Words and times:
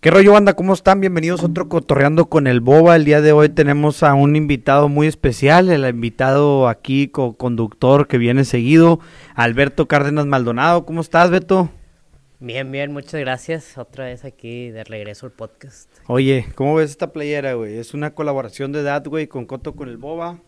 ¿Qué 0.00 0.12
rollo, 0.12 0.34
banda? 0.34 0.54
¿Cómo 0.54 0.74
están? 0.74 1.00
Bienvenidos 1.00 1.42
a 1.42 1.46
otro 1.46 1.68
Cotorreando 1.68 2.26
con 2.26 2.46
el 2.46 2.60
Boba. 2.60 2.94
El 2.94 3.04
día 3.04 3.20
de 3.20 3.32
hoy 3.32 3.48
tenemos 3.48 4.04
a 4.04 4.14
un 4.14 4.36
invitado 4.36 4.88
muy 4.88 5.08
especial, 5.08 5.70
el 5.70 5.84
invitado 5.88 6.68
aquí, 6.68 7.08
co-conductor 7.08 8.06
que 8.06 8.16
viene 8.16 8.44
seguido, 8.44 9.00
Alberto 9.34 9.88
Cárdenas 9.88 10.24
Maldonado. 10.26 10.86
¿Cómo 10.86 11.00
estás, 11.00 11.30
Beto? 11.30 11.72
Bien, 12.38 12.70
bien, 12.70 12.92
muchas 12.92 13.18
gracias. 13.18 13.76
Otra 13.76 14.04
vez 14.04 14.24
aquí 14.24 14.70
de 14.70 14.84
regreso 14.84 15.26
al 15.26 15.32
podcast. 15.32 15.90
Oye, 16.06 16.46
¿cómo 16.54 16.76
ves 16.76 16.92
esta 16.92 17.12
playera, 17.12 17.54
güey? 17.54 17.76
Es 17.76 17.92
una 17.92 18.14
colaboración 18.14 18.70
de 18.70 18.84
Dad, 18.84 19.04
güey, 19.08 19.26
con 19.26 19.46
Coto 19.46 19.74
con 19.74 19.88
el 19.88 19.96
Boba. 19.96 20.38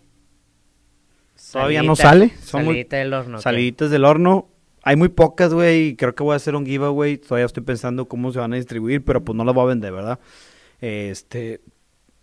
Todavía 1.51 1.82
no 1.82 1.96
sale. 1.96 2.30
Son 2.41 2.64
muy 2.64 2.75
salidita 2.75 2.98
del 2.98 3.14
horno. 3.14 3.41
saliditas 3.41 3.91
del 3.91 4.05
horno. 4.05 4.50
Hay 4.83 4.97
muy 4.97 5.09
pocas, 5.09 5.53
güey, 5.53 5.97
creo 5.97 6.15
que 6.15 6.23
voy 6.23 6.33
a 6.33 6.37
hacer 6.37 6.55
un 6.55 6.65
giveaway. 6.65 7.19
Todavía 7.19 7.47
estoy 7.47 7.62
pensando 7.62 8.09
cómo 8.09 8.33
se 8.33 8.39
van 8.39 8.53
a 8.53 8.57
distribuir, 8.57 9.05
pero 9.05 9.23
pues 9.23 9.37
no 9.37 9.45
las 9.45 9.55
voy 9.55 9.65
a 9.65 9.69
vender, 9.69 9.93
¿verdad? 9.93 10.19
Este, 10.80 11.61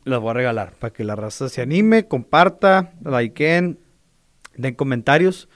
las 0.03 0.20
voy 0.20 0.31
a 0.31 0.33
regalar 0.33 0.73
para 0.73 0.91
que 0.91 1.03
la 1.03 1.16
raza 1.16 1.49
se 1.49 1.61
anime, 1.61 2.07
comparta, 2.07 2.93
likeen, 3.03 3.80
den 4.55 4.75
comentarios. 4.75 5.49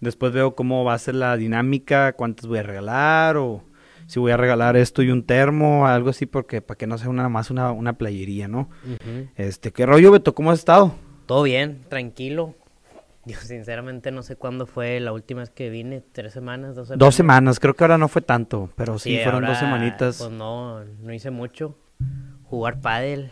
Después 0.00 0.32
veo 0.32 0.54
cómo 0.54 0.84
va 0.84 0.94
a 0.94 0.98
ser 0.98 1.14
la 1.14 1.36
dinámica, 1.36 2.12
cuántas 2.12 2.46
voy 2.46 2.58
a 2.58 2.62
regalar 2.62 3.36
o 3.36 3.64
si 4.06 4.20
voy 4.20 4.32
a 4.32 4.36
regalar 4.36 4.76
esto 4.76 5.02
y 5.02 5.10
un 5.10 5.24
termo, 5.24 5.86
algo 5.86 6.10
así, 6.10 6.26
porque 6.26 6.60
para 6.60 6.76
que 6.76 6.86
no 6.86 6.98
sea 6.98 7.08
una 7.08 7.28
más 7.28 7.50
una, 7.50 7.72
una 7.72 7.94
playería, 7.94 8.48
¿no? 8.48 8.68
Este, 9.36 9.72
¿qué 9.72 9.86
rollo, 9.86 10.10
Beto? 10.10 10.34
¿Cómo 10.34 10.50
has 10.50 10.58
estado? 10.58 10.94
Todo 11.26 11.42
bien, 11.44 11.80
tranquilo. 11.88 12.54
Yo 13.26 13.38
sinceramente 13.38 14.10
no 14.10 14.22
sé 14.22 14.36
cuándo 14.36 14.66
fue 14.66 15.00
la 15.00 15.12
última 15.12 15.40
vez 15.40 15.50
que 15.50 15.70
vine, 15.70 16.02
tres 16.12 16.32
semanas, 16.32 16.74
dos 16.74 16.88
semanas. 16.88 16.98
Dos 16.98 17.14
semanas, 17.14 17.60
creo 17.60 17.74
que 17.74 17.84
ahora 17.84 17.98
no 17.98 18.08
fue 18.08 18.22
tanto, 18.22 18.70
pero 18.76 18.98
sí, 18.98 19.18
fueron 19.22 19.46
dos 19.46 19.58
semanitas. 19.58 20.18
Pues 20.18 20.30
no, 20.30 20.84
no 20.84 21.12
hice 21.12 21.30
mucho. 21.30 21.76
Jugar 22.44 22.80
pádel, 22.80 23.30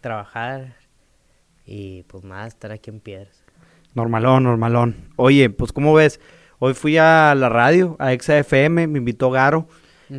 trabajar 0.00 0.76
y 1.64 2.02
pues 2.04 2.24
nada, 2.24 2.46
estar 2.46 2.72
aquí 2.72 2.90
en 2.90 3.00
Piedras. 3.00 3.44
Normalón, 3.94 4.44
normalón. 4.44 4.96
Oye, 5.16 5.50
pues 5.50 5.72
¿cómo 5.72 5.94
ves? 5.94 6.20
Hoy 6.58 6.74
fui 6.74 6.98
a 6.98 7.34
la 7.34 7.48
radio, 7.48 7.96
a 7.98 8.12
Exa 8.12 8.38
FM, 8.38 8.86
me 8.86 8.98
invitó 8.98 9.30
Garo. 9.30 9.66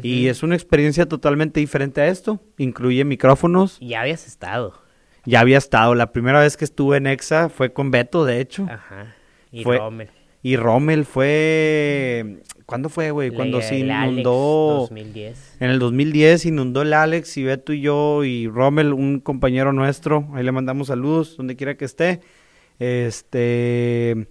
Y 0.01 0.27
es 0.27 0.41
una 0.41 0.55
experiencia 0.55 1.05
totalmente 1.05 1.59
diferente 1.59 1.99
a 1.99 2.07
esto. 2.07 2.39
Incluye 2.57 3.03
micrófonos. 3.03 3.77
Ya 3.81 3.99
habías 3.99 4.25
estado. 4.25 4.80
Ya 5.25 5.39
había 5.41 5.57
estado. 5.57 5.95
La 5.95 6.11
primera 6.11 6.39
vez 6.41 6.57
que 6.57 6.65
estuve 6.65 6.97
en 6.97 7.07
Exa 7.07 7.49
fue 7.49 7.73
con 7.73 7.91
Beto, 7.91 8.25
de 8.25 8.39
hecho. 8.41 8.67
Ajá. 8.69 9.15
Y 9.51 9.63
Fue- 9.63 9.77
Rommel. 9.77 10.09
Y 10.43 10.55
Rommel 10.55 11.05
fue... 11.05 12.37
¿Cuándo 12.65 12.89
fue, 12.89 13.11
güey? 13.11 13.29
Cuando 13.31 13.59
Le- 13.59 13.63
se 13.63 13.81
el 13.81 13.91
Alex, 13.91 14.11
inundó... 14.13 14.77
2010. 14.79 15.57
En 15.59 15.69
el 15.69 15.77
2010 15.77 16.45
inundó 16.47 16.81
el 16.81 16.93
Alex 16.93 17.37
y 17.37 17.43
Beto 17.43 17.73
y 17.73 17.81
yo 17.81 18.23
y 18.23 18.47
Rommel, 18.47 18.93
un 18.93 19.19
compañero 19.19 19.71
nuestro. 19.73 20.27
Ahí 20.33 20.43
le 20.43 20.51
mandamos 20.51 20.87
saludos, 20.87 21.37
donde 21.37 21.55
quiera 21.55 21.75
que 21.75 21.85
esté. 21.85 22.21
Este... 22.79 24.27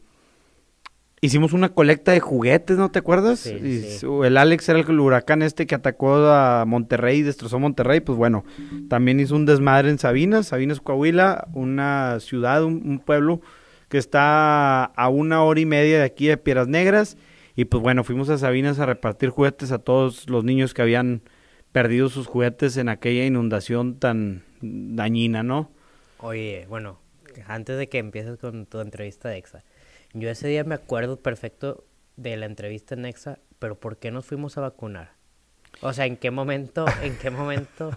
Hicimos 1.22 1.52
una 1.52 1.68
colecta 1.68 2.12
de 2.12 2.20
juguetes, 2.20 2.78
¿no 2.78 2.90
te 2.90 2.98
acuerdas? 2.98 3.40
Sí, 3.40 3.50
Y 3.54 3.80
sí. 3.82 3.98
su- 3.98 4.24
El 4.24 4.38
Alex 4.38 4.66
era 4.70 4.78
el 4.80 5.00
huracán 5.00 5.42
este 5.42 5.66
que 5.66 5.74
atacó 5.74 6.14
a 6.16 6.64
Monterrey 6.66 7.18
y 7.18 7.22
destrozó 7.22 7.58
Monterrey. 7.58 8.00
Pues 8.00 8.16
bueno, 8.16 8.42
también 8.88 9.20
hizo 9.20 9.36
un 9.36 9.44
desmadre 9.44 9.90
en 9.90 9.98
Sabinas, 9.98 10.46
Sabinas, 10.48 10.80
Coahuila, 10.80 11.48
una 11.52 12.20
ciudad, 12.20 12.64
un, 12.64 12.82
un 12.88 12.98
pueblo 13.00 13.42
que 13.90 13.98
está 13.98 14.84
a 14.84 15.08
una 15.10 15.42
hora 15.42 15.60
y 15.60 15.66
media 15.66 15.98
de 15.98 16.04
aquí 16.04 16.26
de 16.26 16.38
Piedras 16.38 16.68
Negras. 16.68 17.18
Y 17.54 17.66
pues 17.66 17.82
bueno, 17.82 18.02
fuimos 18.02 18.30
a 18.30 18.38
Sabinas 18.38 18.78
a 18.78 18.86
repartir 18.86 19.28
juguetes 19.28 19.72
a 19.72 19.78
todos 19.78 20.26
los 20.30 20.42
niños 20.44 20.72
que 20.72 20.80
habían 20.80 21.20
perdido 21.72 22.08
sus 22.08 22.28
juguetes 22.28 22.78
en 22.78 22.88
aquella 22.88 23.26
inundación 23.26 23.98
tan 23.98 24.42
dañina, 24.62 25.42
¿no? 25.42 25.70
Oye, 26.18 26.64
bueno, 26.70 26.98
antes 27.46 27.76
de 27.76 27.88
que 27.90 27.98
empieces 27.98 28.38
con 28.38 28.64
tu 28.64 28.80
entrevista 28.80 29.28
de 29.28 29.36
EXA, 29.36 29.62
yo 30.12 30.28
ese 30.30 30.48
día 30.48 30.64
me 30.64 30.74
acuerdo 30.74 31.20
perfecto 31.20 31.84
de 32.16 32.36
la 32.36 32.46
entrevista 32.46 32.94
en 32.94 33.06
EXA, 33.06 33.38
pero 33.58 33.78
¿por 33.78 33.98
qué 33.98 34.10
nos 34.10 34.26
fuimos 34.26 34.58
a 34.58 34.62
vacunar? 34.62 35.12
O 35.82 35.92
sea, 35.92 36.06
¿en 36.06 36.16
qué 36.16 36.30
momento, 36.30 36.84
en 37.02 37.16
qué 37.16 37.30
momento? 37.30 37.90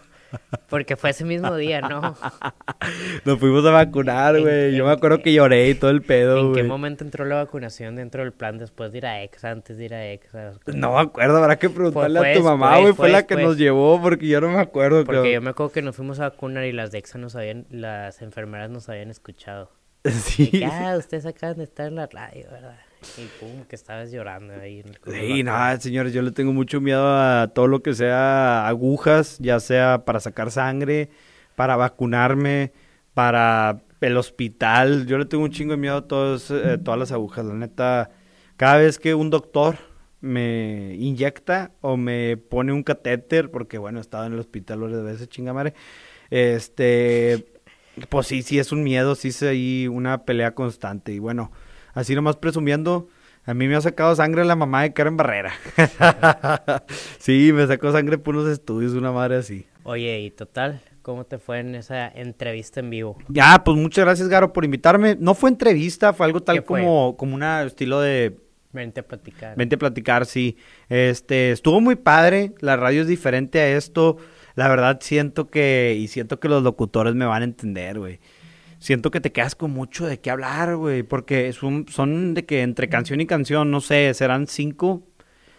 Porque 0.70 0.96
fue 0.96 1.12
ese 1.12 1.26
mismo 1.26 1.56
día, 1.56 1.82
¿no? 1.82 2.02
Nos 3.26 3.40
fuimos 3.40 3.66
a 3.66 3.72
vacunar, 3.72 4.36
¿En- 4.36 4.42
güey. 4.44 4.76
Yo 4.76 4.86
me 4.86 4.92
acuerdo 4.92 5.22
que 5.22 5.34
lloré 5.34 5.70
y 5.70 5.76
todo 5.76 5.92
el 5.92 6.02
pedo, 6.02 6.48
¿En 6.48 6.54
qué 6.54 6.64
momento 6.64 7.04
entró 7.04 7.26
la 7.26 7.36
vacunación 7.36 7.96
dentro 7.96 8.24
del 8.24 8.32
plan 8.32 8.58
después 8.58 8.92
de 8.92 9.00
ir 9.00 9.06
a 9.06 9.22
EXA, 9.22 9.52
antes 9.52 9.78
de 9.78 9.86
ir 9.86 9.94
a 9.94 10.08
EXA? 10.08 10.54
No 10.68 10.94
me 10.96 11.02
acuerdo, 11.02 11.38
habrá 11.38 11.58
que 11.58 11.70
preguntarle 11.70 12.32
a 12.32 12.34
tu 12.34 12.44
mamá, 12.44 12.80
güey. 12.80 12.94
Fue 12.94 13.04
fue 13.04 13.10
la 13.10 13.28
que 13.28 13.36
nos 13.36 13.58
llevó, 13.58 14.02
porque 14.02 14.28
yo 14.28 14.42
no 14.42 14.50
me 14.50 14.60
acuerdo. 14.60 15.04
Porque 15.04 15.34
yo 15.34 15.42
me 15.42 15.52
acuerdo 15.52 15.72
que 15.72 15.82
nos 15.82 15.96
fuimos 15.96 16.20
a 16.20 16.30
vacunar 16.30 16.66
y 16.66 16.72
las 16.72 16.92
de 16.92 16.98
EXA 17.00 17.20
nos 17.20 17.36
habían, 17.36 17.68
las 17.70 18.22
enfermeras 18.22 18.70
nos 18.70 18.90
habían 18.90 19.12
escuchado. 19.12 19.70
Sí. 20.12 20.48
Que, 20.50 20.66
ah, 20.66 20.96
ustedes 20.98 21.26
acaban 21.26 21.58
de 21.58 21.64
estar 21.64 21.88
en 21.88 21.96
la 21.96 22.08
radio, 22.08 22.46
¿verdad? 22.52 22.78
Y 23.18 23.26
pum, 23.40 23.64
que 23.66 23.76
estabas 23.76 24.12
llorando 24.12 24.54
ahí. 24.54 24.80
En 24.80 24.90
el 24.90 25.00
Sí, 25.06 25.44
nada, 25.44 25.80
señores, 25.80 26.14
yo 26.14 26.22
le 26.22 26.32
tengo 26.32 26.54
mucho 26.54 26.82
miedo 26.82 27.06
a 27.06 27.50
todo 27.54 27.68
lo 27.68 27.82
que 27.82 27.94
sea 27.94 28.68
agujas, 28.68 29.38
ya 29.40 29.60
sea 29.60 30.06
para 30.06 30.20
sacar 30.20 30.52
sangre, 30.52 31.10
para 31.56 31.76
vacunarme, 31.76 32.72
para 33.14 33.82
el 34.02 34.18
hospital. 34.18 35.06
Yo 35.06 35.18
le 35.18 35.26
tengo 35.26 35.44
un 35.44 35.52
chingo 35.52 35.72
de 35.72 35.78
miedo 35.78 35.98
a 35.98 36.08
todos, 36.08 36.52
eh, 36.52 36.78
todas 36.84 37.00
las 37.00 37.12
agujas. 37.12 37.46
La 37.46 37.54
neta, 37.54 38.12
cada 38.58 38.78
vez 38.78 39.00
que 39.00 39.14
un 39.16 39.30
doctor 39.30 39.78
me 40.22 40.96
inyecta 40.96 41.72
o 41.82 41.98
me 41.98 42.38
pone 42.38 42.72
un 42.72 42.84
catéter, 42.84 43.52
porque 43.52 43.78
bueno, 43.78 44.00
he 44.00 44.02
estado 44.02 44.26
en 44.26 44.34
el 44.34 44.40
hospital 44.40 44.80
varias 44.80 45.04
veces, 45.04 45.28
chingamare, 45.28 45.74
este, 46.30 47.53
pues 48.10 48.28
sí, 48.28 48.42
sí 48.42 48.60
es 48.60 48.72
un 48.72 48.84
miedo, 48.84 49.16
sí 49.16 49.30
es 49.30 49.44
ahí 49.44 49.88
una 49.88 50.26
pelea 50.26 50.54
constante. 50.54 51.14
Y 51.14 51.20
bueno, 51.20 51.52
así 51.94 52.16
nomás 52.16 52.38
presumiendo, 52.38 53.08
a 53.46 53.54
mí 53.54 53.68
me 53.68 53.76
ha 53.76 53.82
sacado 53.82 54.16
sangre 54.16 54.46
la 54.46 54.56
mamá 54.56 54.84
de 54.84 54.94
Karen 54.94 55.18
Barrera. 55.18 55.54
sí, 57.20 57.52
me 57.54 57.68
sacó 57.68 57.92
sangre 57.92 58.18
por 58.18 58.36
unos 58.36 58.50
estudios, 58.50 58.94
una 58.94 59.12
madre 59.12 59.38
así. 59.38 59.66
Oye, 59.84 60.22
y 60.22 60.32
total, 60.32 60.82
¿cómo 61.02 61.26
te 61.26 61.38
fue 61.38 61.60
en 61.60 61.76
esa 61.76 62.08
entrevista 62.08 62.80
en 62.80 62.90
vivo? 62.90 63.18
Ya, 63.28 63.64
pues 63.64 63.78
muchas 63.78 64.06
gracias, 64.06 64.30
Garo, 64.30 64.54
por 64.54 64.66
invitarme. 64.66 65.18
No 65.20 65.36
fue 65.36 65.50
entrevista, 65.50 66.14
fue 66.14 66.26
algo 66.26 66.42
tal 66.42 66.64
como, 66.64 67.18
como 67.18 67.36
un 67.36 67.44
estilo 67.44 68.00
de 68.00 68.38
Vente 68.74 69.02
a 69.02 69.08
platicar. 69.08 69.56
Vente 69.56 69.76
a 69.76 69.78
platicar, 69.78 70.26
sí. 70.26 70.58
Este, 70.90 71.52
estuvo 71.52 71.80
muy 71.80 71.96
padre, 71.96 72.54
la 72.60 72.76
radio 72.76 73.02
es 73.02 73.08
diferente 73.08 73.60
a 73.60 73.78
esto. 73.78 74.18
La 74.56 74.68
verdad 74.68 75.00
siento 75.02 75.48
que, 75.50 75.98
y 76.00 76.08
siento 76.08 76.40
que 76.40 76.50
los 76.50 76.64
locutores 76.64 77.16
me 77.16 77.26
van 77.26 77.42
a 77.42 77.46
entender, 77.46 78.00
güey. 78.00 78.20
Siento 78.80 79.12
que 79.12 79.22
te 79.22 79.32
quedas 79.32 79.56
con 79.56 79.72
mucho 79.72 80.06
de 80.06 80.20
qué 80.20 80.30
hablar, 80.30 80.76
güey, 80.76 81.04
porque 81.04 81.54
son, 81.54 81.86
son 81.90 82.34
de 82.34 82.46
que 82.46 82.62
entre 82.62 82.90
canción 82.90 83.22
y 83.22 83.26
canción, 83.26 83.72
no 83.72 83.80
sé, 83.80 84.14
serán 84.14 84.46
cinco, 84.48 85.04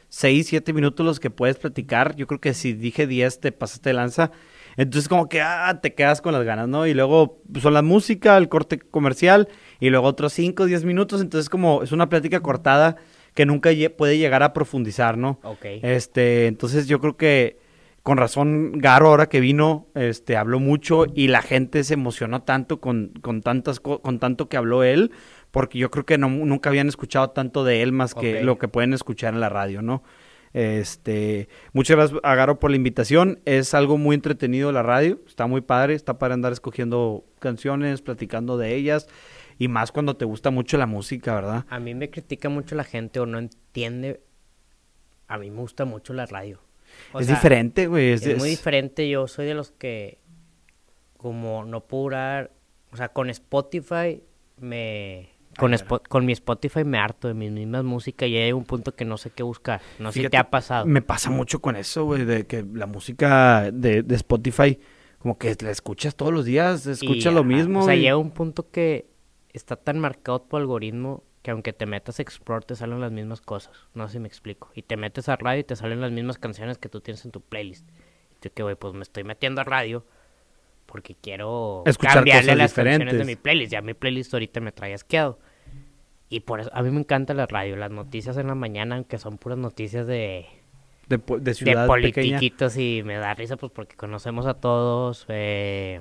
seis, 0.08 0.46
siete 0.48 0.72
minutos 0.72 1.04
los 1.06 1.20
que 1.20 1.30
puedes 1.30 1.56
platicar. 1.56 2.14
Yo 2.16 2.26
creo 2.26 2.40
que 2.40 2.54
si 2.54 2.74
dije 2.74 3.06
diez 3.06 3.40
te 3.40 3.50
pasaste 3.50 3.90
de 3.90 3.94
lanza. 3.94 4.30
Entonces 4.76 5.08
como 5.08 5.28
que 5.28 5.40
ah, 5.40 5.80
te 5.82 5.94
quedas 5.94 6.20
con 6.20 6.32
las 6.34 6.44
ganas, 6.44 6.68
¿no? 6.68 6.86
Y 6.86 6.94
luego 6.94 7.40
pues, 7.50 7.62
son 7.62 7.74
la 7.74 7.82
música, 7.82 8.36
el 8.36 8.48
corte 8.48 8.78
comercial 8.78 9.48
y 9.80 9.90
luego 9.90 10.06
otros 10.06 10.32
5, 10.34 10.66
10 10.66 10.84
minutos. 10.84 11.20
Entonces 11.20 11.48
como 11.48 11.82
es 11.82 11.92
una 11.92 12.08
plática 12.08 12.40
cortada 12.40 12.96
que 13.34 13.46
nunca 13.46 13.70
puede 13.96 14.18
llegar 14.18 14.42
a 14.42 14.52
profundizar, 14.52 15.16
¿no? 15.16 15.40
Ok. 15.42 15.64
Este, 15.82 16.46
entonces 16.46 16.86
yo 16.86 17.00
creo 17.00 17.16
que 17.16 17.63
con 18.04 18.18
razón 18.18 18.72
Garo 18.78 19.08
ahora 19.08 19.28
que 19.28 19.40
vino, 19.40 19.88
este, 19.94 20.36
habló 20.36 20.60
mucho 20.60 21.06
y 21.12 21.28
la 21.28 21.42
gente 21.42 21.82
se 21.82 21.94
emocionó 21.94 22.42
tanto 22.42 22.78
con, 22.80 23.08
con 23.22 23.40
tantas 23.40 23.80
co- 23.80 24.00
con 24.02 24.20
tanto 24.20 24.48
que 24.48 24.56
habló 24.56 24.84
él, 24.84 25.10
porque 25.50 25.78
yo 25.78 25.90
creo 25.90 26.04
que 26.04 26.18
no, 26.18 26.28
nunca 26.28 26.68
habían 26.68 26.86
escuchado 26.86 27.30
tanto 27.30 27.64
de 27.64 27.82
él 27.82 27.92
más 27.92 28.14
que 28.14 28.42
lo 28.44 28.58
que 28.58 28.68
pueden 28.68 28.92
escuchar 28.92 29.34
en 29.34 29.40
la 29.40 29.48
radio, 29.48 29.82
¿no? 29.82 30.04
Este, 30.52 31.48
muchas 31.72 31.96
gracias 31.96 32.20
a 32.22 32.34
Garo 32.36 32.60
por 32.60 32.70
la 32.70 32.76
invitación. 32.76 33.40
Es 33.44 33.74
algo 33.74 33.98
muy 33.98 34.14
entretenido 34.14 34.70
la 34.70 34.82
radio, 34.82 35.18
está 35.26 35.46
muy 35.46 35.62
padre, 35.62 35.94
está 35.94 36.18
para 36.18 36.34
andar 36.34 36.52
escogiendo 36.52 37.24
canciones, 37.40 38.02
platicando 38.02 38.56
de 38.58 38.74
ellas 38.74 39.08
y 39.58 39.68
más 39.68 39.92
cuando 39.92 40.16
te 40.16 40.24
gusta 40.24 40.50
mucho 40.50 40.76
la 40.78 40.86
música, 40.86 41.34
¿verdad? 41.34 41.64
A 41.70 41.80
mí 41.80 41.94
me 41.94 42.10
critica 42.10 42.48
mucho 42.50 42.74
la 42.76 42.84
gente 42.84 43.18
o 43.18 43.26
no 43.26 43.38
entiende. 43.38 44.20
A 45.26 45.38
mí 45.38 45.50
me 45.50 45.60
gusta 45.60 45.84
mucho 45.86 46.12
la 46.12 46.26
radio. 46.26 46.60
O 47.12 47.20
es 47.20 47.26
sea, 47.26 47.34
diferente, 47.36 47.86
güey. 47.86 48.10
Es, 48.12 48.26
Es, 48.26 48.38
muy 48.38 48.48
diferente. 48.50 49.08
Yo 49.08 49.26
soy 49.28 49.46
de 49.46 49.54
los 49.54 49.70
que, 49.72 50.18
como 51.16 51.64
no 51.64 51.80
puedo 51.86 52.04
durar. 52.04 52.50
O 52.92 52.96
sea, 52.96 53.08
con 53.08 53.30
Spotify 53.30 54.22
me. 54.58 55.30
Con, 55.58 55.72
Ay, 55.72 55.80
con 56.08 56.26
mi 56.26 56.32
Spotify 56.32 56.82
me 56.82 56.98
harto 56.98 57.28
de 57.28 57.34
mis 57.34 57.52
mismas 57.52 57.84
músicas 57.84 58.28
y 58.28 58.36
hay 58.36 58.52
un 58.52 58.64
punto 58.64 58.92
que 58.96 59.04
no 59.04 59.16
sé 59.16 59.30
qué 59.30 59.44
buscar. 59.44 59.80
No 60.00 60.10
sé 60.10 60.22
si 60.22 60.28
te 60.28 60.36
ha 60.36 60.50
pasado. 60.50 60.84
Me 60.84 61.00
pasa 61.00 61.30
mucho 61.30 61.60
con 61.60 61.76
eso, 61.76 62.04
güey, 62.04 62.24
de 62.24 62.44
que 62.46 62.64
la 62.74 62.86
música 62.86 63.70
de, 63.72 64.02
de 64.02 64.14
Spotify, 64.16 64.80
como 65.18 65.38
que 65.38 65.54
la 65.60 65.70
escuchas 65.70 66.16
todos 66.16 66.32
los 66.32 66.44
días, 66.44 66.86
escuchas 66.86 67.30
Y, 67.30 67.34
lo 67.34 67.40
ajá, 67.40 67.48
mismo. 67.48 67.80
O 67.80 67.84
sea, 67.84 67.94
y- 67.94 68.00
llega 68.00 68.16
un 68.16 68.32
punto 68.32 68.68
que 68.70 69.06
está 69.52 69.76
tan 69.76 70.00
marcado 70.00 70.40
tu 70.40 70.56
algoritmo 70.56 71.22
que 71.44 71.50
aunque 71.50 71.74
te 71.74 71.84
metas 71.84 72.18
a 72.18 72.22
Explore 72.22 72.64
te 72.66 72.74
salen 72.74 73.00
las 73.02 73.12
mismas 73.12 73.42
cosas. 73.42 73.86
No 73.92 74.08
sé 74.08 74.14
si 74.14 74.18
me 74.18 74.26
explico. 74.28 74.70
Y 74.74 74.80
te 74.82 74.96
metes 74.96 75.28
a 75.28 75.36
radio 75.36 75.60
y 75.60 75.64
te 75.64 75.76
salen 75.76 76.00
las 76.00 76.10
mismas 76.10 76.38
canciones 76.38 76.78
que 76.78 76.88
tú 76.88 77.02
tienes 77.02 77.22
en 77.26 77.32
tu 77.32 77.42
playlist. 77.42 77.86
de 78.40 78.50
que, 78.50 78.62
güey, 78.62 78.74
pues 78.76 78.94
me 78.94 79.02
estoy 79.02 79.24
metiendo 79.24 79.60
a 79.60 79.64
radio 79.64 80.06
porque 80.86 81.14
quiero 81.14 81.82
Escuchar 81.84 82.14
cambiarle 82.16 82.52
cosas 82.52 82.58
las 82.58 82.72
canciones 82.72 83.18
de 83.18 83.24
mi 83.26 83.36
playlist. 83.36 83.72
Ya 83.72 83.82
mi 83.82 83.92
playlist 83.94 84.32
ahorita 84.32 84.60
me 84.60 84.72
trae 84.72 84.94
asqueado. 84.94 85.38
Y 86.30 86.40
por 86.40 86.60
eso, 86.60 86.70
a 86.72 86.82
mí 86.82 86.90
me 86.90 87.00
encanta 87.00 87.34
la 87.34 87.46
radio, 87.46 87.76
las 87.76 87.90
noticias 87.90 88.38
en 88.38 88.46
la 88.46 88.54
mañana, 88.54 88.96
aunque 88.96 89.18
son 89.18 89.36
puras 89.36 89.58
noticias 89.58 90.06
de, 90.06 90.46
De, 91.08 91.18
de 91.18 91.40
de 91.40 91.54
ciudad 91.54 92.00
pequeña. 92.00 92.38
politiquitos 92.38 92.76
y 92.78 93.02
me 93.04 93.16
da 93.16 93.34
risa 93.34 93.58
pues 93.58 93.70
porque 93.70 93.96
conocemos 93.96 94.46
a 94.46 94.54
todos. 94.54 95.26
eh, 95.28 96.00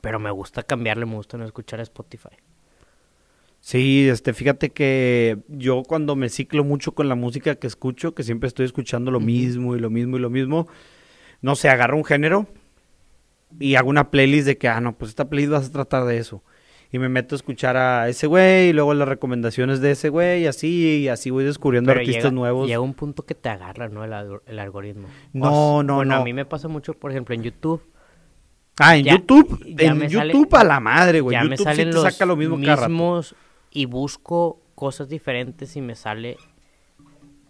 pero 0.00 0.18
me 0.18 0.30
gusta 0.30 0.62
cambiarle, 0.62 1.04
me 1.06 1.14
gusta 1.16 1.36
no 1.36 1.44
escuchar 1.44 1.80
Spotify. 1.80 2.30
Sí, 3.66 4.06
este, 4.10 4.34
fíjate 4.34 4.68
que 4.72 5.38
yo 5.48 5.84
cuando 5.84 6.16
me 6.16 6.28
ciclo 6.28 6.64
mucho 6.64 6.92
con 6.92 7.08
la 7.08 7.14
música 7.14 7.54
que 7.54 7.66
escucho, 7.66 8.14
que 8.14 8.22
siempre 8.22 8.46
estoy 8.46 8.66
escuchando 8.66 9.10
lo 9.10 9.20
mismo 9.20 9.74
y 9.74 9.80
lo 9.80 9.88
mismo 9.88 10.18
y 10.18 10.20
lo 10.20 10.28
mismo, 10.28 10.68
no 11.40 11.56
sé, 11.56 11.70
agarro 11.70 11.96
un 11.96 12.04
género 12.04 12.46
y 13.58 13.76
hago 13.76 13.88
una 13.88 14.10
playlist 14.10 14.46
de 14.46 14.58
que, 14.58 14.68
ah, 14.68 14.82
no, 14.82 14.98
pues 14.98 15.08
esta 15.08 15.30
playlist 15.30 15.52
vas 15.52 15.66
a 15.68 15.72
tratar 15.72 16.04
de 16.04 16.18
eso. 16.18 16.42
Y 16.92 16.98
me 16.98 17.08
meto 17.08 17.34
a 17.34 17.36
escuchar 17.36 17.78
a 17.78 18.06
ese 18.10 18.26
güey 18.26 18.68
y 18.68 18.72
luego 18.74 18.92
las 18.92 19.08
recomendaciones 19.08 19.80
de 19.80 19.92
ese 19.92 20.10
güey 20.10 20.42
y 20.42 20.46
así, 20.46 20.98
y 21.04 21.08
así 21.08 21.30
voy 21.30 21.44
descubriendo 21.44 21.88
Pero 21.88 22.00
artistas 22.00 22.24
llega, 22.24 22.34
nuevos. 22.34 22.66
llega 22.68 22.80
un 22.80 22.92
punto 22.92 23.24
que 23.24 23.34
te 23.34 23.48
agarra, 23.48 23.88
¿no? 23.88 24.04
El, 24.04 24.12
alg- 24.12 24.42
el 24.46 24.58
algoritmo. 24.58 25.08
No, 25.32 25.76
O 25.78 25.82
no, 25.82 25.96
bueno, 25.96 26.16
a 26.16 26.18
no. 26.18 26.24
mí 26.24 26.34
me 26.34 26.44
pasa 26.44 26.68
mucho, 26.68 26.92
por 26.92 27.12
ejemplo, 27.12 27.34
en 27.34 27.42
YouTube. 27.44 27.82
Ah, 28.78 28.94
en 28.98 29.06
ya- 29.06 29.12
YouTube, 29.12 29.58
ya 29.74 29.92
en 29.92 29.96
me 29.98 30.10
sale- 30.10 30.32
YouTube 30.34 30.54
a 30.54 30.64
la 30.64 30.80
madre, 30.80 31.22
güey. 31.22 31.34
ya 31.34 31.44
me 31.44 31.50
YouTube 31.56 31.58
sí 31.58 31.64
salen 31.64 31.88
te 31.88 31.94
los 31.94 32.02
saca 32.04 32.26
lo 32.26 32.36
mismo 32.36 32.56
mismos 32.58 33.34
y 33.74 33.84
busco 33.84 34.62
cosas 34.74 35.10
diferentes 35.10 35.76
y 35.76 35.82
me 35.82 35.94
sale, 35.96 36.38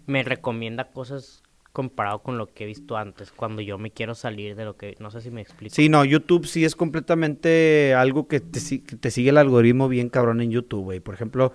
me 0.07 0.23
recomienda 0.25 0.91
cosas 0.91 1.43
comparado 1.73 2.21
con 2.21 2.39
lo 2.39 2.47
que 2.47 2.65
he 2.65 2.67
visto 2.69 2.97
antes, 2.97 3.33
cuando 3.33 3.61
yo 3.61 3.79
me 3.79 3.91
quiero 3.91 4.15
salir 4.15 4.55
de 4.55 4.65
lo 4.65 4.77
que, 4.77 4.95
no 5.01 5.11
sé 5.11 5.21
si 5.21 5.31
me 5.31 5.41
explico. 5.41 5.75
Sí, 5.75 5.89
no, 5.89 6.05
YouTube 6.05 6.47
sí 6.47 6.65
es 6.65 6.77
completamente 6.77 7.95
algo 7.95 8.29
que 8.29 8.39
te, 8.41 8.61
si- 8.61 8.79
que 8.81 8.97
te 8.97 9.11
sigue 9.11 9.31
el 9.31 9.39
algoritmo 9.39 9.89
bien 9.89 10.09
cabrón 10.09 10.41
en 10.41 10.51
YouTube, 10.51 10.85
güey. 10.85 11.01
Por 11.01 11.15
ejemplo, 11.15 11.53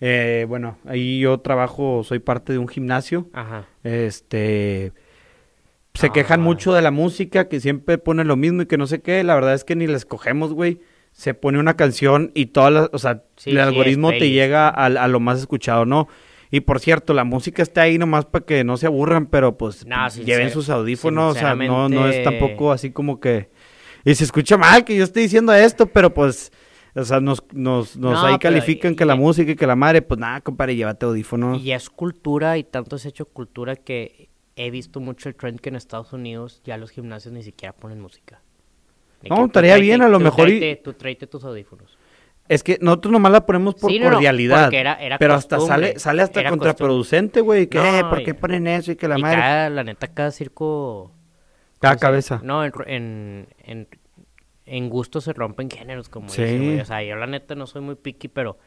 eh, 0.00 0.46
bueno, 0.48 0.78
ahí 0.86 1.20
yo 1.20 1.38
trabajo, 1.40 2.02
soy 2.02 2.18
parte 2.18 2.52
de 2.54 2.58
un 2.58 2.68
gimnasio. 2.68 3.28
Ajá. 3.34 3.66
Este. 3.84 4.92
Se 5.94 6.06
Ah. 6.06 6.12
quejan 6.12 6.40
mucho 6.40 6.72
de 6.72 6.80
la 6.80 6.90
música, 6.92 7.48
que 7.48 7.60
siempre 7.60 7.98
pone 7.98 8.24
lo 8.24 8.36
mismo 8.36 8.62
y 8.62 8.66
que 8.66 8.78
no 8.78 8.86
sé 8.86 9.02
qué. 9.02 9.22
La 9.22 9.34
verdad 9.34 9.52
es 9.54 9.64
que 9.64 9.76
ni 9.76 9.86
la 9.86 9.96
escogemos, 9.98 10.54
güey. 10.54 10.80
Se 11.12 11.34
pone 11.34 11.58
una 11.58 11.76
canción 11.76 12.30
y 12.34 12.46
todas 12.46 12.72
las. 12.72 12.90
O 12.92 12.98
sea, 12.98 13.24
Sí, 13.36 13.50
el 13.50 13.56
sí, 13.56 13.60
algoritmo 13.60 14.10
te 14.10 14.30
llega 14.30 14.68
a, 14.68 14.86
a 14.86 15.08
lo 15.08 15.20
más 15.20 15.38
escuchado, 15.40 15.84
¿no? 15.84 16.08
Y 16.50 16.60
por 16.60 16.80
cierto, 16.80 17.12
la 17.12 17.24
música 17.24 17.62
está 17.62 17.82
ahí 17.82 17.98
nomás 17.98 18.24
para 18.24 18.44
que 18.46 18.64
no 18.64 18.76
se 18.76 18.86
aburran, 18.86 19.26
pero 19.26 19.58
pues 19.58 19.84
No, 19.86 20.08
lleven 20.08 20.50
sus 20.50 20.70
audífonos. 20.70 21.36
O 21.36 21.38
sea, 21.38 21.54
no, 21.54 21.88
no 21.88 22.08
es 22.08 22.22
tampoco 22.22 22.72
así 22.72 22.90
como 22.90 23.20
que. 23.20 23.50
Y 24.04 24.14
se 24.14 24.24
escucha 24.24 24.56
mal 24.56 24.84
que 24.84 24.96
yo 24.96 25.04
estoy 25.04 25.24
diciendo 25.24 25.52
esto, 25.52 25.86
pero 25.86 26.14
pues. 26.14 26.52
O 26.94 27.04
sea, 27.04 27.20
nos, 27.20 27.44
nos, 27.52 27.96
nos 27.96 28.14
No, 28.14 28.26
ahí 28.26 28.38
califican 28.38 28.92
y- 28.92 28.96
que 28.96 29.04
la 29.04 29.14
y- 29.14 29.18
música 29.18 29.52
y 29.52 29.56
que 29.56 29.66
la 29.66 29.76
madre, 29.76 30.02
pues 30.02 30.18
nada, 30.18 30.40
compadre, 30.40 30.74
llévate 30.74 31.04
audífonos. 31.06 31.62
Y 31.62 31.70
es 31.72 31.90
cultura 31.90 32.56
y 32.58 32.64
tanto 32.64 32.96
es 32.96 33.04
hecho 33.06 33.26
cultura 33.26 33.76
que 33.76 34.30
he 34.56 34.70
visto 34.70 34.98
mucho 34.98 35.28
el 35.28 35.36
trend 35.36 35.60
que 35.60 35.68
en 35.68 35.76
Estados 35.76 36.12
Unidos 36.12 36.60
ya 36.64 36.76
los 36.78 36.90
gimnasios 36.90 37.32
ni 37.34 37.42
siquiera 37.44 37.72
ponen 37.74 38.00
música. 38.00 38.40
No, 39.28 39.36
tú 39.36 39.44
estaría 39.46 39.76
bien, 39.76 40.02
a 40.02 40.08
lo 40.08 40.20
mejor 40.20 40.48
y- 40.48 40.60
tráete- 40.60 40.82
Tú 40.82 40.92
tráete 40.94 41.26
tus 41.26 41.44
audífonos. 41.44 41.98
Es 42.48 42.62
que 42.62 42.78
nosotros 42.80 43.12
nomás 43.12 43.30
la 43.32 43.44
ponemos 43.44 43.74
por 43.74 43.90
Sí, 43.90 43.98
no, 43.98 44.06
no, 44.06 44.12
cordialidad. 44.12 44.64
porque 44.64 44.78
era- 44.78 44.94
era 44.94 45.18
pero 45.18 45.34
hasta 45.34 45.60
sale, 45.60 45.98
sale 45.98 46.22
hasta 46.22 46.40
era 46.40 46.50
contraproducente, 46.50 47.40
güey. 47.42 47.68
No, 47.74 47.84
eh, 47.84 48.04
¿por 48.08 48.20
y- 48.20 48.24
qué 48.24 48.34
ponen 48.34 48.66
eso 48.66 48.92
y 48.92 48.96
que 48.96 49.06
la 49.08 49.18
y 49.18 49.22
madre? 49.22 49.36
Cada, 49.36 49.48
cada, 49.50 49.70
la 49.70 49.84
neta, 49.84 50.06
cada 50.08 50.30
circo... 50.30 51.12
¿cómo 51.80 51.92
se- 51.92 51.98
cabeza. 52.00 52.40
No, 52.42 52.64
en, 52.64 52.72
en, 52.86 53.48
en, 53.64 53.88
en 54.64 54.88
gusto 54.88 55.20
se 55.20 55.32
rompen 55.34 55.68
géneros, 55.70 56.08
como 56.08 56.28
Sí. 56.30 56.42
dicen, 56.42 56.64
güey. 56.64 56.80
O 56.80 56.84
sea, 56.86 57.02
yo 57.02 57.16
la 57.16 57.26
neta 57.26 57.54
no 57.54 57.66
soy 57.66 57.82
muy 57.82 57.96
picky, 57.96 58.28
pero 58.28 58.58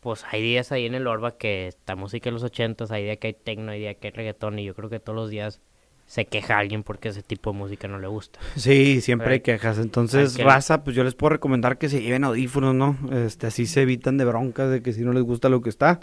pues 0.00 0.24
hay 0.30 0.40
días 0.40 0.70
ahí 0.70 0.86
en 0.86 0.94
el 0.94 1.08
Orba 1.08 1.36
que 1.36 1.66
está 1.66 1.96
música 1.96 2.26
de 2.30 2.34
los 2.34 2.44
ochentas, 2.44 2.92
hay 2.92 3.02
días 3.02 3.16
que 3.18 3.26
hay 3.28 3.32
tecno, 3.34 3.72
hay 3.72 3.80
días 3.80 3.96
que 4.00 4.06
hay 4.08 4.12
reggaetón, 4.12 4.60
y 4.60 4.64
yo 4.64 4.74
creo 4.76 4.88
que 4.88 5.00
todos 5.00 5.16
los 5.16 5.28
días 5.28 5.60
se 6.08 6.24
queja 6.24 6.56
alguien 6.58 6.82
porque 6.82 7.10
ese 7.10 7.22
tipo 7.22 7.52
de 7.52 7.58
música 7.58 7.86
no 7.86 7.98
le 8.00 8.08
gusta. 8.08 8.40
Sí, 8.56 9.00
siempre 9.02 9.34
hay 9.34 9.40
quejas. 9.40 9.78
Entonces, 9.78 10.30
hay 10.30 10.36
que- 10.38 10.42
raza, 10.44 10.82
pues 10.82 10.96
yo 10.96 11.04
les 11.04 11.14
puedo 11.14 11.28
recomendar 11.30 11.76
que 11.78 11.88
se 11.90 12.00
lleven 12.02 12.24
audífonos, 12.24 12.74
¿no? 12.74 12.96
Este, 13.12 13.46
así 13.46 13.66
se 13.66 13.82
evitan 13.82 14.16
de 14.16 14.24
broncas 14.24 14.70
de 14.70 14.82
que 14.82 14.92
si 14.94 15.02
no 15.02 15.12
les 15.12 15.22
gusta 15.22 15.48
lo 15.50 15.60
que 15.60 15.68
está. 15.68 16.00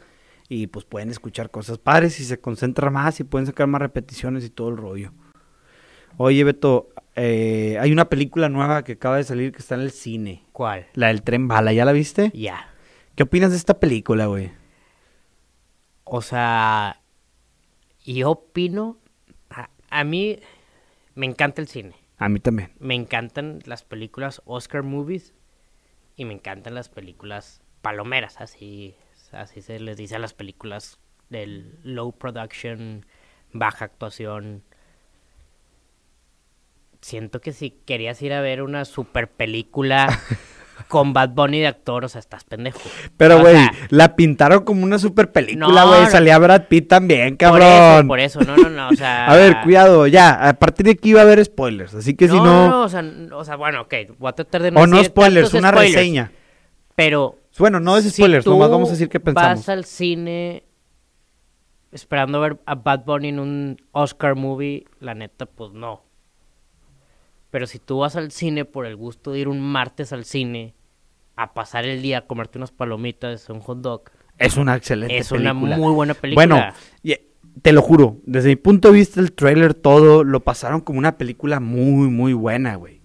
Y 0.48 0.68
pues 0.68 0.86
pueden 0.86 1.10
escuchar 1.10 1.50
cosas 1.50 1.80
padres 1.80 2.20
y 2.20 2.24
se 2.24 2.40
concentran 2.40 2.94
más 2.94 3.20
y 3.20 3.24
pueden 3.24 3.48
sacar 3.48 3.66
más 3.66 3.82
repeticiones 3.82 4.46
y 4.46 4.52
todo 4.52 4.70
el 4.70 4.78
rollo. 4.78 5.12
Oye, 6.18 6.44
Beto, 6.44 6.90
eh, 7.16 7.78
hay 7.82 7.92
una 7.92 8.08
película 8.10 8.48
nueva 8.48 8.84
que 8.84 8.92
acaba 8.94 9.18
de 9.18 9.24
salir 9.24 9.52
que 9.52 9.58
está 9.58 9.74
en 9.74 9.82
el 9.82 9.92
cine. 9.92 10.44
¿Cuál? 10.52 10.86
La 10.94 11.08
del 11.08 11.24
Tren 11.24 11.48
Bala, 11.48 11.74
¿ya 11.74 11.84
la 11.84 11.92
viste? 11.94 12.32
Ya. 12.36 12.70
¿Qué 13.16 13.24
opinas 13.24 13.50
de 13.52 13.58
esta 13.58 13.80
película, 13.80 14.28
güey? 14.28 14.52
O 16.04 16.22
sea, 16.22 17.02
yo 18.06 18.30
opino, 18.30 18.98
a, 20.00 20.04
mí 20.04 20.40
me 21.16 21.26
encanta 21.26 21.62
el 21.62 21.68
cine. 21.68 21.96
A 22.18 22.30
mí 22.30 22.40
también. 22.40 22.72
Me 22.80 22.96
encantan 22.96 23.60
las 23.66 23.84
películas 23.84 24.42
Oscar 24.46 24.84
movies 24.84 25.34
y 26.16 26.26
me 26.26 26.34
encantan 26.34 26.76
las 26.76 26.90
películas 26.90 27.62
palomeras, 27.82 28.40
así, 28.40 28.96
así 29.32 29.62
se 29.62 29.80
les 29.80 29.98
dice 29.98 30.16
a 30.16 30.20
las 30.20 30.34
películas 30.34 31.00
del 31.30 31.80
low 31.84 32.12
production, 32.12 33.06
baja 33.52 33.86
actuación. 33.86 34.64
Siento 37.02 37.42
que 37.42 37.54
si 37.54 37.72
querías 37.72 38.22
ir 38.22 38.34
a 38.34 38.42
ver 38.42 38.62
una 38.62 38.86
super 38.86 39.30
película 39.30 40.08
con 40.88 41.14
Bad 41.14 41.30
Bunny 41.30 41.60
de 41.60 41.68
actor, 41.68 42.06
o 42.06 42.10
sea, 42.10 42.20
estás 42.20 42.44
pendejo. 42.44 42.80
Pero, 43.18 43.40
güey, 43.40 43.56
sea, 43.56 43.72
la 43.90 44.16
pintaron 44.16 44.64
como 44.64 44.84
una 44.84 45.00
super 45.00 45.32
película, 45.32 45.84
güey. 45.86 46.02
no. 46.02 46.10
Salía 46.10 46.38
Brad 46.38 46.64
Pitt 46.68 46.88
también, 46.88 47.30
por 47.32 47.38
cabrón. 47.38 47.68
eso, 48.00 48.08
por 48.08 48.20
eso, 48.20 48.40
no, 48.42 48.56
no, 48.58 48.70
no, 48.70 48.90
o 48.90 48.96
sea... 48.96 49.26
A 49.32 49.36
ver, 49.36 49.58
cuidado, 49.64 50.08
ya. 50.08 50.48
A 50.50 50.54
partir 50.54 50.86
de 50.86 50.92
aquí 50.94 51.14
va 51.14 51.22
a 51.22 51.24
haber 51.24 51.44
spoilers. 51.44 51.94
Así 51.96 52.14
que 52.16 52.28
si 52.28 52.36
no, 52.36 52.68
no. 52.70 52.82
o 52.84 52.90
sea, 52.90 53.00
n- 53.02 53.34
o 53.34 53.44
sea, 53.44 53.56
bueno, 53.56 53.82
ok, 53.82 53.94
voy 54.18 54.30
a 54.30 54.34
tratar 54.34 54.62
de 54.64 54.72
no 54.72 54.82
o 54.82 54.88
no 54.88 55.04
spoilers, 55.04 55.54
una 55.54 55.70
spoilers, 55.70 55.96
reseña. 55.96 56.32
Pero 56.96 57.40
Bueno, 57.58 57.80
no 57.80 57.98
es 57.98 58.10
spoilers, 58.10 58.46
nomás 58.46 58.70
vamos 58.70 58.90
a 58.90 58.92
decir 58.94 59.10
qué 59.10 59.20
pensamos. 59.20 59.60
Vas 59.60 59.70
al 59.70 59.86
cine 59.86 60.64
esperando 61.92 62.40
ver 62.42 62.58
a 62.66 62.76
Bad 62.76 63.06
Bunny 63.06 63.30
en 63.30 63.40
un 63.40 63.78
Oscar 63.92 64.36
movie, 64.36 64.86
la 65.00 65.14
neta, 65.14 65.46
pues 65.46 65.72
no. 65.72 66.04
Pero 67.56 67.68
si 67.68 67.80
tú 67.80 68.00
vas 68.00 68.18
al 68.18 68.32
cine 68.32 68.66
por 68.66 68.86
el 68.86 68.98
gusto 68.98 69.32
de 69.32 69.40
ir 69.40 69.48
un 69.48 69.62
martes 69.62 70.12
al 70.12 70.26
cine 70.26 70.74
a 71.38 71.54
pasar 71.54 71.86
el 71.86 72.02
día 72.02 72.18
a 72.18 72.22
comerte 72.28 72.58
unas 72.58 72.74
palomitas, 72.74 73.50
un 73.50 73.62
hot 73.62 73.78
dog, 73.80 74.02
Es 74.38 74.58
una 74.58 74.76
excelente 74.76 75.18
es 75.18 75.32
una 75.32 75.54
película. 75.54 75.78
muy 75.78 75.94
buena 75.94 76.16
película. 76.16 76.46
Bueno, 76.46 76.74
y- 77.02 77.16
te 77.62 77.72
lo 77.72 77.82
juro, 77.82 78.18
desde 78.26 78.50
mi 78.50 78.58
punto 78.58 78.90
de 78.92 78.96
vista, 78.96 79.22
el 79.22 79.32
trailer, 79.32 79.74
todo 79.74 80.26
lo 80.26 80.42
pasaron 80.42 80.82
como 80.82 81.00
una 81.00 81.18
película 81.18 81.62
muy, 81.62 82.10
muy 82.10 82.34
buena, 82.34 82.76
güey. 82.76 83.00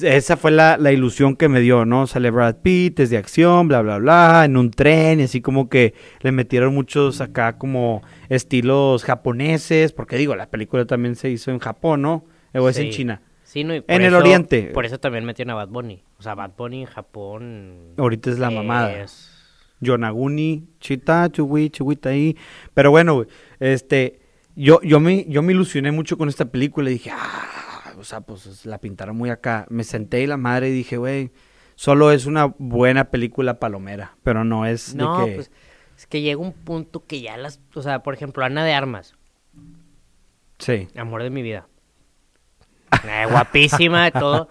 Esa 0.00 0.36
fue 0.36 0.52
la, 0.52 0.76
la 0.78 0.92
ilusión 0.92 1.34
que 1.34 1.48
me 1.48 1.58
dio, 1.58 1.84
¿no? 1.84 2.06
Sale 2.06 2.30
Brad 2.30 2.58
Pitt, 2.62 3.00
es 3.00 3.10
de 3.10 3.16
acción, 3.16 3.66
bla, 3.66 3.82
bla, 3.82 3.98
bla, 3.98 4.44
en 4.44 4.56
un 4.56 4.70
tren, 4.70 5.18
y 5.18 5.24
así 5.24 5.40
como 5.40 5.68
que 5.68 5.92
le 6.20 6.30
metieron 6.30 6.72
muchos 6.72 7.20
acá 7.20 7.58
como 7.58 8.02
estilos 8.28 9.02
japoneses, 9.02 9.92
porque 9.92 10.16
digo, 10.16 10.36
la 10.36 10.50
película 10.50 10.84
también 10.84 11.16
se 11.16 11.30
hizo 11.30 11.50
en 11.50 11.58
Japón, 11.58 12.02
¿no? 12.02 12.26
O 12.54 12.68
es 12.68 12.78
en. 12.78 12.90
China. 12.90 13.22
Sí, 13.46 13.62
no, 13.62 13.76
y 13.76 13.80
por 13.80 13.94
en 13.94 14.02
el 14.02 14.14
oriente. 14.14 14.72
Por 14.74 14.84
eso 14.86 14.98
también 14.98 15.24
metieron 15.24 15.52
a 15.52 15.54
Bad 15.54 15.68
Bunny. 15.68 16.02
O 16.18 16.22
sea, 16.22 16.34
Bad 16.34 16.50
Bunny 16.58 16.80
en 16.80 16.86
Japón. 16.86 17.94
Ahorita 17.96 18.28
es 18.30 18.40
la 18.40 18.50
mamada. 18.50 18.92
es- 19.02 19.32
Yonaguni, 19.80 20.66
Chita, 20.80 21.30
Chuwi, 21.30 21.70
Chuwita 21.70 22.08
ahí. 22.08 22.36
Pero 22.74 22.90
bueno, 22.90 23.24
este, 23.60 24.20
yo, 24.56 24.80
yo, 24.82 24.98
me, 25.00 25.24
yo 25.28 25.42
me 25.42 25.52
ilusioné 25.52 25.92
mucho 25.92 26.18
con 26.18 26.28
esta 26.28 26.46
película 26.46 26.90
y 26.90 26.94
dije, 26.94 27.10
ah, 27.12 27.92
o 27.98 28.02
sea, 28.04 28.20
pues 28.22 28.66
la 28.66 28.78
pintaron 28.78 29.16
muy 29.16 29.30
acá. 29.30 29.66
Me 29.70 29.84
senté 29.84 30.22
y 30.22 30.26
la 30.26 30.36
madre 30.38 30.70
y 30.70 30.72
dije, 30.72 30.96
güey, 30.96 31.30
solo 31.76 32.10
es 32.10 32.26
una 32.26 32.46
buena 32.58 33.10
película 33.10 33.60
palomera, 33.60 34.16
pero 34.24 34.44
no 34.44 34.66
es 34.66 34.94
No, 34.94 35.20
de 35.20 35.26
que... 35.26 35.34
pues 35.36 35.50
es 35.96 36.06
que 36.06 36.20
llega 36.20 36.40
un 36.40 36.52
punto 36.52 37.04
que 37.06 37.20
ya 37.20 37.36
las. 37.36 37.60
O 37.74 37.82
sea, 37.82 38.02
por 38.02 38.12
ejemplo, 38.14 38.44
Ana 38.44 38.64
de 38.64 38.72
Armas. 38.74 39.14
Sí, 40.58 40.88
Amor 40.96 41.22
de 41.22 41.30
mi 41.30 41.42
vida. 41.42 41.68
Eh, 43.04 43.26
guapísima, 43.30 44.10
todo. 44.10 44.48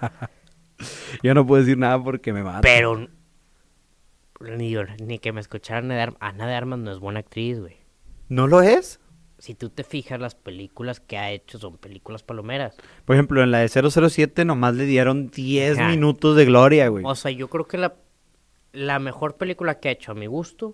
yo 1.23 1.33
no 1.33 1.45
puedo 1.45 1.61
decir 1.61 1.77
nada 1.77 2.01
porque 2.03 2.33
me 2.33 2.43
mata. 2.43 2.61
Pero. 2.61 3.07
Ni, 4.41 4.69
yo- 4.69 4.83
ni 5.03 5.19
que 5.19 5.31
me 5.31 5.41
escucharan 5.41 5.85
Ana 5.85 5.95
de 5.95 6.01
Armas. 6.01 6.17
Ana 6.21 6.47
de 6.47 6.53
Armas 6.55 6.79
no 6.79 6.91
es 6.91 6.99
buena 6.99 7.19
actriz, 7.19 7.59
güey. 7.59 7.77
¿No 8.29 8.47
lo 8.47 8.61
es? 8.61 8.99
Si 9.37 9.53
tú 9.53 9.69
te 9.69 9.83
fijas, 9.83 10.19
las 10.19 10.33
películas 10.35 10.99
que 10.99 11.17
ha 11.17 11.29
hecho 11.31 11.59
son 11.59 11.77
películas 11.77 12.23
palomeras. 12.23 12.75
Por 13.05 13.15
ejemplo, 13.15 13.43
en 13.43 13.51
la 13.51 13.59
de 13.59 13.67
007 13.69 14.45
nomás 14.45 14.75
le 14.75 14.85
dieron 14.85 15.29
10 15.29 15.77
Ajá. 15.77 15.89
minutos 15.89 16.35
de 16.37 16.45
gloria, 16.45 16.87
güey. 16.87 17.03
O 17.05 17.15
sea, 17.15 17.31
yo 17.31 17.49
creo 17.49 17.65
que 17.67 17.77
la, 17.77 17.95
la 18.71 18.99
mejor 18.99 19.35
película 19.35 19.79
que 19.79 19.89
ha 19.89 19.91
hecho 19.91 20.13
a 20.13 20.15
mi 20.15 20.25
gusto 20.27 20.73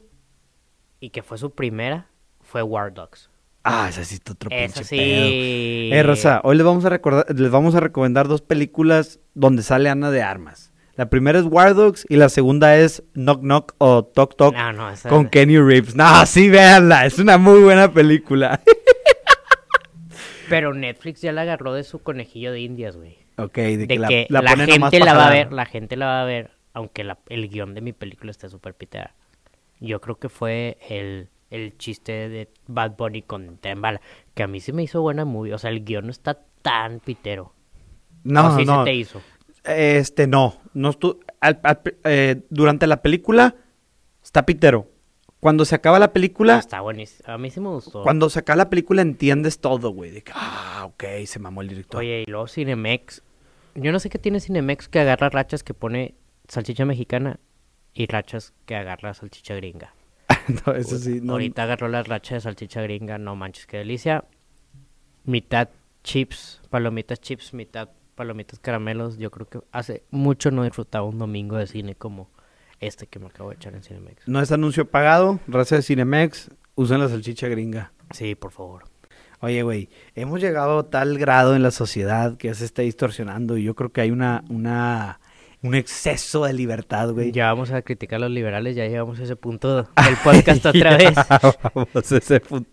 y 1.00 1.10
que 1.10 1.24
fue 1.24 1.38
su 1.40 1.52
primera 1.56 2.08
fue 2.40 2.62
War 2.62 2.94
Dogs. 2.94 3.31
Ah, 3.64 3.88
ese 3.90 4.06
sí 4.06 4.16
está 4.16 4.32
otro 4.34 4.50
Eso 4.52 4.74
pinche 4.74 4.84
sí. 4.84 4.98
pedo. 4.98 6.00
Eh, 6.00 6.04
Rosa, 6.04 6.42
hoy 6.44 6.56
les 6.58 6.66
vamos 6.66 6.84
a 6.86 6.90
recordar, 6.90 7.26
les 7.38 7.52
vamos 7.52 7.76
a 7.76 7.80
recomendar 7.80 8.28
dos 8.28 8.42
películas 8.42 9.20
donde 9.36 9.62
sale 9.64 9.90
Ana 9.90 10.10
de 10.12 10.24
Armas. 10.24 10.74
La 10.96 11.10
primera 11.10 11.40
es 11.40 11.46
War 11.46 11.74
Dogs 11.74 12.06
y 12.10 12.16
la 12.18 12.30
segunda 12.30 12.76
es 12.78 13.04
Knock 13.14 13.42
Knock 13.42 13.76
o 13.78 14.12
No, 14.52 14.74
no, 14.74 14.90
esa... 14.90 15.10
con 15.10 15.30
Kenny 15.30 15.58
Reeves. 15.58 15.96
No, 15.96 16.26
sí, 16.26 16.50
véanla, 16.50 17.06
es 17.06 17.18
una 17.20 17.38
muy 17.38 17.60
buena 17.62 17.92
película. 17.94 18.60
Pero 20.50 20.74
Netflix 20.74 21.22
ya 21.22 21.32
la 21.32 21.42
agarró 21.44 21.74
de 21.74 21.84
su 21.84 22.00
conejillo 22.00 22.52
de 22.52 22.60
indias, 22.60 22.98
güey. 22.98 23.18
ok, 23.38 23.56
de, 23.56 23.78
De 23.78 23.88
que 23.88 24.00
la, 24.00 24.08
que 24.10 24.28
la 24.30 24.42
la, 24.42 24.50
gente 24.58 25.00
la 25.00 25.14
va 25.14 25.28
a 25.28 25.32
ver, 25.32 25.54
la 25.54 25.66
gente 25.66 25.96
la 25.96 26.06
va 26.08 26.22
a 26.24 26.26
ver, 26.26 26.52
aunque 26.74 27.04
la- 27.06 27.20
el 27.30 27.48
guion 27.48 27.74
de 27.74 27.82
mi 27.82 27.94
película 27.94 28.32
esté 28.32 28.50
súper 28.50 28.74
piteada. 28.74 29.16
Yo 29.80 30.02
creo 30.02 30.20
que 30.20 30.28
fue 30.30 30.78
el, 30.90 31.30
el 31.52 31.78
chiste 31.78 32.30
de 32.30 32.50
Bad 32.68 32.96
Bunny 32.98 33.22
con 33.22 33.58
Tembala, 33.58 34.02
que 34.34 34.42
a 34.44 34.48
mí 34.48 34.60
sí 34.60 34.74
me 34.74 34.84
hizo 34.84 35.02
buena 35.02 35.24
movie. 35.26 35.54
O 35.54 35.58
sea, 35.60 35.70
el 35.70 35.84
guion 35.86 36.06
no 36.06 36.12
está 36.12 36.40
tan 36.64 37.00
pitero. 37.00 37.54
No, 38.24 38.48
¿O 38.56 38.58
sí 38.58 38.66
no. 38.66 38.80
se 38.80 38.86
te 38.86 38.96
hizo? 38.96 39.22
Este, 39.64 40.26
no. 40.28 40.56
no 40.74 40.92
al- 41.40 41.60
al- 41.64 41.82
eh, 42.04 42.42
durante 42.50 42.88
la 42.88 43.02
película 43.04 43.56
está 44.24 44.46
pitero. 44.46 44.88
Cuando 45.40 45.66
se 45.66 45.74
acaba 45.74 45.98
la 45.98 46.14
película, 46.14 46.60
Está 46.60 46.82
buenísimo. 46.82 47.28
A 47.32 47.38
mí 47.40 47.50
sí 47.50 47.60
me 47.60 47.70
gustó. 47.70 48.04
cuando 48.04 48.30
se 48.30 48.38
acaba 48.40 48.58
la 48.58 48.70
película 48.70 49.02
entiendes 49.02 49.60
todo, 49.60 49.90
güey. 49.90 50.12
De 50.12 50.22
que, 50.22 50.32
ah, 50.36 50.84
ok, 50.86 51.04
se 51.26 51.40
mamó 51.40 51.62
el 51.64 51.68
director. 51.70 52.00
Oye, 52.00 52.24
y 52.28 52.30
luego 52.32 52.48
Cinemex. 52.48 53.24
Yo 53.74 53.92
no 53.92 54.00
sé 54.00 54.10
qué 54.10 54.20
tiene 54.20 54.40
Cinemex 54.40 54.88
que 54.88 55.00
agarra 55.00 55.30
rachas 55.30 55.64
que 55.64 55.74
pone 55.74 56.14
salchicha 56.48 56.86
mexicana 56.86 57.40
y 57.94 58.06
rachas 58.06 58.54
que 58.68 58.76
agarra 58.76 59.14
salchicha 59.16 59.56
gringa. 59.56 59.96
no, 60.66 60.74
eso 60.74 60.98
sí, 60.98 61.20
no. 61.22 61.34
Ahorita 61.34 61.64
agarró 61.64 61.88
la 61.88 62.04
racha 62.04 62.36
de 62.36 62.42
salchicha 62.42 62.82
gringa, 62.82 63.18
no 63.18 63.36
manches, 63.36 63.66
qué 63.66 63.78
delicia. 63.78 64.26
Mitad 65.24 65.70
chips, 66.04 66.62
palomitas 66.70 67.20
chips, 67.22 67.54
mitad 67.54 67.90
palomitas 68.16 68.60
caramelos. 68.60 69.18
Yo 69.18 69.32
creo 69.32 69.48
que 69.48 69.60
hace 69.72 70.04
mucho 70.12 70.52
no 70.52 70.64
disfrutaba 70.64 71.06
un 71.06 71.18
domingo 71.18 71.58
de 71.58 71.68
cine 71.68 71.96
como 71.96 72.30
este 72.80 73.08
que 73.08 73.20
me 73.20 73.28
acabo 73.28 73.50
de 73.50 73.56
echar 73.56 73.74
en 73.76 73.84
Cinemex. 73.84 74.28
No 74.28 74.42
es 74.42 74.52
anuncio 74.52 74.90
pagado, 74.90 75.40
raza 75.48 75.76
de 75.76 75.84
Cinemex, 75.84 76.50
usen 76.76 77.00
la 77.00 77.08
salchicha 77.08 77.48
gringa. 77.48 77.94
Sí, 78.12 78.36
por 78.36 78.52
favor. 78.52 78.84
Oye, 79.40 79.64
güey, 79.64 79.90
hemos 80.14 80.42
llegado 80.42 80.80
a 80.80 80.90
tal 80.90 81.18
grado 81.18 81.56
en 81.56 81.64
la 81.64 81.72
sociedad 81.72 82.38
que 82.38 82.50
ya 82.50 82.54
se 82.54 82.66
está 82.66 82.82
distorsionando 82.82 83.58
y 83.58 83.64
yo 83.64 83.76
creo 83.76 83.92
que 83.92 84.02
hay 84.02 84.12
una, 84.12 84.44
una, 84.50 85.20
un 85.64 85.76
exceso 85.76 86.46
de 86.46 86.54
libertad, 86.54 87.12
güey. 87.12 87.32
Ya 87.32 87.48
vamos 87.48 87.72
a 87.72 87.82
criticar 87.84 88.18
a 88.18 88.22
los 88.22 88.32
liberales, 88.32 88.76
ya 88.76 88.86
llegamos 88.88 89.20
a 89.20 89.24
ese 89.24 89.36
punto 89.36 89.76
del 90.06 90.16
podcast 90.24 90.66
otra 90.66 90.98
vez. 90.98 91.14
Vamos 91.74 92.12
a 92.12 92.18
ese 92.18 92.40
punto. 92.40 92.70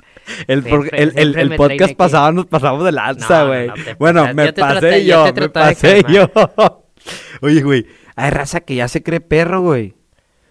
El, 0.47 0.63
por- 0.63 0.89
Siempre- 0.89 1.03
el- 1.03 1.09
el- 1.09 1.15
siempre 1.15 1.43
el 1.43 1.49
me 1.51 1.57
podcast 1.57 1.95
pasado 1.95 2.33
nos 2.33 2.47
pasamos 2.47 2.85
de 2.85 2.93
lanza, 2.93 3.39
No, 3.41 3.45
no, 3.45 3.49
güey. 3.49 3.67
no, 3.69 3.75
bueno, 3.99 4.35
me 4.35 4.53
pasé 4.53 4.81
traté- 4.81 5.05
yo 5.05 5.33
me 5.35 5.49
pasé 5.51 6.03
yo. 6.09 6.31
Oye, 7.43 7.63
güey, 7.63 7.87
hay 8.17 8.31
raza 8.31 8.61
que 8.61 8.75
ya 8.75 8.89
se 8.89 9.03
cree 9.03 9.21
perro, 9.21 9.61
güey. 9.61 9.95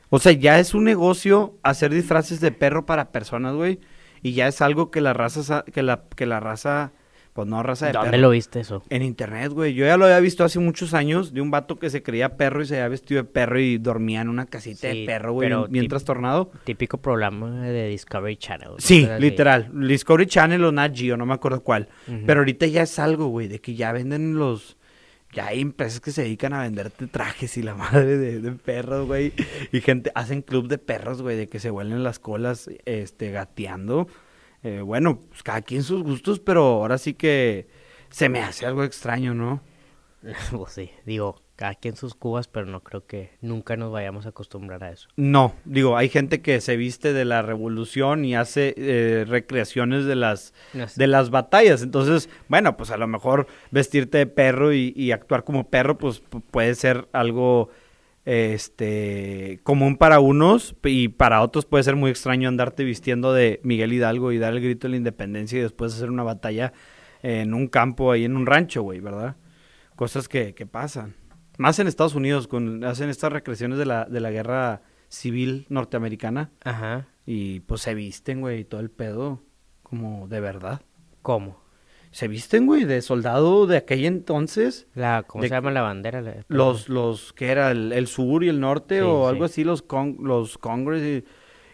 O 0.09 0.19
sea, 0.19 0.31
ya 0.31 0.59
es 0.59 0.73
un 0.73 0.85
negocio 0.85 1.57
hacer 1.63 1.93
disfraces 1.93 2.39
de 2.39 2.51
perro 2.51 2.85
para 2.85 3.11
personas, 3.11 3.55
güey. 3.55 3.79
Y 4.23 4.33
ya 4.33 4.47
es 4.47 4.61
algo 4.61 4.89
que 4.89 5.01
la 5.01 5.13
raza, 5.13 5.63
que 5.73 5.83
la, 5.83 6.03
que 6.15 6.25
la 6.25 6.39
raza, 6.39 6.91
pues 7.37 7.47
no 7.47 7.61
raza 7.61 7.85
de 7.85 7.91
¿Dónde 7.91 8.09
perro. 8.09 8.21
lo 8.23 8.29
viste 8.31 8.61
eso? 8.61 8.81
En 8.89 9.03
internet, 9.03 9.51
güey. 9.51 9.75
Yo 9.75 9.85
ya 9.85 9.95
lo 9.95 10.05
había 10.05 10.19
visto 10.19 10.43
hace 10.43 10.57
muchos 10.57 10.95
años 10.95 11.35
de 11.35 11.41
un 11.41 11.51
vato 11.51 11.77
que 11.77 11.91
se 11.91 12.01
creía 12.01 12.35
perro 12.35 12.63
y 12.63 12.65
se 12.65 12.77
había 12.77 12.87
vestido 12.87 13.21
de 13.21 13.29
perro 13.29 13.59
y 13.59 13.77
dormía 13.77 14.21
en 14.21 14.29
una 14.29 14.47
casita 14.47 14.87
de 14.87 15.05
perro, 15.05 15.33
güey, 15.33 15.51
bien 15.69 15.87
trastornado. 15.87 16.49
Típico 16.63 16.97
programa 16.97 17.61
de 17.61 17.89
Discovery 17.89 18.37
Channel. 18.37 18.69
Sí, 18.79 19.05
así. 19.05 19.21
literal. 19.21 19.69
Discovery 19.71 20.25
Channel 20.25 20.63
o 20.63 20.71
Nat 20.71 20.95
Geo, 20.97 21.15
no 21.15 21.27
me 21.27 21.35
acuerdo 21.35 21.61
cuál. 21.61 21.89
Pero 22.25 22.39
ahorita 22.39 22.65
ya 22.65 22.81
es 22.81 22.97
algo, 22.97 23.27
güey, 23.27 23.47
de 23.47 23.61
que 23.61 23.75
ya 23.75 23.91
venden 23.91 24.33
los... 24.39 24.75
Ya 25.31 25.45
hay 25.45 25.61
empresas 25.61 25.99
que 25.99 26.09
se 26.09 26.23
dedican 26.23 26.53
a 26.53 26.61
venderte 26.63 27.05
trajes 27.05 27.55
y 27.57 27.61
la 27.61 27.75
madre 27.75 28.17
de, 28.17 28.39
de 28.41 28.51
perros, 28.53 29.05
güey. 29.05 29.31
Y 29.71 29.81
gente, 29.81 30.11
hacen 30.15 30.41
club 30.41 30.69
de 30.69 30.79
perros, 30.79 31.21
güey, 31.21 31.37
de 31.37 31.47
que 31.47 31.59
se 31.59 31.69
huelen 31.69 32.03
las 32.03 32.17
colas, 32.17 32.67
este, 32.85 33.29
gateando. 33.29 34.07
Eh, 34.63 34.81
bueno, 34.81 35.19
pues 35.29 35.43
cada 35.43 35.61
quien 35.61 35.83
sus 35.83 36.03
gustos, 36.03 36.39
pero 36.39 36.61
ahora 36.63 36.97
sí 36.97 37.13
que 37.13 37.67
se 38.09 38.29
me 38.29 38.39
hace 38.41 38.65
algo 38.65 38.83
extraño, 38.83 39.33
¿no? 39.33 39.61
pues 40.51 40.73
sí, 40.73 40.89
digo, 41.05 41.41
cada 41.55 41.75
quien 41.75 41.95
sus 41.95 42.13
cubas, 42.15 42.47
pero 42.47 42.65
no 42.65 42.81
creo 42.81 43.05
que 43.05 43.31
nunca 43.41 43.77
nos 43.77 43.91
vayamos 43.91 44.25
a 44.25 44.29
acostumbrar 44.29 44.83
a 44.83 44.91
eso. 44.91 45.07
No, 45.15 45.53
digo, 45.65 45.95
hay 45.95 46.09
gente 46.09 46.41
que 46.41 46.59
se 46.59 46.75
viste 46.75 47.13
de 47.13 47.23
la 47.25 47.41
revolución 47.43 48.25
y 48.25 48.35
hace 48.35 48.73
eh, 48.77 49.25
recreaciones 49.27 50.05
de 50.05 50.15
las 50.15 50.53
No 50.73 50.87
sé. 50.87 50.99
de 50.99 51.07
las 51.07 51.29
batallas. 51.29 51.81
Entonces, 51.83 52.29
bueno, 52.47 52.77
pues 52.77 52.89
a 52.91 52.97
lo 52.97 53.07
mejor 53.07 53.47
vestirte 53.71 54.17
de 54.19 54.27
perro 54.27 54.73
y, 54.73 54.91
y 54.95 55.11
actuar 55.11 55.43
como 55.43 55.69
perro, 55.69 55.97
pues 55.97 56.21
pu- 56.23 56.41
puede 56.51 56.75
ser 56.75 57.07
algo 57.13 57.69
este 58.27 59.61
común 59.63 59.95
para 59.95 60.19
unos 60.19 60.75
y 60.83 61.07
para 61.07 61.41
otros 61.41 61.65
puede 61.65 61.85
ser 61.85 61.95
muy 61.95 62.11
extraño 62.11 62.49
andarte 62.49 62.83
vistiendo 62.83 63.31
de 63.31 63.61
Miguel 63.63 63.93
Hidalgo 63.93 64.33
y 64.33 64.37
dar 64.37 64.51
el 64.51 64.59
grito 64.59 64.87
de 64.87 64.91
la 64.91 64.97
independencia 64.97 65.57
y 65.57 65.61
después 65.61 65.93
hacer 65.93 66.09
una 66.09 66.23
batalla 66.23 66.73
en 67.23 67.53
un 67.53 67.69
campo 67.69 68.11
ahí 68.11 68.25
en 68.25 68.35
un 68.35 68.45
rancho, 68.45 68.81
güey, 68.81 68.99
¿verdad? 68.99 69.37
Cosas 69.95 70.27
que, 70.27 70.53
que 70.53 70.65
pasan. 70.65 71.15
Más 71.57 71.79
en 71.79 71.87
Estados 71.87 72.15
Unidos, 72.15 72.49
con, 72.49 72.83
hacen 72.83 73.09
estas 73.09 73.31
recreaciones 73.31 73.77
de 73.77 73.85
la, 73.85 74.03
de 74.03 74.19
la 74.19 74.29
guerra 74.29 74.81
civil 75.07 75.65
norteamericana 75.69 76.51
Ajá. 76.65 77.07
y 77.25 77.61
pues 77.61 77.79
se 77.79 77.95
visten, 77.95 78.41
güey, 78.41 78.59
y 78.59 78.65
todo 78.65 78.81
el 78.81 78.91
pedo 78.91 79.41
como 79.83 80.27
de 80.27 80.41
verdad. 80.41 80.81
¿Cómo? 81.21 81.61
Se 82.11 82.27
visten, 82.27 82.65
güey, 82.65 82.83
de 82.85 83.01
soldado 83.01 83.67
de 83.67 83.77
aquel 83.77 84.05
entonces. 84.05 84.87
La, 84.95 85.23
¿Cómo 85.27 85.41
De- 85.43 85.49
se 85.49 85.55
llama 85.55 85.71
la 85.71 85.81
bandera? 85.81 86.21
La- 86.21 86.43
Los, 86.47 86.89
los, 86.89 87.33
que 87.33 87.47
era? 87.49 87.71
El, 87.71 87.91
el 87.93 88.07
sur 88.07 88.43
y 88.43 88.49
el 88.49 88.59
norte 88.59 88.99
Sí, 88.99 89.05
o 89.05 89.23
sí. 89.25 89.29
algo 89.29 89.45
así, 89.45 89.63
los, 89.63 89.81
con, 89.81 90.17
los 90.21 90.57
Congress 90.57 91.23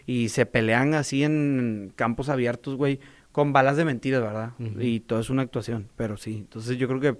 y, 0.06 0.12
y 0.22 0.28
se 0.28 0.44
pelean 0.46 0.94
así 0.94 1.22
en 1.24 1.92
campos 1.96 2.28
abiertos, 2.28 2.76
güey, 2.76 3.00
con 3.32 3.52
balas 3.52 3.76
de 3.76 3.84
mentiras, 3.84 4.20
¿verdad? 4.22 4.52
Y 4.78 5.00
todo 5.00 5.18
es 5.20 5.30
una 5.30 5.42
actuación, 5.42 5.88
pero 5.96 6.16
sí. 6.16 6.34
Entonces 6.38 6.76
yo 6.76 6.86
creo 6.88 7.00
que, 7.00 7.16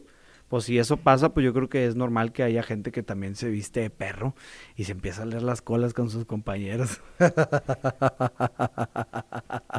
pues 0.48 0.64
si 0.64 0.78
eso 0.78 0.96
pasa, 0.98 1.34
pues 1.34 1.44
yo 1.44 1.52
creo 1.52 1.68
que 1.68 1.86
es 1.86 1.96
normal 1.96 2.32
que 2.32 2.42
haya 2.42 2.62
gente 2.62 2.92
que 2.92 3.02
también 3.02 3.34
se 3.34 3.48
viste 3.48 3.80
de 3.80 3.90
perro 3.90 4.34
y 4.76 4.84
se 4.84 4.92
empieza 4.92 5.22
a 5.22 5.26
leer 5.26 5.42
las 5.42 5.62
colas 5.62 5.94
con 5.94 6.10
sus 6.10 6.24
compañeros. 6.26 7.00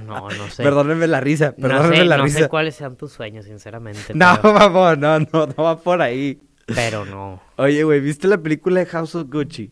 No, 0.04 0.30
no 0.30 0.48
sé. 0.50 0.64
Perdónenme 0.64 1.08
la 1.08 1.20
risa, 1.22 1.54
no 1.58 1.68
perdónenme 1.68 1.98
sé, 1.98 2.06
la 2.06 2.18
no 2.18 2.24
risa. 2.26 2.40
sé 2.40 2.50
cuáles 2.50 2.76
sean 2.76 2.96
tus 2.98 3.12
sueños, 3.12 3.46
sinceramente. 3.46 4.14
No, 4.14 4.38
pero, 4.42 4.54
vamos, 4.72 4.98
no, 4.98 5.20
no, 5.20 5.48
no 5.48 5.64
va 5.64 5.78
por 5.80 6.02
ahí. 6.02 6.40
pero 6.68 7.06
no. 7.06 7.42
Oye, 7.58 7.84
güey, 7.84 8.00
¿viste 8.02 8.28
la 8.28 8.38
película 8.38 8.80
de 8.80 8.86
House 8.88 9.16
of 9.16 9.30
Gucci? 9.30 9.72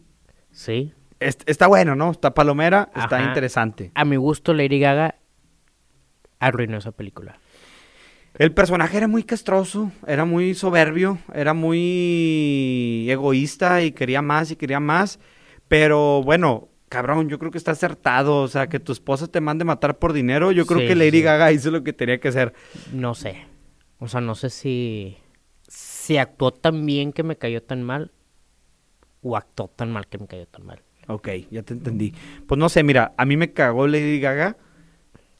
Sí. 0.51 0.93
Est- 1.19 1.43
está 1.47 1.67
bueno, 1.67 1.95
¿no? 1.95 2.11
Está 2.11 2.33
palomera, 2.33 2.89
está 2.95 3.21
interesante. 3.23 3.91
A 3.95 4.05
mi 4.05 4.15
gusto, 4.15 4.53
Lady 4.53 4.79
Gaga 4.79 5.15
arruinó 6.39 6.77
esa 6.77 6.91
película. 6.91 7.37
El 8.35 8.51
personaje 8.51 8.97
era 8.97 9.07
muy 9.07 9.23
castroso, 9.23 9.91
era 10.07 10.25
muy 10.25 10.55
soberbio, 10.55 11.19
era 11.33 11.53
muy 11.53 13.05
egoísta 13.09 13.83
y 13.83 13.91
quería 13.91 14.21
más 14.23 14.49
y 14.51 14.55
quería 14.55 14.79
más. 14.79 15.19
Pero 15.67 16.23
bueno, 16.23 16.69
cabrón, 16.89 17.29
yo 17.29 17.37
creo 17.37 17.51
que 17.51 17.59
está 17.59 17.71
acertado. 17.71 18.37
O 18.41 18.47
sea, 18.47 18.67
que 18.69 18.79
tu 18.79 18.91
esposa 18.91 19.27
te 19.27 19.39
mande 19.39 19.65
matar 19.65 19.99
por 19.99 20.13
dinero. 20.13 20.51
Yo 20.51 20.65
creo 20.65 20.81
Sí, 20.81 20.87
que 20.87 20.95
Lady 20.95 21.11
sí. 21.17 21.21
Gaga 21.21 21.51
hizo 21.51 21.69
lo 21.71 21.83
que 21.83 21.93
tenía 21.93 22.19
que 22.19 22.29
hacer. 22.29 22.53
No 22.91 23.13
sé. 23.13 23.45
O 23.99 24.07
sea, 24.07 24.19
no 24.19 24.33
sé 24.35 24.49
si, 24.49 25.17
si 25.67 26.17
actuó 26.17 26.51
tan 26.51 26.85
bien 26.85 27.13
que 27.13 27.23
me 27.23 27.37
cayó 27.37 27.61
tan 27.63 27.83
mal 27.83 28.11
o 29.21 29.37
actuó 29.37 29.67
tan 29.69 29.91
mal 29.91 30.07
que 30.07 30.17
me 30.17 30.27
cayó 30.27 30.47
tan 30.47 30.65
mal. 30.65 30.81
Ok, 31.07 31.29
ya 31.51 31.63
te 31.63 31.73
entendí. 31.73 32.13
Pues 32.47 32.57
no 32.57 32.67
sé, 32.67 32.83
mira, 32.83 33.13
a 33.17 33.25
mí 33.25 33.37
me 33.37 33.53
cagó 33.53 33.87
Lady 33.87 34.19
Gaga 34.19 34.57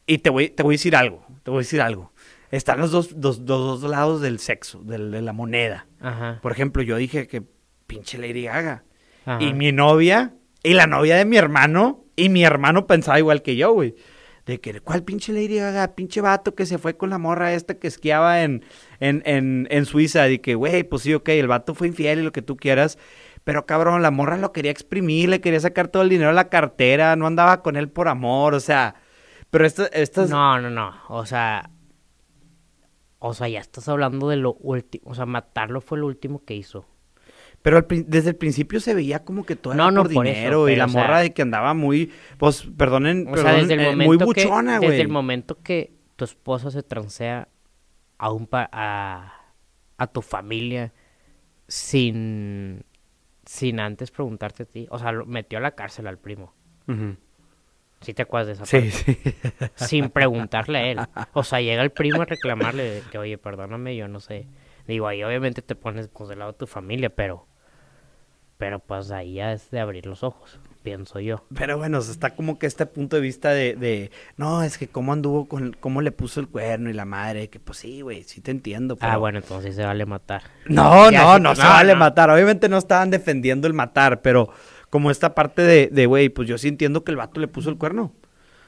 y 0.06 0.20
te 0.20 0.30
voy, 0.30 0.50
te 0.50 0.64
voy 0.64 0.74
a 0.74 0.78
decir 0.78 0.96
algo, 0.96 1.26
te 1.44 1.52
voy 1.52 1.60
a 1.60 1.62
decir 1.62 1.82
algo. 1.82 2.13
Están 2.56 2.80
los 2.80 2.92
dos, 2.92 3.20
dos, 3.20 3.46
dos, 3.46 3.82
dos 3.82 3.90
lados 3.90 4.22
del 4.22 4.38
sexo, 4.40 4.84
del- 4.84 5.12
de 5.12 5.22
la 5.22 5.34
moneda. 5.34 5.88
Ajá. 6.00 6.40
Por 6.42 6.52
ejemplo, 6.52 6.84
yo 6.84 6.98
dije 6.98 7.28
que 7.28 7.42
pinche 7.88 8.18
Lady 8.18 8.44
Gaga. 8.44 8.84
ajá. 9.26 9.42
Y 9.44 9.54
mi 9.54 9.72
novia, 9.72 10.34
y 10.62 10.74
la 10.74 10.86
novia 10.86 11.16
de 11.18 11.26
mi 11.26 11.38
hermano, 11.38 12.06
y 12.16 12.30
mi 12.30 12.44
hermano 12.44 12.86
pensaba 12.86 13.18
igual 13.18 13.42
que 13.42 13.56
yo, 13.56 13.74
güey. 13.74 13.96
De 14.46 14.60
que, 14.60 14.82
¿cuál 14.82 15.04
pinche 15.04 15.32
Lady 15.34 15.56
Gaga? 15.58 15.96
Pinche 15.96 16.20
vato 16.22 16.54
que 16.54 16.66
se 16.66 16.78
fue 16.78 16.98
con 16.98 17.10
la 17.10 17.18
morra 17.18 17.54
esta 17.54 17.76
que 17.80 17.88
esquiaba 17.88 18.44
en, 18.44 18.64
en, 19.00 19.24
en, 19.26 19.68
en 19.72 19.86
Suiza. 19.86 20.28
Y 20.30 20.40
que, 20.40 20.56
güey, 20.56 20.84
pues 20.84 21.02
sí, 21.04 21.14
ok, 21.14 21.30
el 21.30 21.48
vato 21.48 21.74
fue 21.74 21.88
infiel 21.88 22.20
y 22.20 22.24
lo 22.24 22.32
que 22.34 22.42
tú 22.42 22.56
quieras. 22.58 22.98
Pero 23.46 23.66
cabrón, 23.66 24.02
la 24.02 24.12
morra 24.12 24.38
lo 24.38 24.52
quería 24.52 24.70
exprimir, 24.72 25.30
le 25.30 25.42
quería 25.42 25.60
sacar 25.60 25.88
todo 25.88 26.04
el 26.04 26.10
dinero 26.10 26.30
a 26.30 26.34
la 26.34 26.50
cartera, 26.50 27.16
no 27.16 27.26
andaba 27.26 27.62
con 27.64 27.78
él 27.78 27.90
por 27.90 28.10
amor, 28.10 28.54
o 28.54 28.60
sea. 28.60 28.96
Pero 29.50 29.66
esta- 29.66 29.88
estas. 29.88 30.30
No, 30.30 30.60
no, 30.62 30.70
no. 30.70 30.94
O 31.10 31.26
sea. 31.26 31.70
O 33.26 33.34
sea, 33.34 33.48
ya 33.48 33.60
estás 33.62 33.88
hablando 33.88 34.28
de 34.28 34.36
lo 34.36 34.54
último. 34.56 35.04
O 35.10 35.16
sea, 35.16 35.26
matarlo 35.26 35.80
fue 35.80 35.98
lo 35.98 36.08
último 36.08 36.44
que 36.44 36.56
hizo. 36.56 36.86
Pero 37.62 37.78
al 37.78 37.86
desde 38.08 38.32
el 38.32 38.36
principio 38.36 38.82
se 38.82 38.94
veía 38.94 39.24
como 39.24 39.46
que 39.46 39.56
todo 39.56 39.74
No, 39.76 39.84
era 39.84 39.92
no, 39.92 40.04
por 40.04 40.14
por 40.14 40.28
eso, 40.28 40.36
dinero. 40.36 40.68
y 40.70 40.76
la 40.76 40.90
sea- 40.90 41.02
morra 41.02 41.20
de 41.20 41.34
que 41.34 41.42
andaba 41.42 41.74
muy, 41.74 42.12
pues, 42.38 42.64
perdonen, 42.78 43.22
O 43.30 43.36
sea, 43.36 43.46
perdonen, 43.46 43.62
desde 43.70 43.74
el 43.76 43.80
eh, 43.80 43.92
momento 43.92 44.10
muy 44.10 44.18
que, 44.18 44.26
buchona, 44.44 44.78
güey. 44.80 44.90
Desde 44.90 45.04
el 45.04 45.08
momento 45.08 45.58
que 45.64 45.94
tu 46.18 46.26
esposa 46.26 46.70
se 46.72 46.84
transea 46.84 47.48
a, 48.18 48.32
un 48.34 48.48
pa- 48.48 48.70
a, 48.74 49.34
a 49.98 50.08
tu 50.08 50.22
familia 50.22 50.92
sin, 51.68 52.84
sin 53.46 53.80
antes 53.80 54.12
preguntarte 54.12 54.64
a 54.64 54.66
ti. 54.66 54.88
O 54.90 55.00
sea, 55.00 55.14
lo 55.14 55.26
metió 55.26 55.58
a 55.60 55.62
la 55.62 55.72
cárcel 55.72 56.08
al 56.08 56.18
primo. 56.18 56.54
Ujú. 58.04 58.06
¿Sí 58.06 58.14
te 58.14 58.22
acuerdas 58.24 58.48
de 58.48 58.54
esa 58.54 58.66
Sí, 58.66 58.80
parte? 58.80 59.70
sí. 59.76 59.76
Sin 59.88 60.10
preguntarle 60.10 60.78
a 60.80 60.88
él. 60.92 61.00
O 61.34 61.44
sea, 61.44 61.62
llega 61.62 61.82
el 61.84 61.92
primo 61.92 62.22
a 62.22 62.26
reclamarle 62.26 62.84
de 62.84 63.02
que, 63.12 63.18
oye, 63.18 63.38
perdóname, 63.38 63.96
yo 63.96 64.08
no 64.08 64.20
sé. 64.20 64.48
Digo, 64.88 65.08
ahí 65.08 65.24
obviamente 65.24 65.62
te 65.62 65.76
pones 65.76 66.08
pues 66.10 66.30
del 66.30 66.40
lado 66.40 66.52
de 66.52 66.58
tu 66.58 66.68
familia, 66.68 67.10
pero... 67.10 67.48
Pero 68.58 68.80
pues 68.80 69.12
ahí 69.12 69.36
ya 69.36 69.52
es 69.52 69.72
de 69.72 69.80
abrir 69.80 70.06
los 70.06 70.24
ojos, 70.24 70.60
pienso 70.84 71.20
yo. 71.20 71.44
Pero 71.54 71.78
bueno, 71.78 71.98
está 71.98 72.36
como 72.36 72.60
que 72.60 72.66
este 72.68 72.86
punto 72.86 73.16
de 73.18 73.22
vista 73.22 73.50
de, 73.50 73.76
de, 73.76 74.12
no, 74.38 74.64
es 74.64 74.78
que 74.78 74.88
cómo 74.88 75.12
anduvo 75.12 75.48
con, 75.50 75.74
cómo 75.80 76.02
le 76.02 76.12
puso 76.12 76.40
el 76.40 76.48
cuerno 76.48 76.90
y 76.90 76.94
la 76.94 77.04
madre, 77.04 77.50
que 77.50 77.60
pues 77.60 77.80
sí, 77.80 78.02
güey, 78.02 78.24
sí 78.24 78.40
te 78.42 78.52
entiendo. 78.52 78.94
Ah, 79.02 79.08
pero- 79.10 79.20
bueno, 79.20 79.40
entonces 79.40 79.76
se 79.76 79.84
vale 79.84 80.06
matar. 80.06 80.44
No, 80.68 81.12
Ya, 81.12 81.24
no, 81.24 81.36
sí, 81.36 81.42
no 81.42 81.56
se 81.56 81.64
no, 81.64 81.70
vale 81.70 81.94
no. 81.94 82.00
matar. 82.00 82.30
Obviamente 82.30 82.70
no 82.70 82.78
estaban 82.78 83.10
defendiendo 83.10 83.68
el 83.68 83.74
matar, 83.74 84.22
pero 84.22 84.50
como 84.94 85.10
esta 85.10 85.34
parte 85.34 85.64
de, 85.64 85.90
de, 85.92 86.06
güey, 86.06 86.30
pues 86.30 86.48
yo 86.48 86.60
sí 86.60 86.68
entiendo 86.68 87.04
que 87.04 87.10
el 87.10 87.18
vato 87.18 87.42
le 87.42 87.48
puso 87.48 87.72
el 87.72 87.80
cuerno. 87.80 88.14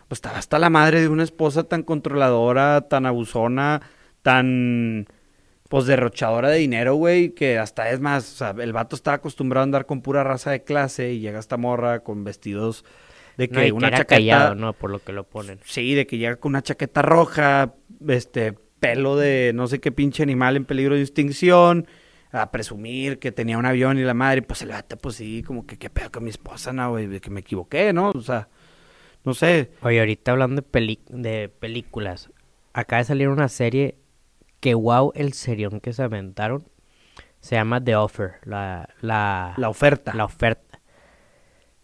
Pues 0.07 0.17
estaba 0.17 0.39
hasta 0.39 0.57
la 0.57 0.71
madre 0.71 0.99
de 0.99 1.07
una 1.07 1.21
esposa 1.21 1.65
tan 1.65 1.83
controladora, 1.83 2.87
tan 2.89 3.05
abusona, 3.05 3.83
tan, 4.23 5.05
pues 5.69 5.85
derrochadora 5.85 6.49
de 6.49 6.57
dinero, 6.57 6.95
güey, 6.95 7.35
que 7.35 7.59
hasta 7.59 7.91
es 7.91 7.99
más, 7.99 8.33
o 8.33 8.37
sea, 8.37 8.55
el 8.57 8.73
vato 8.73 8.95
estaba 8.95 9.17
acostumbrado 9.17 9.61
a 9.61 9.65
andar 9.65 9.85
con 9.85 10.01
pura 10.01 10.23
raza 10.23 10.49
de 10.49 10.63
clase 10.63 11.13
y 11.13 11.19
llega 11.19 11.37
esta 11.37 11.57
morra 11.57 11.99
con 11.99 12.23
vestidos 12.23 12.85
de 13.37 13.47
que 13.47 13.53
No, 13.53 13.61
y 13.61 13.65
que 13.65 13.73
una 13.73 13.87
era 13.89 13.97
chaqueta... 13.97 14.15
callado, 14.15 14.55
¿no? 14.55 14.73
Por 14.73 14.89
lo 14.89 15.03
que 15.03 15.13
lo 15.13 15.25
ponen. 15.25 15.59
Sí, 15.63 15.93
de 15.93 16.07
que 16.07 16.17
llega 16.17 16.37
con 16.37 16.53
una 16.53 16.63
chaqueta 16.63 17.03
roja, 17.03 17.75
este, 18.07 18.55
pelo 18.79 19.15
de 19.15 19.51
no 19.53 19.67
sé 19.67 19.79
qué 19.79 19.91
pinche 19.91 20.23
animal 20.23 20.55
en 20.55 20.65
peligro 20.65 20.95
de 20.95 21.01
extinción, 21.01 21.85
a 22.35 22.51
presumir 22.51 23.19
que 23.19 23.31
tenía 23.31 23.57
un 23.57 23.65
avión 23.65 23.97
y 23.97 24.03
la 24.03 24.13
madre, 24.13 24.41
pues 24.41 24.61
el 24.61 24.69
vato, 24.69 24.97
pues 24.97 25.15
sí, 25.15 25.43
como 25.43 25.65
que 25.65 25.77
qué 25.77 25.89
pedo 25.89 26.11
con 26.11 26.23
mi 26.23 26.29
esposa, 26.29 26.73
no, 26.73 26.89
güey, 26.91 27.07
de 27.07 27.21
que 27.21 27.29
me 27.29 27.39
equivoqué, 27.41 27.93
¿no? 27.93 28.11
O 28.11 28.21
sea, 28.21 28.49
no 29.23 29.33
sé. 29.33 29.71
Oye, 29.81 29.99
ahorita 29.99 30.31
hablando 30.31 30.57
de, 30.57 30.61
peli- 30.63 31.01
de 31.09 31.49
películas, 31.49 32.29
acaba 32.73 32.99
de 32.99 33.05
salir 33.05 33.29
una 33.29 33.47
serie 33.49 33.97
que, 34.59 34.73
wow, 34.75 35.11
el 35.15 35.33
serión 35.33 35.79
que 35.79 35.93
se 35.93 36.03
aventaron. 36.03 36.67
Se 37.39 37.55
llama 37.55 37.83
The 37.83 37.95
Offer, 37.95 38.35
la, 38.43 38.89
la, 39.01 39.53
La 39.57 39.69
oferta. 39.69 40.13
la 40.15 40.25
oferta. 40.25 40.79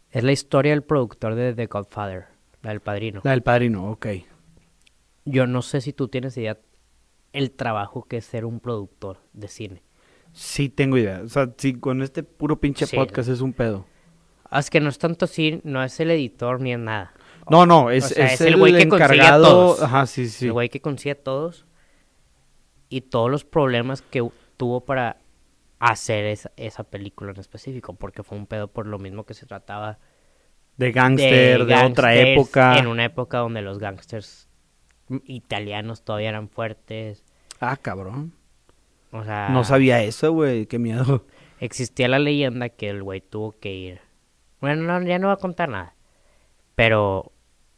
Es 0.09 0.23
la 0.23 0.31
historia 0.31 0.71
del 0.71 0.81
productor 0.83 1.35
de 1.35 1.53
The 1.53 1.67
Godfather, 1.67 2.25
la 2.63 2.71
del 2.71 2.79
padrino. 2.81 3.21
La 3.23 3.31
del 3.31 3.43
padrino, 3.43 3.91
ok. 3.91 4.07
Yo 5.25 5.45
no 5.45 5.61
sé 5.61 5.79
si 5.81 5.93
tú 5.93 6.07
tienes 6.07 6.35
idea 6.37 6.57
el 7.31 7.51
trabajo 7.51 8.03
que 8.03 8.17
es 8.17 8.25
ser 8.25 8.43
un 8.45 8.59
productor 8.59 9.19
de 9.33 9.47
cine. 9.47 9.83
Sí 10.33 10.69
tengo 10.69 10.97
idea. 10.97 11.21
O 11.23 11.29
sea, 11.29 11.49
sí, 11.57 11.73
con 11.73 12.01
este 12.01 12.23
puro 12.23 12.59
pinche 12.59 12.85
Sí. 12.85 12.95
podcast 12.95 13.29
es 13.29 13.41
un 13.41 13.53
pedo. 13.53 13.85
Ah, 14.49 14.59
Es 14.59 14.69
que 14.69 14.79
no 14.79 14.89
es 14.89 14.97
tanto 14.97 15.25
así, 15.25 15.61
no 15.63 15.83
es 15.83 15.99
el 15.99 16.11
editor 16.11 16.59
ni 16.61 16.73
es 16.73 16.79
nada. 16.79 17.13
No, 17.49 17.65
no, 17.65 17.89
es, 17.89 18.05
sea, 18.05 18.25
es 18.27 18.33
es 18.33 18.41
el 18.41 18.57
güey 18.57 18.73
que 18.77 18.87
consigue 18.87 19.21
a 19.21 19.37
todos. 19.37 19.81
Ajá, 19.81 20.05
sí, 20.05 20.27
sí. 20.27 20.45
El 20.45 20.53
güey 20.53 20.69
que 20.69 20.79
consigue 20.81 21.11
a 21.11 21.23
todos 21.23 21.65
y 22.89 23.01
todos 23.01 23.29
los 23.31 23.43
problemas 23.45 24.01
que 24.01 24.27
tuvo 24.57 24.85
para 24.85 25.17
hacer 25.79 26.25
esa, 26.25 26.51
esa 26.57 26.83
película 26.83 27.31
en 27.31 27.39
específico, 27.39 27.93
porque 27.95 28.23
fue 28.23 28.37
un 28.37 28.45
pedo 28.45 28.67
por 28.67 28.85
lo 28.87 28.99
mismo 28.99 29.25
que 29.25 29.33
se 29.33 29.45
trataba 29.47 29.97
De 30.77 30.91
gángster, 30.91 31.65
de, 31.65 31.73
otra 31.73 32.09
gángsters 32.13 32.29
época. 32.29 32.77
En 32.77 32.87
una 32.87 33.05
época 33.05 33.39
donde 33.39 33.61
los 33.61 33.79
gángsters 33.79 34.47
italianos 35.25 36.03
todavía 36.03 36.29
eran 36.29 36.49
fuertes. 36.49 37.25
Ah, 37.59 37.75
cabrón. 37.77 38.33
O 39.11 39.23
sea, 39.23 39.49
No 39.49 39.63
sabía 39.63 40.01
eso, 40.03 40.31
güey, 40.31 40.65
qué 40.67 40.79
miedo. 40.79 41.25
existía 41.59 42.07
la 42.07 42.19
leyenda 42.19 42.69
que 42.69 42.89
el 42.89 43.03
güey 43.03 43.21
tuvo 43.21 43.51
que 43.59 43.73
ir. 43.73 43.99
Bueno, 44.61 44.83
no, 44.83 45.05
ya 45.07 45.19
no 45.19 45.27
va 45.27 45.33
a 45.33 45.37
contar 45.37 45.69
nada. 45.69 45.95
Pero 46.75 47.31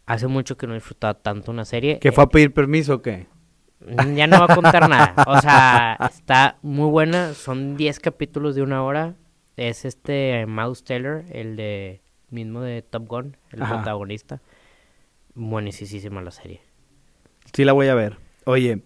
hace 0.05 0.27
mucho 0.27 0.57
que 0.57 0.67
no 0.67 0.73
disfrutaba 0.73 1.15
tanto 1.15 1.51
una 1.51 1.65
serie. 1.65 1.99
¿Que 1.99 2.11
fue 2.11 2.23
a 2.23 2.27
pedir 2.29 2.53
permiso 2.53 2.95
o 2.95 3.01
qué? 3.01 3.27
Mm, 3.81 4.15
Ya 4.15 4.27
no 4.27 4.39
va 4.39 4.53
a 4.53 4.55
contar 4.55 4.87
nada. 4.89 5.15
O 5.27 5.39
sea, 5.41 5.97
está 6.11 6.57
muy 6.61 6.89
buena. 6.89 7.33
Son 7.33 7.75
10 7.77 7.99
capítulos 7.99 8.55
de 8.55 8.61
una 8.61 8.83
hora. 8.83 9.15
Es 9.57 9.85
este 9.85 10.45
Mouse 10.47 10.83
Taylor, 10.83 11.23
el 11.31 11.55
de 11.55 12.01
mismo 12.29 12.61
de 12.61 12.81
Top 12.81 13.07
Gun, 13.07 13.37
el 13.51 13.61
Ajá. 13.61 13.75
protagonista. 13.75 14.41
Buenísima 15.35 16.21
la 16.21 16.31
serie. 16.31 16.61
Sí 17.53 17.63
la 17.65 17.73
voy 17.73 17.87
a 17.87 17.95
ver. 17.95 18.17
Oye, 18.45 18.81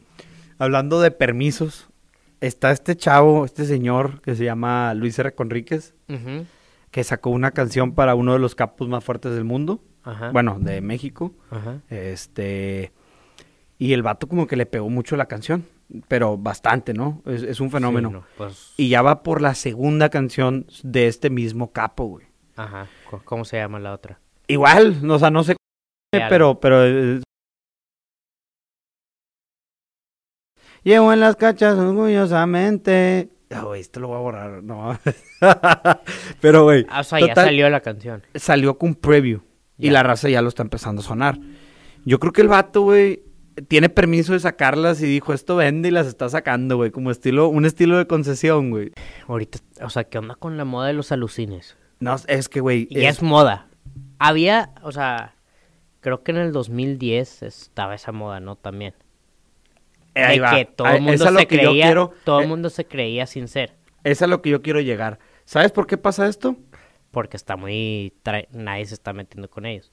hablando 0.60 1.00
de 1.02 1.12
permisos, 1.12 1.87
está 2.42 2.72
este 2.72 2.96
chavo, 2.96 3.46
este 3.46 3.66
señor 3.66 4.22
que 4.22 4.36
se 4.36 4.44
llama 4.46 4.94
Luis 4.94 5.18
R. 5.20 5.34
Conríquez, 5.34 5.96
que 6.92 7.04
sacó 7.04 7.30
una 7.30 7.52
canción 7.52 7.94
para 7.94 8.16
uno 8.16 8.34
de 8.34 8.40
los 8.40 8.56
capos 8.56 8.88
más 8.88 9.04
fuertes 9.04 9.34
del 9.34 9.44
mundo, 9.44 9.82
Ajá. 10.04 10.32
bueno, 10.32 10.58
de 10.60 10.82
México. 10.82 11.34
Ajá. 11.50 11.80
Este, 11.90 12.92
y 13.78 13.94
el 13.94 14.04
vato 14.04 14.28
como 14.28 14.48
que 14.48 14.56
le 14.56 14.66
pegó 14.66 14.90
mucho 14.90 15.16
la 15.16 15.26
canción, 15.28 15.66
pero 16.08 16.38
bastante, 16.38 16.94
¿no? 16.94 17.22
Es, 17.26 17.44
es 17.44 17.60
un 17.60 17.70
fenómeno. 17.72 18.10
Sí, 18.10 18.14
no, 18.16 18.24
pues, 18.38 18.74
Y 18.78 18.90
ya 18.90 19.02
va 19.02 19.24
por 19.24 19.42
la 19.42 19.54
segunda 19.56 20.10
canción 20.10 20.66
de 20.84 21.08
este 21.08 21.30
mismo 21.30 21.72
capo, 21.72 22.06
güey. 22.06 22.26
ajá. 22.56 22.88
¿Cómo 23.26 23.46
se 23.46 23.58
llama 23.58 23.80
la 23.80 23.94
otra? 23.94 24.20
Igual, 24.48 25.06
no, 25.06 25.16
o 25.16 25.20
sea, 25.20 25.30
no 25.30 25.44
sé, 25.44 25.56
pero, 26.12 26.60
pero... 26.60 27.22
Llevo 30.88 31.12
en 31.12 31.20
las 31.20 31.36
cachas 31.36 31.78
orgullosamente. 31.78 33.28
Ah, 33.52 33.64
güey, 33.64 33.82
esto 33.82 34.00
lo 34.00 34.08
voy 34.08 34.16
a 34.16 34.20
borrar, 34.22 34.64
no. 34.64 34.98
pero, 36.40 36.64
güey, 36.64 36.86
Ah, 36.90 37.02
o 37.02 37.04
sea, 37.04 37.20
ya 37.20 37.36
salió 37.36 37.70
la 37.70 37.82
canción. 37.82 38.24
salió 38.36 38.78
con 38.78 38.96
preview. 38.96 39.42
Y 39.78 39.90
la 39.90 40.02
raza 40.02 40.30
ya 40.30 40.42
lo 40.42 40.48
está 40.48 40.64
empezando 40.64 41.02
a 41.02 41.04
sonar. 41.04 41.38
Yo 42.06 42.20
creo 42.20 42.32
que 42.32 42.40
el 42.40 42.48
vato, 42.48 42.84
güey, 42.84 43.22
tiene 43.68 43.90
permiso 43.90 44.32
de 44.32 44.40
sacarlas 44.40 45.02
y 45.02 45.08
dijo, 45.08 45.34
esto 45.34 45.58
vende 45.58 45.90
y 45.90 45.92
las 45.92 46.08
está 46.08 46.30
sacando, 46.30 46.78
güey. 46.78 46.90
Como 46.92 47.12
estilo, 47.12 47.50
un 47.50 47.66
estilo 47.66 47.98
de 47.98 48.08
concesión, 48.08 48.70
güey. 48.70 48.94
Ahorita, 49.28 49.60
o 49.82 49.90
sea, 49.90 50.06
¿qué 50.06 50.20
onda 50.20 50.36
con 50.36 50.56
la 50.56 50.64
moda 50.64 50.88
de 50.88 50.94
los 50.94 51.12
alucines? 51.12 51.76
No, 52.00 52.16
es 52.28 52.48
que, 52.48 52.62
güey. 52.62 52.88
Y 52.90 53.04
es 53.04 53.22
moda. 53.22 53.68
Había, 54.20 54.70
o 54.84 54.94
sea, 54.94 55.36
creo 56.00 56.24
que 56.24 56.32
en 56.32 56.38
el 56.38 56.54
2010 56.54 57.44
estaba 57.44 57.94
esa 57.94 58.14
moda, 58.14 58.40
¿no? 58.40 58.56
También. 58.56 58.94
Eh, 60.18 60.24
ahí 60.24 60.36
de 60.38 60.42
va. 60.42 60.52
que 60.56 60.66
todo 60.66 60.88
Ahí- 60.88 60.96
el 60.98 61.02
mundo 61.02 61.26
es 61.26 61.34
se 61.40 61.48
creía, 61.48 61.86
quiero- 61.86 62.14
todo 62.24 62.40
eh, 62.40 62.44
el 62.44 62.50
mundo 62.50 62.70
se 62.70 62.86
creía 62.86 63.26
sin 63.28 63.48
ser, 63.48 63.74
Es 64.04 64.22
a 64.22 64.28
lo 64.28 64.42
que 64.42 64.50
yo 64.50 64.62
quiero 64.62 64.80
llegar. 64.82 65.20
¿Sabes 65.46 65.72
por 65.72 65.88
qué 65.88 65.98
pasa 65.98 66.28
esto? 66.28 66.56
porque 67.12 67.38
está 67.38 67.56
muy, 67.56 68.14
nadie 68.52 68.86
se 68.86 68.94
está 68.94 69.12
metiendo 69.14 69.50
con 69.50 69.66
ellos. 69.66 69.92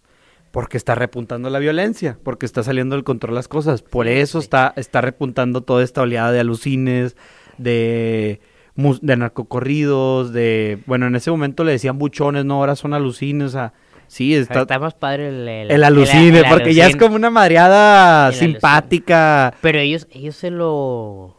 Porque 0.51 0.77
está 0.77 0.95
repuntando 0.95 1.49
la 1.49 1.59
violencia, 1.59 2.19
porque 2.23 2.45
está 2.45 2.63
saliendo 2.63 2.97
del 2.97 3.05
control 3.05 3.35
las 3.35 3.49
cosas. 3.49 3.81
Por 3.83 4.09
eso 4.09 4.41
sí. 4.41 4.45
está, 4.45 4.75
está 4.77 5.01
repuntando 5.01 5.63
toda 5.63 5.83
esta 5.83 6.03
oleada 6.03 6.33
de 6.33 6.41
alucines, 6.41 7.17
de, 7.57 8.41
de 8.77 9.17
narcocorridos, 9.17 10.33
de... 10.33 10.81
Bueno, 10.87 11.07
en 11.07 11.17
ese 11.17 11.31
momento 11.31 11.65
le 11.65 11.73
decían 11.73 11.99
buchones, 11.99 12.45
no, 12.45 12.55
ahora 12.57 12.77
son 12.77 12.93
alucines, 12.95 13.47
o 13.49 13.51
sea... 13.51 13.73
Sí, 14.15 14.33
Está, 14.35 14.61
está... 14.61 14.79
más 14.79 14.95
padre 14.95 15.29
el, 15.29 15.49
el, 15.49 15.71
El 15.73 15.83
alucine, 15.83 16.39
el 16.39 16.45
porque 16.49 16.73
ya 16.73 16.87
es 16.87 16.95
como 16.97 17.17
una 17.17 17.31
madreada 17.31 18.27
alucine. 18.27 18.53
simpática. 18.53 19.55
Pero 19.61 19.81
ellos, 19.81 20.07
ellos 20.13 20.37
se 20.37 20.51
lo... 20.51 21.37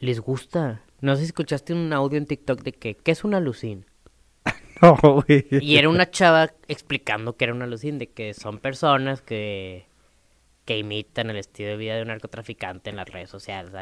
les 0.00 0.18
gusta. 0.20 0.82
No 1.00 1.14
sé 1.14 1.20
si 1.22 1.26
escuchaste 1.26 1.72
un 1.74 1.92
audio 1.92 2.18
en 2.18 2.26
TikTok 2.26 2.62
de 2.62 2.72
que, 2.72 2.96
¿qué 2.96 3.12
es 3.12 3.22
un 3.22 3.34
alucín? 3.34 3.86
No, 4.82 4.96
güey. 4.96 5.46
Y 5.50 5.76
era 5.76 5.88
una 5.88 6.10
chava 6.10 6.50
explicando 6.68 7.36
que 7.36 7.44
era 7.44 7.54
un 7.54 7.62
alucín, 7.62 7.98
de 7.98 8.08
que 8.10 8.32
son 8.34 8.58
personas 8.58 9.22
que, 9.22 9.86
que 10.64 10.78
imitan 10.78 11.30
el 11.30 11.36
estilo 11.36 11.70
de 11.70 11.76
vida 11.76 11.94
de 11.96 12.02
un 12.02 12.08
narcotraficante 12.08 12.90
en 12.90 12.96
las 12.96 13.08
redes 13.08 13.28
sociales. 13.30 13.72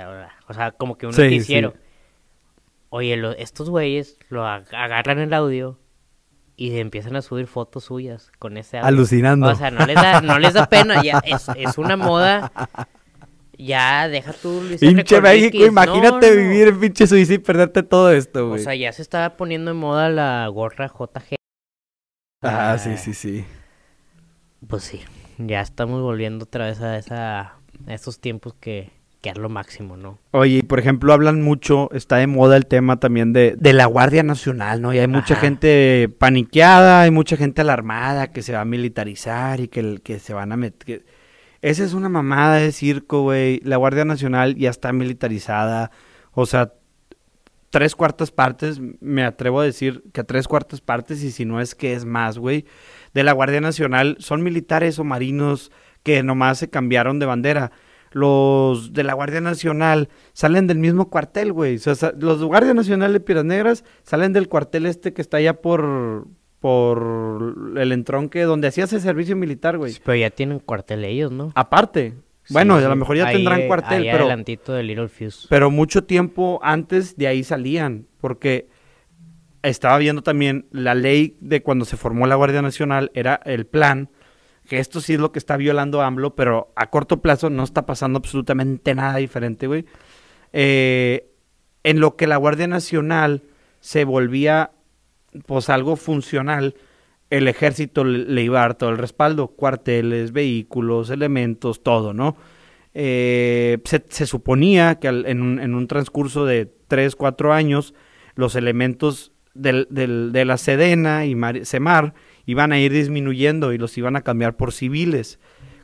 O 0.49 0.55
sea, 0.55 0.73
como 0.73 0.97
que 0.99 1.07
un 1.07 1.13
Sí, 1.15 1.23
noticiero. 1.23 1.73
sí. 1.73 1.79
Oye, 2.91 3.17
lo- 3.17 3.33
estos 3.33 3.69
güeyes 3.71 4.19
lo 4.31 4.45
ag- 4.45 4.73
agarran 4.73 5.19
el 5.19 5.33
audio 5.35 5.79
y 6.57 6.79
empiezan 6.79 7.17
a 7.17 7.23
subir 7.23 7.47
fotos 7.47 7.85
suyas 7.85 8.33
con 8.39 8.57
ese 8.57 8.79
audio. 8.79 8.89
Alucinando. 8.89 9.49
O 9.49 9.55
sea, 9.55 9.71
no 9.71 9.85
les 9.85 9.95
da, 9.95 10.21
no 10.23 10.39
les 10.39 10.55
da 10.55 10.67
pena, 10.69 11.03
ya 11.03 11.23
es, 11.25 11.49
es 11.57 11.79
una 11.79 11.97
moda. 11.97 12.51
Ya, 13.59 14.09
deja 14.09 14.33
tú 14.33 14.63
Luis. 14.67 14.81
Pinche 14.81 15.21
México, 15.21 15.65
imagínate 15.65 16.29
no, 16.29 16.35
no. 16.35 16.41
vivir 16.43 16.69
en 16.69 16.81
pinche 16.81 17.07
Suiza 17.07 17.35
y 17.35 17.39
perderte 17.39 17.83
todo 17.83 18.11
esto, 18.13 18.47
O 18.47 18.49
güey. 18.51 18.63
sea, 18.63 18.75
ya 18.75 18.93
se 18.93 19.03
estaba 19.03 19.37
poniendo 19.37 19.71
de 19.71 19.77
moda 19.77 20.09
la 20.11 20.47
gorra 20.49 20.89
JG. 20.89 21.37
Ah, 22.43 22.77
sí, 22.79 22.97
sí, 22.97 23.15
sí. 23.15 23.45
Pues 24.67 24.85
sí, 24.85 25.01
ya 25.39 25.61
estamos 25.61 26.03
volviendo 26.03 26.45
otra 26.45 26.67
vez 26.67 26.81
a, 26.81 26.99
esa, 26.99 27.41
a 27.87 27.95
esos 27.95 28.21
tiempos 28.21 28.55
que, 28.61 28.93
que 29.27 29.39
es 29.39 29.43
lo 29.43 29.49
máximo, 29.49 29.97
¿no? 29.97 30.19
Oye, 30.31 30.59
y 30.59 30.63
por 30.63 30.79
ejemplo, 30.79 31.13
hablan 31.13 31.43
mucho, 31.43 31.91
está 31.93 32.17
de 32.17 32.27
moda 32.27 32.57
el 32.57 32.67
tema 32.67 32.99
también 33.01 33.33
de, 33.33 33.57
de 33.59 33.73
la 33.73 33.87
Guardia 33.87 34.23
Nacional, 34.23 34.81
¿no? 34.81 34.95
Y 34.95 34.99
hay 34.99 35.09
mucha 35.09 35.35
Ajá. 35.35 35.43
gente 35.43 36.09
paniqueada, 36.19 37.03
hay 37.03 37.11
mucha 37.11 37.37
gente 37.37 37.63
alarmada 37.63 38.33
que 38.33 38.43
se 38.43 38.53
va 38.53 38.61
a 38.61 38.65
militarizar 38.65 39.61
y 39.61 39.69
que, 39.69 40.01
que 40.03 40.19
se 40.19 40.33
van 40.35 40.53
a 40.53 40.57
meter... 40.57 41.05
Esa 41.63 41.85
es 41.85 41.95
una 41.95 42.09
mamada 42.09 42.57
de 42.57 42.71
circo, 42.71 43.23
güey. 43.23 43.61
La 43.65 43.77
Guardia 43.77 44.05
Nacional 44.05 44.55
ya 44.55 44.71
está 44.71 44.93
militarizada. 44.93 45.91
O 46.33 46.47
sea, 46.47 46.75
tres 47.71 47.97
cuartas 47.97 48.31
partes, 48.31 48.81
me 49.01 49.25
atrevo 49.25 49.61
a 49.61 49.65
decir 49.65 50.05
que 50.13 50.23
tres 50.23 50.47
cuartas 50.47 50.81
partes, 50.81 51.23
y 51.25 51.33
si 51.33 51.45
no 51.45 51.61
es 51.61 51.75
que 51.75 51.95
es 51.95 52.05
más, 52.05 52.39
güey, 52.39 52.65
de 53.15 53.25
la 53.25 53.33
Guardia 53.33 53.61
Nacional 53.61 54.17
son 54.21 54.43
militares 54.43 54.99
o 54.99 55.05
marinos 55.05 55.73
que 56.05 56.23
nomás 56.23 56.59
se 56.59 56.71
cambiaron 56.71 57.19
de 57.19 57.27
bandera. 57.27 57.73
Los 58.17 58.95
de 58.95 59.05
la 59.05 59.13
Guardia 59.13 59.43
Nacional 59.43 60.09
salen 60.33 60.67
del 60.67 60.79
mismo 60.79 61.11
cuartel, 61.11 61.53
güey. 61.53 61.77
O 61.77 61.95
sea, 61.95 62.13
los 62.19 62.41
de 62.41 62.47
Guardia 62.47 62.73
Nacional 62.73 63.13
de 63.13 63.21
Piedras 63.21 63.45
Negras 63.45 63.85
salen 64.05 64.33
del 64.33 64.49
cuartel 64.49 64.87
este 64.87 65.13
que 65.13 65.21
está 65.21 65.37
allá 65.37 65.61
por, 65.61 66.27
por 66.61 67.55
el 67.77 67.93
entronque 67.93 68.43
donde 68.43 68.69
hacías 68.69 68.91
el 68.95 69.03
servicio 69.03 69.37
militar, 69.37 69.77
güey. 69.77 69.95
Pero 70.03 70.17
ya 70.17 70.31
tienen 70.31 70.61
cuartel 70.61 71.05
ellos, 71.05 71.31
¿no? 71.31 71.53
Aparte. 71.55 72.15
Bueno, 72.49 72.79
Sí, 72.79 72.85
a 72.85 72.89
lo 72.89 72.95
sí. 72.95 72.99
mejor 73.01 73.17
ya 73.19 73.27
Ahí, 73.27 73.35
tendrán 73.37 73.67
cuartel, 73.67 74.03
ahí 74.05 74.09
pero, 74.11 74.25
adelantito 74.25 74.73
de 74.73 74.83
Little 74.83 75.09
Fuse. 75.09 75.47
pero 75.51 75.71
mucho 75.71 76.05
tiempo 76.05 76.59
antes 76.63 77.17
de 77.19 77.27
ahí 77.27 77.45
salían, 77.45 78.07
porque 78.19 78.69
estaba 79.63 79.99
viendo 79.99 80.23
también 80.23 80.67
la 80.71 80.95
ley 80.95 81.37
de 81.41 81.63
cuando 81.63 81.85
se 81.85 81.97
formó 81.99 82.27
la 82.27 82.37
Guardia 82.37 82.63
Nacional, 82.63 83.11
era 83.15 83.41
el 83.45 83.67
plan, 83.67 84.09
que 84.69 84.79
esto 84.79 85.01
sí 85.01 85.15
es 85.15 85.21
lo 85.21 85.33
que 85.33 85.39
está 85.39 85.57
violando 85.57 86.03
AMLO, 86.03 86.35
pero 86.35 86.73
a 86.77 86.91
corto 86.91 87.23
plazo 87.23 87.51
no 87.51 87.63
está 87.65 87.87
pasando 87.87 88.19
absolutamente 88.19 88.95
nada 88.95 89.17
diferente, 89.17 89.67
güey. 89.67 89.85
Eh, 90.53 91.31
en 91.85 92.01
lo 92.01 92.17
que 92.17 92.27
la 92.27 92.37
Guardia 92.37 92.67
Nacional 92.67 93.43
se 93.81 94.05
volvía, 94.05 94.73
pues, 95.47 95.69
algo 95.69 95.97
funcional, 95.97 96.75
el 97.31 97.49
ejército 97.49 98.05
le, 98.05 98.43
iba 98.43 98.61
a 98.61 98.63
dar 98.63 98.75
todo 98.75 98.91
el 98.91 98.99
respaldo, 98.99 99.49
cuarteles, 99.49 100.33
vehículos, 100.33 101.11
elementos, 101.11 101.83
todo, 101.83 102.13
¿no? 102.15 102.37
Eh, 102.95 103.79
se, 103.85 104.05
se 104.09 104.27
suponía 104.27 104.99
que 104.99 105.09
al- 105.09 105.27
en, 105.27 105.43
un, 105.43 105.87
transcurso 105.89 106.47
de 106.47 106.73
3, 106.89 107.15
4 107.17 107.53
años, 107.53 107.95
los 108.37 108.55
elementos 108.55 109.33
del- 109.55 109.87
de 109.91 110.45
la 110.45 110.57
Sedena 110.57 111.27
y 111.27 111.35
Mar- 111.35 111.65
Semar 111.67 112.15
iban 112.47 112.73
a 112.73 112.79
ir 112.79 112.93
disminuyendo 112.93 113.73
y 113.73 113.79
los 113.79 113.97
iban 113.99 114.17
a 114.17 114.23
cambiar 114.23 114.57
por 114.57 114.73
civiles, 114.73 115.39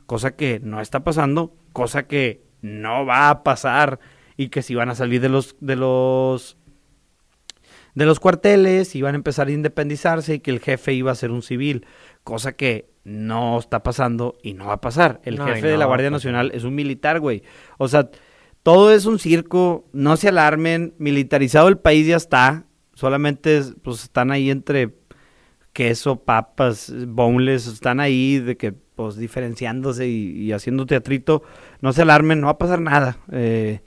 cosa 0.05 0.35
que 0.35 0.59
no 0.63 0.81
está 0.81 1.03
pasando, 1.03 1.55
cosa 1.73 2.07
que 2.07 2.43
no 2.61 3.05
va 3.05 3.29
a 3.29 3.43
pasar 3.43 3.99
y 4.37 4.47
que 4.49 4.61
si 4.63 4.73
van 4.73 4.89
a 4.89 4.95
salir 4.95 5.21
de 5.21 5.29
los 5.29 5.55
de 5.59 5.75
los 5.75 6.57
de 7.95 8.05
los 8.07 8.19
cuarteles, 8.19 8.95
iban 8.95 9.13
a 9.13 9.17
empezar 9.17 9.47
a 9.47 9.51
independizarse 9.51 10.35
y 10.35 10.39
que 10.39 10.49
el 10.49 10.59
jefe 10.59 10.93
iba 10.93 11.11
a 11.11 11.15
ser 11.15 11.29
un 11.29 11.43
civil, 11.43 11.85
cosa 12.23 12.53
que 12.53 12.89
no 13.03 13.59
está 13.59 13.83
pasando 13.83 14.35
y 14.41 14.53
no 14.55 14.67
va 14.67 14.73
a 14.73 14.81
pasar. 14.81 15.21
El 15.25 15.35
No, 15.35 15.45
jefe 15.45 15.67
de 15.67 15.77
la 15.77 15.85
Guardia. 15.85 16.09
Nacional 16.09 16.51
es 16.55 16.63
un 16.63 16.73
militar, 16.73 17.19
güey. 17.19 17.43
O 17.77 17.87
sea, 17.87 18.09
todo 18.63 18.91
es 18.93 19.05
un 19.05 19.19
circo, 19.19 19.85
no 19.93 20.17
se 20.17 20.29
alarmen, 20.29 20.95
militarizado 20.97 21.67
el 21.67 21.77
país 21.77 22.07
ya 22.07 22.15
está, 22.15 22.65
solamente 22.95 23.57
es- 23.57 23.75
pues 23.83 24.03
están 24.03 24.31
ahí 24.31 24.49
entre 24.49 24.87
queso, 25.73 26.17
papas, 26.17 26.93
boneless, 27.07 27.67
están 27.67 27.99
ahí 27.99 28.39
de 28.39 28.55
que 28.55 28.71
pues 28.71 29.17
diferenciándose 29.17 30.07
y, 30.07 30.43
y 30.43 30.51
haciendo 30.51 30.85
teatrito, 30.85 31.43
no 31.81 31.93
se 31.93 32.03
alarmen, 32.03 32.39
no 32.39 32.47
va 32.47 32.51
a 32.51 32.57
pasar 32.57 32.79
nada. 32.79 33.17
Eh, 33.31 33.81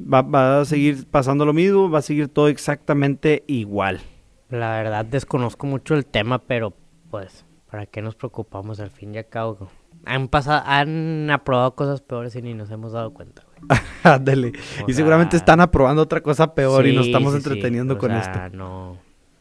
va, 0.00 0.22
va 0.22 0.60
a 0.60 0.64
seguir 0.64 1.06
pasando 1.06 1.44
lo 1.44 1.52
mismo, 1.52 1.90
va 1.90 1.98
a 1.98 2.02
seguir 2.02 2.28
todo 2.28 2.48
exactamente 2.48 3.44
igual. 3.46 4.00
La 4.48 4.70
verdad 4.82 5.04
desconozco 5.04 5.66
mucho 5.66 5.94
el 5.94 6.06
tema, 6.06 6.38
pero 6.38 6.74
pues, 7.10 7.44
¿para 7.70 7.86
qué 7.86 8.02
nos 8.02 8.16
preocupamos 8.16 8.80
al 8.80 8.90
fin 8.90 9.14
y 9.14 9.18
al 9.18 9.28
cabo? 9.28 9.70
Han 10.06 10.28
pasado, 10.28 10.62
han 10.66 11.30
aprobado 11.30 11.74
cosas 11.74 12.00
peores 12.00 12.34
y 12.34 12.40
ni 12.42 12.54
nos 12.54 12.70
hemos 12.70 12.92
dado 12.92 13.12
cuenta, 13.12 13.44
güey. 13.44 13.80
Ándale. 14.02 14.52
Y 14.88 14.94
seguramente 14.94 15.36
están 15.36 15.60
aprobando 15.60 16.00
otra 16.02 16.22
cosa 16.22 16.54
peor 16.54 16.86
y 16.86 16.96
nos 16.96 17.06
estamos 17.06 17.32
sí, 17.32 17.36
entreteniendo 17.36 17.98
con 17.98 18.10
sea, 18.10 18.20
esto. 18.20 18.56
No, 18.56 18.96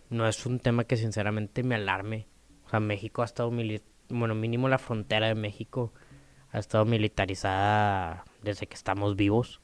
no 0.09 0.27
es 0.27 0.45
un 0.45 0.59
tema 0.59 0.83
que 0.83 0.97
sinceramente 0.97 1.63
me 1.63 1.75
alarme. 1.75 2.27
O 2.65 2.69
sea, 2.69 2.79
México 2.79 3.21
ha 3.21 3.25
estado 3.25 3.51
bueno, 4.09 4.35
mínimo 4.35 4.67
la 4.69 4.77
frontera 4.79 5.27
de 5.27 5.35
México 5.35 5.93
ha 6.51 6.57
estado 6.59 6.83
militarizada 6.85 8.25
desde 8.43 8.65
que 8.67 8.73
estamos 8.75 9.15
vivos 9.15 9.61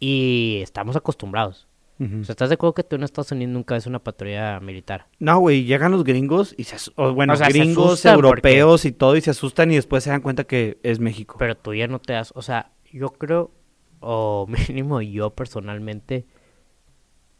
y 0.00 0.60
estamos 0.62 0.96
acostumbrados. 0.96 1.66
O 2.00 2.22
sea, 2.24 2.32
¿estás 2.32 2.48
de 2.48 2.54
acuerdo 2.54 2.74
que 2.74 2.84
tú 2.84 2.94
en 2.94 3.02
Estados 3.02 3.32
Unidos 3.32 3.52
nunca 3.52 3.74
ves 3.74 3.86
una 3.88 3.98
patrulla 3.98 4.60
militar? 4.60 5.08
No, 5.18 5.40
güey, 5.40 5.64
llegan 5.64 5.90
los 5.90 6.04
gringos 6.04 6.54
y 6.56 6.62
se 6.62 6.76
o, 6.94 7.12
bueno, 7.12 7.32
O 7.32 7.36
sea, 7.36 7.48
gringos, 7.48 8.04
europeos 8.04 8.84
y 8.84 8.92
todo 8.92 9.16
y 9.16 9.20
se 9.20 9.30
asustan 9.30 9.72
y 9.72 9.74
después 9.74 10.04
se 10.04 10.10
dan 10.10 10.20
cuenta 10.20 10.44
que 10.44 10.78
es 10.84 11.00
México. 11.00 11.34
Pero 11.40 11.56
tú 11.56 11.74
ya 11.74 11.88
no 11.88 11.98
te 11.98 12.12
das, 12.12 12.32
o 12.36 12.42
sea, 12.42 12.70
yo 12.92 13.08
creo, 13.08 13.50
o 13.98 14.46
mínimo 14.68 15.02
yo 15.02 15.30
personalmente, 15.30 16.24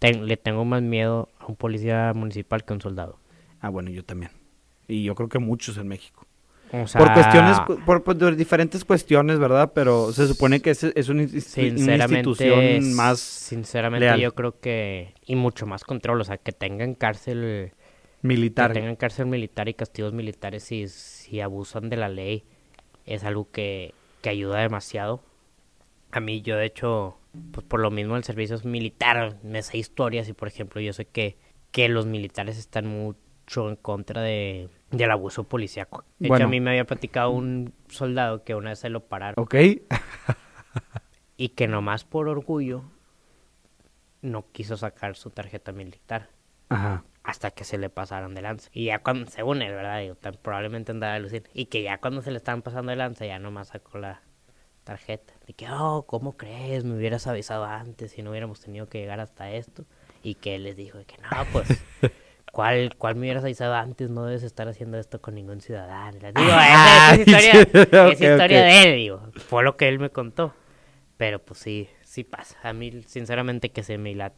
ten- 0.00 0.26
le 0.26 0.36
tengo 0.36 0.64
más 0.64 0.82
miedo 0.82 1.28
un 1.48 1.56
policía 1.56 2.12
municipal 2.14 2.64
que 2.64 2.72
un 2.72 2.80
soldado. 2.80 3.18
Ah, 3.60 3.70
bueno, 3.70 3.90
yo 3.90 4.04
también. 4.04 4.30
Y 4.86 5.02
yo 5.02 5.14
creo 5.14 5.28
que 5.28 5.38
muchos 5.38 5.76
en 5.78 5.88
México. 5.88 6.26
O 6.72 6.86
sea, 6.86 7.00
por 7.00 7.14
cuestiones, 7.14 7.58
cu- 7.60 8.02
por, 8.02 8.36
diferentes 8.36 8.84
cuestiones, 8.84 9.38
¿verdad? 9.38 9.72
Pero 9.74 10.12
se 10.12 10.28
supone 10.28 10.60
que 10.60 10.70
es, 10.70 10.84
es 10.84 11.08
una, 11.08 11.22
institución 11.22 12.92
más 12.94 13.20
sinceramente 13.20 14.06
leal. 14.06 14.20
yo 14.20 14.34
creo 14.34 14.60
que, 14.60 15.14
y 15.24 15.34
mucho 15.34 15.64
más 15.64 15.84
control, 15.84 16.20
o 16.20 16.24
sea, 16.24 16.36
que 16.36 16.52
tengan 16.52 16.94
cárcel, 16.94 17.72
militar. 18.20 18.72
que 18.72 18.80
tengan 18.80 18.96
cárcel 18.96 19.26
militar 19.26 19.68
y 19.70 19.74
castigos 19.74 20.12
militares 20.12 20.62
si, 20.62 20.88
si 20.88 21.40
abusan 21.40 21.88
de 21.88 21.96
la 21.96 22.10
ley, 22.10 22.44
es 23.06 23.24
algo 23.24 23.50
que, 23.50 23.94
que 24.20 24.28
ayuda 24.28 24.60
demasiado. 24.60 25.22
A 26.10 26.20
mí, 26.20 26.42
yo 26.42 26.56
de 26.56 26.66
hecho, 26.66 27.16
pues 27.52 27.66
por 27.66 27.80
lo 27.80 27.90
mismo 27.90 28.16
el 28.16 28.24
servicio 28.24 28.56
es 28.56 28.64
militar, 28.64 29.36
me 29.42 29.62
sé 29.62 29.78
historias 29.78 30.28
y 30.28 30.32
por 30.32 30.48
ejemplo 30.48 30.80
yo 30.80 30.92
sé 30.92 31.06
que, 31.06 31.38
que 31.70 31.88
los 31.88 32.06
militares 32.06 32.58
están 32.58 32.86
mucho 32.86 33.68
en 33.68 33.76
contra 33.76 34.20
de, 34.22 34.68
del 34.90 35.10
abuso 35.10 35.44
policíaco. 35.44 36.04
De 36.18 36.26
hecho, 36.26 36.32
Bueno. 36.32 36.44
a 36.46 36.48
mí 36.48 36.60
me 36.60 36.70
había 36.70 36.84
platicado 36.84 37.30
un 37.30 37.72
soldado 37.88 38.44
que 38.44 38.54
una 38.54 38.70
vez 38.70 38.78
se 38.80 38.88
lo 38.90 39.00
pararon 39.06 39.34
¿Ok? 39.42 39.54
y 41.36 41.50
que 41.50 41.68
nomás 41.68 42.04
por 42.04 42.28
orgullo 42.28 42.84
no 44.22 44.46
quiso 44.52 44.76
sacar 44.76 45.16
su 45.16 45.30
tarjeta 45.30 45.72
militar 45.72 46.28
Ajá. 46.70 47.04
hasta 47.22 47.50
que 47.52 47.64
se 47.64 47.78
le 47.78 47.88
pasaron 47.88 48.34
de 48.34 48.42
lanza. 48.42 48.68
Y 48.72 48.86
ya 48.86 48.98
cuando, 49.00 49.30
según 49.30 49.62
él, 49.62 49.72
¿verdad? 49.72 50.00
Digo, 50.00 50.16
tan- 50.16 50.34
probablemente 50.42 50.90
andaba 50.92 51.14
a 51.14 51.18
lucir. 51.20 51.44
Y 51.54 51.66
que 51.66 51.82
ya 51.82 51.98
cuando 51.98 52.20
se 52.22 52.30
le 52.32 52.36
estaban 52.38 52.62
pasando 52.62 52.90
de 52.90 52.96
lanza, 52.96 53.26
ya 53.26 53.38
nomás 53.38 53.68
sacó 53.68 53.98
la 53.98 54.22
tarjeta. 54.84 55.32
De 55.48 55.54
que, 55.54 55.66
oh, 55.68 56.04
¿cómo 56.06 56.36
crees? 56.36 56.84
Me 56.84 56.94
hubieras 56.94 57.26
avisado 57.26 57.64
antes 57.64 58.16
y 58.18 58.22
no 58.22 58.30
hubiéramos 58.30 58.60
tenido 58.60 58.86
que 58.86 58.98
llegar 59.00 59.18
hasta 59.18 59.50
esto. 59.50 59.84
Y 60.22 60.34
que 60.36 60.54
él 60.54 60.62
les 60.64 60.76
dijo 60.76 60.98
de 60.98 61.06
que, 61.06 61.16
no, 61.22 61.28
pues, 61.52 61.68
¿cuál, 62.52 62.94
¿cuál 62.96 63.14
me 63.16 63.22
hubieras 63.22 63.42
avisado 63.44 63.74
antes? 63.74 64.10
No 64.10 64.24
debes 64.26 64.42
estar 64.44 64.68
haciendo 64.68 64.98
esto 64.98 65.20
con 65.20 65.34
ningún 65.34 65.60
ciudadano. 65.60 66.18
Les 66.20 66.34
Digo, 66.34 66.48
esa, 66.48 67.14
esa 67.14 67.14
es 67.14 67.28
historia, 67.28 67.62
ok, 68.06 68.12
historia 68.12 68.62
de 68.62 68.82
él, 68.84 68.96
digo. 68.96 69.22
Fue 69.36 69.64
lo 69.64 69.76
que 69.76 69.88
él 69.88 69.98
me 69.98 70.10
contó. 70.10 70.54
Pero 71.16 71.40
pues 71.44 71.58
sí, 71.58 71.88
sí 72.04 72.22
pasa. 72.22 72.56
A 72.62 72.72
mí, 72.72 73.02
sinceramente, 73.06 73.70
que 73.70 73.82
se 73.82 73.98
me 73.98 74.14
la, 74.14 74.34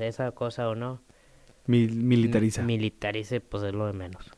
esa 0.00 0.32
cosa 0.32 0.68
o 0.68 0.74
no, 0.74 1.00
Mil- 1.66 1.94
militariza. 1.94 2.62
militarice, 2.62 3.40
pues 3.40 3.62
es 3.62 3.72
lo 3.72 3.86
de 3.86 3.92
menos. 3.94 4.30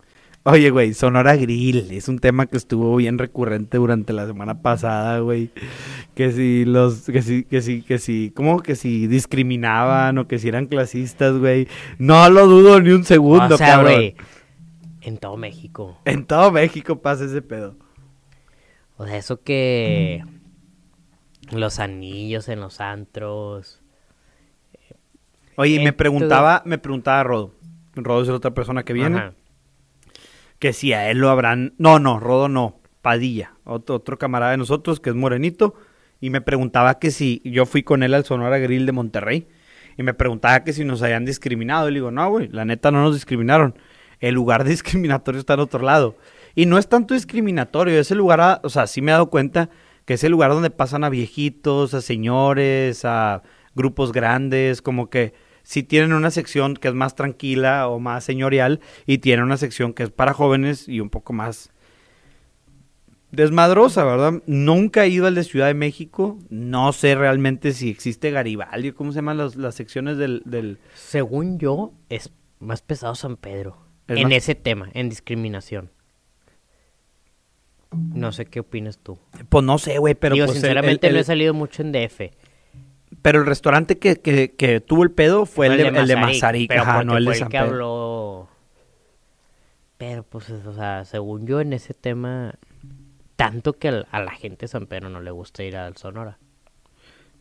Oye, 0.45 0.71
güey, 0.71 0.93
Sonora 0.93 1.37
Grill 1.37 1.93
es 1.93 2.09
un 2.09 2.19
tema 2.19 2.47
que 2.47 2.57
estuvo 2.57 2.97
bien 2.97 3.19
recurrente 3.19 3.77
durante 3.77 4.13
la 4.13 4.27
semana 4.27 4.61
pasada, 4.61 5.21
güey. 5.21 5.51
Que 6.17 6.33
si 6.33 6.65
los, 6.65 7.03
que 7.03 7.23
si, 7.23 7.45
que 7.45 7.63
si, 7.63 7.83
que 7.83 7.99
si, 7.99 8.33
¿cómo 8.35 8.61
que 8.61 8.75
si 8.75 9.07
discriminaban 9.07 10.19
o 10.19 10.27
que 10.27 10.41
si 10.41 10.49
eran 10.49 10.67
clasistas, 10.67 11.39
güey? 11.39 11.69
No 11.99 12.29
lo 12.29 12.49
dudo 12.49 12.81
ni 12.81 12.91
un 12.91 13.05
segundo, 13.05 13.55
o 13.55 13.59
sea, 13.59 13.69
cabrón. 13.69 13.95
güey, 13.95 14.17
en 15.01 15.19
todo 15.19 15.37
México. 15.37 15.97
En 16.05 16.27
todo 16.27 16.51
México 16.51 17.01
pasa 17.01 17.25
ese 17.25 17.41
pedo. 17.41 17.77
O 18.97 19.07
sea, 19.07 19.17
eso 19.17 19.43
que 19.43 20.25
los 21.53 21.79
anillos 21.79 22.49
en 22.49 22.61
los 22.61 22.81
antros. 22.81 23.81
Oye, 25.57 25.79
me 25.79 25.91
En 25.91 25.95
preguntaba, 25.97 26.63
me 26.65 26.79
preguntaba 26.79 27.23
Rodo. 27.23 27.55
Rodo 27.95 28.23
es 28.23 28.29
la 28.29 28.35
otra 28.35 28.53
persona 28.53 28.85
que 28.85 28.93
viene. 28.93 29.19
Ajá. 29.19 29.35
Que 30.63 30.73
si 30.73 30.93
a 30.93 31.11
él 31.11 31.19
lo 31.19 31.29
habrán. 31.29 31.75
No, 31.79 31.99
no, 31.99 32.21
Rodo 32.21 32.47
no. 32.49 32.79
Padilla. 33.01 33.55
Otro, 33.65 33.97
otro 33.97 34.17
camarada 34.17 34.53
de 34.53 34.59
nosotros 34.59 35.01
que 35.01 35.11
es 35.11 35.17
morenito. 35.17 35.75
Y 36.21 36.31
me 36.31 36.41
preguntaba 36.41 37.01
que 37.01 37.11
si. 37.11 37.43
Yo 37.45 37.67
fui 37.67 37.83
con 37.83 38.05
él 38.05 38.15
al 38.15 38.25
Sonora 38.25 38.59
Grill 38.59 38.87
de 38.87 38.93
Monterrey. 38.93 39.49
Y 39.99 40.05
me 40.05 40.15
preguntaba 40.15 40.63
que 40.63 40.73
si 40.73 40.85
nos 40.85 41.03
habían 41.03 41.25
discriminado. 41.25 41.89
Y 41.89 41.91
le 41.91 41.97
digo, 41.97 42.13
no, 42.13 42.31
güey, 42.31 42.47
la 42.47 42.65
neta 42.65 42.93
no 42.93 43.03
nos 43.03 43.13
discriminaron. 43.15 43.75
El 44.21 44.37
lugar 44.37 44.63
discriminatorio 44.69 45.41
está 45.41 45.55
en 45.55 45.61
otro 45.61 45.83
lado. 45.83 46.17
Y 46.55 46.67
no 46.67 46.79
es 46.79 46.89
tanto 46.89 47.15
discriminatorio. 47.15 47.99
Es 47.99 48.13
el 48.13 48.19
lugar, 48.19 48.61
o 48.63 48.69
sea, 48.69 48.87
sí 48.87 49.03
me 49.03 49.11
he 49.11 49.15
dado 49.15 49.31
cuenta 49.31 49.69
que 50.05 50.15
es 50.15 50.23
el 50.23 50.31
lugar 50.31 50.53
donde 50.53 50.71
pasan 50.71 51.03
a 51.03 51.09
viejitos, 51.09 51.93
a 51.93 52.01
señores, 52.01 53.05
a 53.05 53.43
grupos 53.75 54.13
grandes, 54.13 54.81
como 54.81 55.11
que 55.11 55.35
sí 55.63 55.83
tienen 55.83 56.13
una 56.13 56.31
sección 56.31 56.75
que 56.77 56.89
es 56.89 56.95
más 56.95 57.15
tranquila 57.15 57.89
o 57.89 57.99
más 58.01 58.25
señorial 58.25 58.81
y 59.07 59.19
tienen 59.19 59.45
una 59.45 59.57
sección 59.57 59.93
que 59.95 60.03
es 60.05 60.11
para 60.11 60.33
jóvenes 60.35 60.89
y 60.89 61.01
un 61.01 61.11
poco 61.11 61.33
más 61.33 61.71
desmadrosa, 63.31 64.05
¿verdad? 64.05 64.43
Nunca 64.47 65.05
he 65.05 65.09
ido 65.09 65.27
al 65.27 65.35
de 65.35 65.45
Ciudad 65.45 65.67
de 65.69 65.75
México. 65.75 66.39
No 66.51 66.93
sé 66.93 67.15
realmente 67.15 67.73
si 67.73 67.89
existe 67.89 68.31
Garibaldi. 68.31 68.93
¿Cómo 68.93 69.13
se 69.13 69.17
llaman 69.17 69.39
las, 69.39 69.57
las 69.57 69.75
secciones 69.75 70.19
del, 70.19 70.43
del- 70.45 70.79
Según 70.95 71.59
yo, 71.59 71.93
es 72.11 72.31
más 72.59 72.83
pesado 72.83 73.15
San 73.15 73.37
Pedro. 73.37 73.79
¿Es 74.09 74.19
en 74.19 74.25
más- 74.25 74.33
ese 74.35 74.55
tema, 74.55 74.91
en 74.93 75.09
discriminación. 75.09 75.91
No 77.93 78.33
sé 78.33 78.47
qué 78.47 78.61
opinas 78.61 78.99
tú. 78.99 79.19
Pues 79.51 79.65
no 79.65 79.77
sé, 79.79 79.99
güey, 79.99 80.15
pero 80.15 80.35
Digo, 80.35 80.47
pues 80.47 80.59
sinceramente 80.59 81.07
el- 81.09 81.15
no 81.15 81.21
he 81.21 81.25
salido 81.25 81.53
mucho 81.55 81.83
en 81.83 81.93
DF. 81.93 82.31
Pero 83.23 83.41
el 83.41 83.47
restaurante 83.47 83.99
que, 83.99 84.21
que, 84.21 84.55
que 84.55 84.81
tuvo 84.81 85.05
el 85.05 85.13
pedo 85.13 85.47
fue 85.47 85.69
el, 85.69 85.77
de, 85.77 85.89
el 85.89 85.95
de 86.09 86.17
Mazarik, 86.17 86.19
Mazarik, 86.19 86.69
pero 86.69 86.83
ajá, 86.83 87.05
no 87.05 87.17
el 87.17 87.25
de 87.25 87.35
San 87.35 87.49
que 87.49 87.59
Pedro. 87.59 87.71
habló... 87.71 88.49
Pero 89.97 90.25
pues, 90.25 90.51
o 90.51 90.75
sea, 90.75 91.05
según 91.05 91.47
yo 91.47 91.61
en 91.61 91.73
ese 91.73 91.95
tema, 91.95 92.55
tanto 93.37 93.75
que 93.75 93.89
a 93.89 94.21
la 94.21 94.33
gente 94.33 94.63
de 94.63 94.69
San 94.69 94.87
Pedro 94.87 95.09
no 95.09 95.21
le 95.21 95.31
gusta 95.31 95.63
ir 95.63 95.77
al 95.77 95.97
Sonora. 95.97 96.39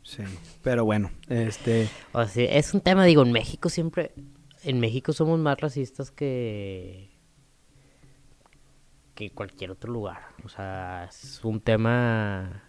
Sí, 0.03 0.23
pero 0.61 0.85
bueno, 0.85 1.09
este... 1.27 1.89
O 2.11 2.23
sea, 2.25 2.45
es 2.45 2.73
un 2.75 2.81
tema, 2.81 3.03
digo, 3.05 3.23
en 3.23 3.31
México 3.31 3.69
siempre, 3.69 4.11
en 4.63 4.79
México 4.79 5.11
somos 5.11 5.39
más 5.39 5.59
racistas 5.59 6.11
que 6.11 7.11
que 9.15 9.31
cualquier 9.31 9.71
otro 9.71 9.91
lugar. 9.91 10.19
O 10.43 10.49
sea, 10.49 11.07
es 11.09 11.43
un 11.43 11.61
tema. 11.61 12.63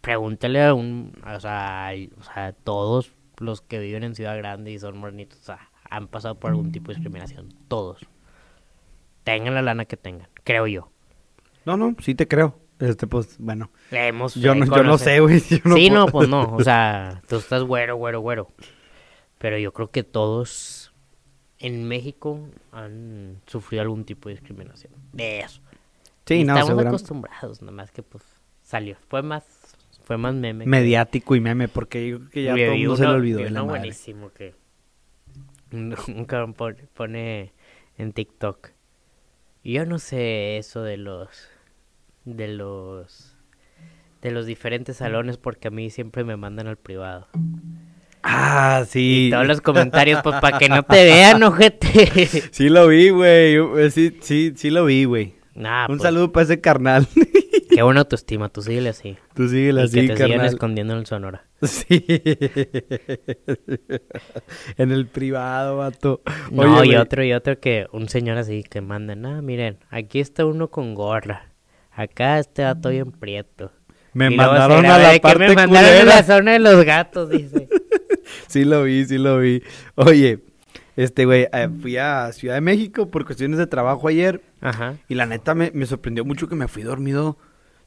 Pregúntale 0.00 0.62
a 0.64 0.74
un, 0.74 1.12
o 1.26 1.40
sea, 1.40 1.90
o 2.18 2.22
sea, 2.22 2.52
todos 2.52 3.12
los 3.38 3.60
que 3.60 3.78
viven 3.78 4.02
en 4.02 4.14
Ciudad 4.14 4.36
Grande 4.36 4.70
y 4.70 4.78
son 4.78 4.98
morenitos, 4.98 5.38
o 5.40 5.44
sea, 5.44 5.70
han 5.88 6.08
pasado 6.08 6.36
por 6.38 6.50
algún 6.50 6.72
tipo 6.72 6.88
de 6.90 6.94
discriminación, 6.96 7.54
todos. 7.68 8.06
Tengan 9.24 9.54
la 9.54 9.62
lana 9.62 9.84
que 9.84 9.96
tengan, 9.96 10.28
creo 10.44 10.66
yo. 10.66 10.90
No, 11.66 11.76
no, 11.76 11.94
sí 12.00 12.14
te 12.14 12.26
creo. 12.26 12.58
Este, 12.78 13.06
pues, 13.06 13.36
bueno. 13.38 13.70
Le 13.90 14.08
hemos, 14.08 14.34
Yo 14.34 14.54
no, 14.54 14.64
yo 14.64 14.82
no 14.82 14.96
sé, 14.96 15.20
güey. 15.20 15.34
no 15.64 15.76
sí, 15.76 15.90
puedo- 15.90 15.94
no, 15.94 16.06
pues 16.06 16.28
no. 16.30 16.54
O 16.54 16.64
sea, 16.64 17.20
tú 17.28 17.36
estás 17.36 17.62
güero, 17.62 17.96
güero, 17.96 18.20
güero. 18.20 18.48
Pero 19.36 19.58
yo 19.58 19.72
creo 19.74 19.90
que 19.90 20.02
todos 20.02 20.94
en 21.58 21.86
México 21.86 22.40
han 22.72 23.42
sufrido 23.46 23.82
algún 23.82 24.04
tipo 24.04 24.30
de 24.30 24.36
discriminación. 24.36 24.94
De 25.12 25.40
eso. 25.40 25.60
Sí, 26.26 26.36
Y 26.36 26.44
no, 26.44 26.58
Estamos 26.58 26.86
acostumbrados, 26.86 27.60
nada 27.60 27.72
más 27.72 27.90
que 27.90 28.02
pues 28.02 28.24
salió. 28.62 28.96
Fue 29.08 29.22
más, 29.22 29.44
fue 30.10 30.18
más 30.18 30.34
meme. 30.34 30.64
que- 30.64 30.70
Mediático 30.70 31.36
y 31.36 31.40
meme, 31.40 31.68
porque 31.68 32.08
yo 32.08 32.18
creo 32.18 32.30
que 32.30 32.42
ya 32.42 32.54
Vi- 32.54 32.62
todo 32.64 32.72
el 32.72 32.78
vi 32.80 32.86
mundo 32.86 32.96
se 32.96 33.02
le 33.04 33.08
olvidó 33.10 33.38
vi 33.38 33.44
de 33.44 33.50
la 33.50 33.62
madre. 33.62 33.78
buenísimo 33.78 34.32
que 34.32 34.54
un, 35.72 36.24
cabrón 36.26 36.54
pone, 36.54 37.52
en 37.96 38.12
TikTok. 38.12 38.70
Yo 39.62 39.86
no 39.86 40.00
sé 40.00 40.56
eso 40.58 40.82
de 40.82 40.96
los 40.96 41.28
de 42.24 42.48
los 42.48 43.36
de 44.20 44.30
los 44.32 44.46
diferentes 44.46 44.96
salones 44.96 45.36
porque 45.38 45.68
a 45.68 45.70
mí 45.70 45.90
siempre 45.90 46.24
me 46.24 46.36
mandan 46.36 46.66
al 46.66 46.76
privado. 46.76 47.28
Ah, 48.24 48.84
sí. 48.88 49.26
Y 49.28 49.30
todos 49.30 49.46
los 49.46 49.60
comentarios 49.60 50.20
pues 50.24 50.40
para 50.40 50.58
que 50.58 50.68
no 50.68 50.82
te 50.82 51.04
vean, 51.04 51.40
ojete. 51.44 52.26
Sí 52.50 52.68
lo 52.68 52.88
vi, 52.88 53.10
güey. 53.10 53.54
eh, 53.78 53.90
Sí, 53.92 54.18
sí, 54.20 54.52
sí 54.56 54.70
lo 54.70 54.84
vi, 54.86 55.04
güey. 55.04 55.34
Nah, 55.54 55.82
Un 55.84 55.98
pues, 55.98 56.02
saludo 56.02 56.32
para 56.32 56.44
ese 56.44 56.60
carnal. 56.60 57.06
Qué 57.80 57.84
buena 57.84 58.00
autoestima, 58.00 58.50
tú 58.50 58.60
síguele 58.60 58.90
así. 58.90 59.16
Tú 59.32 59.48
síguele 59.48 59.80
y 59.80 59.84
así, 59.84 60.06
que 60.06 60.08
te 60.08 60.14
carnal. 60.14 60.44
escondiendo 60.44 60.92
en 60.92 60.98
el 60.98 61.06
Sonora. 61.06 61.46
Sí. 61.62 62.04
en 64.76 64.92
el 64.92 65.06
privado, 65.06 65.78
vato. 65.78 66.20
No, 66.50 66.60
Oye, 66.60 66.70
y 66.70 66.88
güey, 66.88 66.96
otro 66.96 67.24
y 67.24 67.32
otro 67.32 67.58
que 67.58 67.86
un 67.92 68.10
señor 68.10 68.36
así 68.36 68.64
que 68.64 68.82
manda, 68.82 69.14
ah, 69.14 69.40
miren, 69.40 69.78
aquí 69.88 70.20
está 70.20 70.44
uno 70.44 70.68
con 70.68 70.94
gorra. 70.94 71.54
Acá 71.90 72.38
este 72.38 72.64
vato 72.64 72.90
bien 72.90 73.12
prieto. 73.12 73.72
Me 74.12 74.30
Y 74.30 74.36
mandaron 74.36 74.82
graba 74.82 74.96
a 75.08 75.12
la 75.14 75.18
parte 75.18 75.48
me 75.48 75.54
mandaron 75.54 75.88
a 75.88 76.00
culera. 76.00 76.16
la 76.16 76.22
zona 76.22 76.52
de 76.52 76.58
los 76.58 76.84
gatos, 76.84 77.30
dice. 77.30 77.66
Sí 78.46 78.66
lo 78.66 78.82
vi, 78.84 79.06
sí 79.06 79.16
lo 79.16 79.38
vi. 79.38 79.62
Oye, 79.94 80.40
este, 80.96 81.24
güey, 81.24 81.48
eh, 81.50 81.70
fui 81.80 81.96
a 81.96 82.30
Ciudad 82.32 82.56
de 82.56 82.60
México 82.60 83.10
por 83.10 83.24
cuestiones 83.24 83.56
de 83.58 83.66
trabajo 83.66 84.06
ayer. 84.06 84.42
Ajá. 84.60 84.96
Y 85.08 85.14
la 85.14 85.24
neta 85.24 85.54
me, 85.54 85.70
me 85.72 85.86
sorprendió 85.86 86.26
mucho 86.26 86.46
que 86.46 86.56
me 86.56 86.68
fui 86.68 86.82
dormido. 86.82 87.38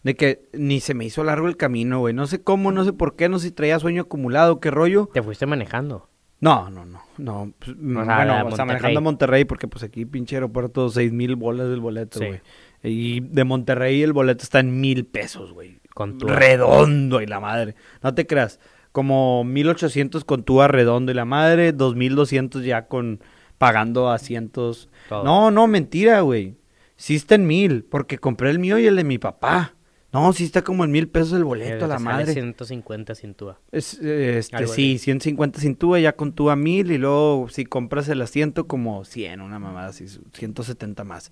De 0.03 0.15
que 0.15 0.45
ni 0.53 0.79
se 0.81 0.93
me 0.93 1.05
hizo 1.05 1.23
largo 1.23 1.47
el 1.47 1.55
camino, 1.57 1.99
güey. 1.99 2.13
No 2.13 2.27
sé 2.27 2.41
cómo, 2.41 2.71
no 2.71 2.83
sé 2.83 2.93
por 2.93 3.15
qué, 3.15 3.29
no 3.29 3.39
sé 3.39 3.47
si 3.47 3.51
traía 3.53 3.79
sueño 3.79 4.01
acumulado, 4.03 4.59
qué 4.59 4.69
rollo. 4.69 5.09
Te 5.13 5.23
fuiste 5.23 5.45
manejando. 5.45 6.09
No, 6.41 6.69
no, 6.69 6.83
no, 6.85 7.01
no. 7.17 7.53
pues, 7.57 7.71
sea, 7.77 8.15
bueno, 8.17 8.47
o 8.47 8.51
sea, 8.55 8.65
manejando 8.65 8.97
a 8.99 9.01
Monterrey, 9.01 9.45
porque 9.45 9.69
pues 9.69 9.81
aquí 9.83 10.05
pinche 10.05 10.35
aeropuerto, 10.35 10.89
seis 10.89 11.13
mil 11.13 11.37
bolas 11.37 11.69
del 11.69 11.79
boleto, 11.79 12.19
Sí. 12.19 12.25
güey. 12.25 12.41
Y 12.83 13.21
de 13.21 13.45
Monterrey 13.45 14.03
el 14.03 14.11
boleto 14.11 14.43
está 14.43 14.59
en 14.59 14.81
mil 14.81 15.05
pesos, 15.05 15.53
güey. 15.53 15.79
Con 15.93 16.17
tu 16.17 16.27
Redondo 16.27 17.21
y 17.21 17.27
la 17.27 17.39
madre. 17.39 17.75
No 18.01 18.13
te 18.13 18.27
creas. 18.27 18.59
Como 18.91 19.43
1800 19.45 20.25
con 20.25 20.43
tu 20.43 20.61
redondo 20.61 21.11
y 21.11 21.15
la 21.15 21.25
madre, 21.25 21.71
2200 21.71 22.63
ya 22.65 22.87
con 22.87 23.21
pagando 23.57 24.09
asientos. 24.11 24.89
Todo. 25.09 25.23
No, 25.23 25.49
no, 25.49 25.65
mentira, 25.67 26.21
güey. 26.21 26.55
Sí 26.95 27.15
está 27.15 27.35
en 27.35 27.47
mil, 27.47 27.85
porque 27.85 28.17
compré 28.19 28.49
el 28.49 28.59
mío 28.59 28.77
y 28.77 28.85
el 28.85 28.95
de 28.97 29.03
mi 29.03 29.17
papá. 29.17 29.75
No, 30.13 30.31
sí 30.31 30.43
está 30.43 30.61
como 30.63 30.85
en 30.85 30.91
mil 30.91 31.07
pesos 31.09 31.33
el 31.33 31.43
boleto, 31.43 31.85
Eh, 31.85 31.87
la 31.87 31.97
madre. 31.97 32.33
150 32.33 33.15
sin 33.15 33.33
tuba. 33.33 33.59
Es, 33.71 33.95
este, 33.95 34.55
Algo 34.55 34.71
sí, 34.71 34.95
así. 34.95 34.99
150 34.99 35.59
sin 35.59 35.75
tuba, 35.75 35.99
ya 35.99 36.15
con 36.15 36.33
tuba 36.33 36.55
1000 36.55 36.91
y 36.91 36.97
luego 36.99 37.47
si 37.49 37.65
compras 37.65 38.07
el 38.09 38.21
asiento 38.21 38.67
como 38.67 39.05
100, 39.05 39.41
una 39.41 39.57
mamada 39.57 39.87
así, 39.87 40.05
170 40.33 41.03
más. 41.03 41.31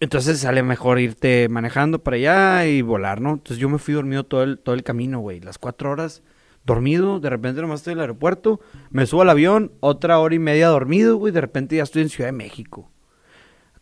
Entonces 0.00 0.40
sale 0.40 0.62
mejor 0.62 0.98
irte 0.98 1.48
manejando 1.48 2.02
para 2.02 2.16
allá 2.16 2.66
y 2.66 2.82
volar, 2.82 3.20
¿no? 3.20 3.34
Entonces 3.34 3.58
yo 3.58 3.68
me 3.68 3.78
fui 3.78 3.94
dormido 3.94 4.24
todo 4.24 4.42
el, 4.42 4.58
todo 4.58 4.74
el 4.74 4.82
camino, 4.82 5.20
güey. 5.20 5.40
Las 5.40 5.58
cuatro 5.58 5.90
horas 5.90 6.22
dormido, 6.64 7.20
de 7.20 7.30
repente 7.30 7.60
nomás 7.60 7.80
estoy 7.80 7.92
en 7.92 7.98
el 7.98 8.02
aeropuerto, 8.02 8.60
me 8.90 9.06
subo 9.06 9.22
al 9.22 9.30
avión, 9.30 9.72
otra 9.80 10.18
hora 10.18 10.34
y 10.34 10.38
media 10.38 10.68
dormido, 10.68 11.16
güey, 11.16 11.32
de 11.32 11.40
repente 11.40 11.76
ya 11.76 11.82
estoy 11.84 12.02
en 12.02 12.08
Ciudad 12.08 12.28
de 12.28 12.32
México. 12.32 12.90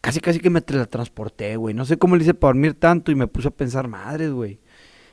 Casi, 0.01 0.21
casi 0.21 0.41
que 0.41 0.51
me 0.51 0.61
teletransporté, 0.63 1.57
güey. 1.57 1.75
No 1.75 1.85
sé 1.85 1.99
cómo 1.99 2.17
le 2.17 2.23
hice 2.23 2.35
para 2.35 2.51
dormir 2.55 2.75
tanto 2.75 3.13
y 3.13 3.15
me 3.15 3.27
puse 3.27 3.49
a 3.49 3.51
pensar, 3.51 3.87
madres, 3.89 4.31
güey. 4.31 4.59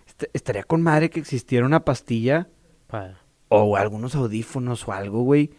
Est- 0.08 0.30
estaría 0.34 0.64
con 0.64 0.82
madre 0.82 1.10
que 1.10 1.20
existiera 1.20 1.66
una 1.66 1.84
pastilla 1.84 2.48
Pa- 2.88 3.20
o 3.50 3.76
algunos 3.76 4.16
audífonos 4.16 4.88
o 4.88 4.94
algo, 4.94 5.22
güey, 5.24 5.52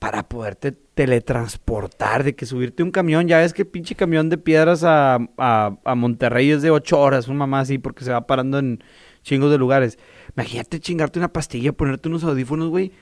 para 0.00 0.28
poderte 0.28 0.72
teletransportar, 0.72 2.24
de 2.24 2.34
que 2.34 2.46
subirte 2.46 2.82
un 2.82 2.90
camión, 2.90 3.28
ya 3.28 3.38
ves 3.38 3.52
que 3.52 3.64
pinche 3.64 3.94
camión 3.94 4.28
de 4.28 4.38
piedras 4.38 4.84
a, 4.84 5.18
a, 5.38 5.76
a 5.84 5.94
Monterrey 5.94 6.50
es 6.50 6.62
de 6.62 6.70
ocho 6.70 7.00
horas, 7.00 7.28
un 7.28 7.36
mamá 7.36 7.60
así, 7.60 7.78
porque 7.78 8.04
se 8.04 8.10
va 8.12 8.26
parando 8.26 8.58
en 8.58 8.82
chingos 9.22 9.50
de 9.50 9.58
lugares. 9.58 9.98
Imagínate 10.36 10.80
chingarte 10.80 11.18
una 11.18 11.32
pastilla, 11.32 11.72
ponerte 11.72 12.08
unos 12.08 12.24
audífonos, 12.24 12.68
güey, 12.68 12.92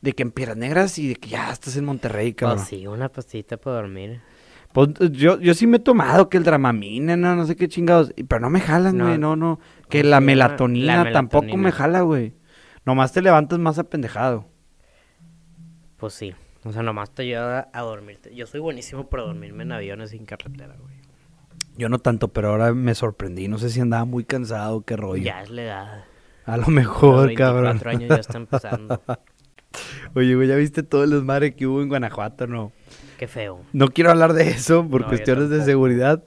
de 0.00 0.12
que 0.14 0.22
en 0.22 0.30
Piedras 0.32 0.56
Negras 0.56 0.98
y 0.98 1.08
de 1.08 1.14
que 1.16 1.28
ya 1.30 1.50
estás 1.52 1.76
en 1.76 1.84
Monterrey, 1.84 2.32
cabrón. 2.34 2.58
Pues 2.58 2.68
sí, 2.68 2.86
una 2.86 3.10
pastita 3.10 3.56
para 3.58 3.76
dormir. 3.76 4.20
Pues, 4.72 4.88
yo, 5.10 5.40
yo 5.40 5.54
sí 5.54 5.66
me 5.66 5.78
he 5.78 5.80
tomado 5.80 6.28
que 6.28 6.36
el 6.36 6.44
dramamine, 6.44 7.16
no, 7.16 7.34
no 7.34 7.44
sé 7.44 7.56
qué 7.56 7.68
chingados, 7.68 8.12
pero 8.28 8.40
no 8.40 8.50
me 8.50 8.60
jalan, 8.60 8.98
güey, 8.98 9.18
no, 9.18 9.34
no, 9.34 9.58
que 9.88 10.00
¿Cómo 10.02 10.10
la 10.10 10.20
melatonina, 10.20 11.04
La 11.04 11.12
tampoco 11.12 11.56
me 11.56 11.72
jala, 11.72 12.02
güey. 12.02 12.34
Nomás 12.84 13.12
te 13.12 13.20
levantas 13.20 13.58
más 13.58 13.78
apendejado. 13.78 14.46
Pues 15.96 16.14
sí. 16.14 16.34
O 16.64 16.72
sea, 16.72 16.82
nomás 16.82 17.10
te 17.10 17.22
ayuda 17.22 17.68
a 17.72 17.80
dormirte. 17.82 18.34
Yo 18.34 18.46
soy 18.46 18.60
buenísimo 18.60 19.08
para 19.08 19.24
dormirme 19.24 19.62
en 19.64 19.72
aviones 19.72 20.10
sin 20.10 20.24
carretera, 20.24 20.76
güey. 20.78 20.94
Yo 21.76 21.88
no 21.88 21.98
tanto, 21.98 22.28
pero 22.28 22.50
ahora 22.50 22.72
me 22.74 22.94
sorprendí. 22.94 23.48
No 23.48 23.58
sé 23.58 23.70
si 23.70 23.80
andaba 23.80 24.04
muy 24.04 24.24
cansado, 24.24 24.82
qué 24.82 24.96
rollo. 24.96 25.22
Ya 25.22 25.42
es 25.42 25.50
la 25.50 25.62
edad. 25.62 26.04
A 26.44 26.56
lo 26.56 26.62
Los 26.64 26.68
mejor, 26.68 27.26
24 27.28 27.36
cabrón. 27.36 27.80
años 27.86 28.08
ya 28.08 28.16
está 28.16 28.38
empezando. 28.38 29.02
Oye, 30.14 30.34
güey, 30.34 30.48
¿ya 30.48 30.56
viste 30.56 30.82
todo 30.82 31.04
el 31.04 31.10
desmadre 31.10 31.54
que 31.54 31.66
hubo 31.66 31.80
en 31.82 31.88
Guanajuato, 31.88 32.46
no? 32.46 32.72
Qué 33.20 33.28
feo. 33.28 33.60
No 33.74 33.88
quiero 33.88 34.10
hablar 34.10 34.32
de 34.32 34.48
eso 34.48 34.88
por 34.88 35.02
No, 35.02 35.08
cuestiones 35.08 35.50
de 35.50 35.62
seguridad, 35.62 36.24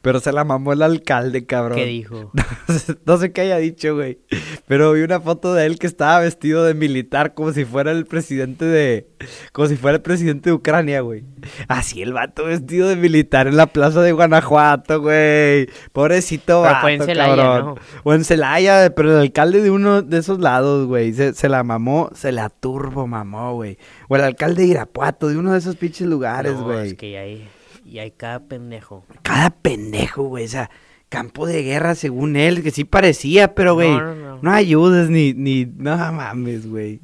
pero 0.00 0.20
se 0.20 0.30
la 0.30 0.44
mamó 0.44 0.72
el 0.72 0.82
alcalde, 0.82 1.44
cabrón. 1.44 1.76
¿Qué 1.76 1.86
dijo? 1.86 2.30
no 3.04 3.16
sé 3.16 3.32
qué 3.32 3.40
haya 3.40 3.56
dicho, 3.56 3.96
güey. 3.96 4.20
Pero 4.68 4.92
vi 4.92 5.02
una 5.02 5.20
foto 5.20 5.54
de 5.54 5.66
él 5.66 5.80
que 5.80 5.88
estaba 5.88 6.20
vestido 6.20 6.62
de 6.62 6.74
militar 6.74 7.34
como 7.34 7.50
si 7.50 7.64
fuera 7.64 7.90
el 7.90 8.06
presidente 8.06 8.64
de... 8.64 9.08
Como 9.50 9.66
si 9.66 9.74
fuera 9.74 9.96
el 9.96 10.02
presidente 10.02 10.50
de 10.50 10.54
Ucrania, 10.54 11.00
güey. 11.00 11.24
Así 11.66 12.00
el 12.00 12.12
vato 12.12 12.44
vestido 12.44 12.86
de 12.86 12.94
militar 12.94 13.48
en 13.48 13.56
la 13.56 13.66
plaza 13.66 14.00
de 14.02 14.12
Guanajuato, 14.12 15.00
güey. 15.00 15.66
Pobrecito 15.92 16.62
Pero 16.62 16.74
vato, 16.74 16.80
fue 16.80 16.94
en 16.94 17.02
Celaya, 17.02 17.36
cabrón. 17.36 17.74
¿no? 17.74 17.74
O 18.04 18.14
en 18.14 18.24
Celaya, 18.24 18.94
pero 18.94 19.10
el 19.10 19.18
alcalde 19.18 19.62
de 19.62 19.72
uno 19.72 20.00
de 20.02 20.18
esos 20.18 20.38
lados, 20.38 20.86
güey. 20.86 21.12
Se, 21.12 21.34
se 21.34 21.48
la 21.48 21.64
mamó, 21.64 22.10
se 22.14 22.30
la 22.30 22.50
turbo 22.50 23.08
mamó, 23.08 23.54
güey. 23.54 23.78
O 24.08 24.16
el 24.16 24.22
alcalde 24.22 24.62
de 24.62 24.68
Irapuato, 24.68 25.28
de 25.28 25.36
uno 25.36 25.52
de 25.52 25.58
esos 25.58 25.76
pinches 25.76 26.06
lugares, 26.06 26.52
no, 26.54 26.64
güey. 26.64 26.88
es 26.88 26.94
que 26.94 27.10
ya 27.12 27.20
hay, 27.20 27.48
ya 27.84 28.02
hay 28.02 28.10
cada 28.12 28.40
pendejo. 28.40 29.04
Cada 29.22 29.50
pendejo, 29.50 30.24
güey. 30.24 30.44
O 30.44 30.48
sea, 30.48 30.70
campo 31.08 31.46
de 31.46 31.62
guerra 31.62 31.94
según 31.94 32.36
él, 32.36 32.62
que 32.62 32.70
sí 32.70 32.84
parecía, 32.84 33.54
pero, 33.54 33.74
güey, 33.74 33.90
no, 33.90 34.14
No, 34.14 34.14
no, 34.14 34.38
no. 34.42 34.50
ayudes 34.52 35.08
ni, 35.10 35.32
ni, 35.34 35.64
no 35.66 35.96
mames, 35.96 36.68
güey. 36.68 37.00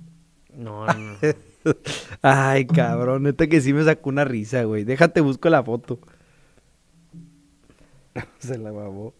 No, 0.56 0.86
no, 0.86 0.94
no. 0.94 1.16
Ay, 2.22 2.66
cabrón, 2.66 3.22
neta 3.22 3.46
que 3.46 3.60
sí 3.60 3.72
me 3.72 3.84
sacó 3.84 4.10
una 4.10 4.24
risa, 4.24 4.64
güey. 4.64 4.84
Déjate, 4.84 5.20
busco 5.20 5.48
la 5.48 5.62
foto. 5.62 5.98
Se 8.38 8.58
la 8.58 8.70
babó. 8.72 9.14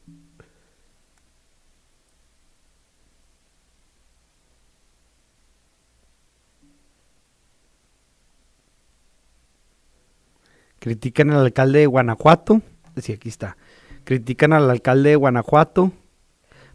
Critican 10.83 11.31
al 11.31 11.45
alcalde 11.45 11.79
de 11.79 11.87
Guanajuato. 11.87 12.61
Sí, 12.97 13.13
aquí 13.13 13.29
está. 13.29 13.57
Critican 14.03 14.53
al 14.53 14.69
alcalde 14.69 15.11
de 15.11 15.17
Guanajuato 15.17 15.93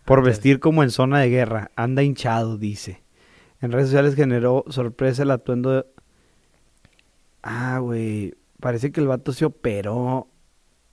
por 0.05 0.23
vestir 0.23 0.61
como 0.61 0.81
en 0.81 0.91
zona 0.91 1.19
de 1.19 1.29
guerra. 1.29 1.71
Anda 1.75 2.03
hinchado, 2.03 2.57
dice. 2.57 3.03
En 3.59 3.73
redes 3.73 3.87
sociales 3.89 4.15
generó 4.15 4.63
sorpresa 4.69 5.23
el 5.23 5.31
atuendo 5.31 5.71
de... 5.71 5.85
Ah, 7.43 7.79
güey. 7.79 8.33
Parece 8.61 8.93
que 8.93 9.01
el 9.01 9.07
vato 9.07 9.33
se 9.33 9.43
operó. 9.43 10.29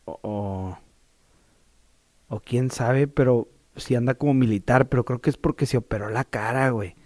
O, 0.06 0.18
o... 0.22 0.78
o 2.26 2.40
quién 2.40 2.72
sabe, 2.72 3.06
pero 3.06 3.46
sí 3.76 3.94
anda 3.94 4.14
como 4.14 4.34
militar. 4.34 4.88
Pero 4.88 5.04
creo 5.04 5.20
que 5.20 5.30
es 5.30 5.36
porque 5.36 5.66
se 5.66 5.76
operó 5.76 6.10
la 6.10 6.24
cara, 6.24 6.70
güey. 6.70 6.96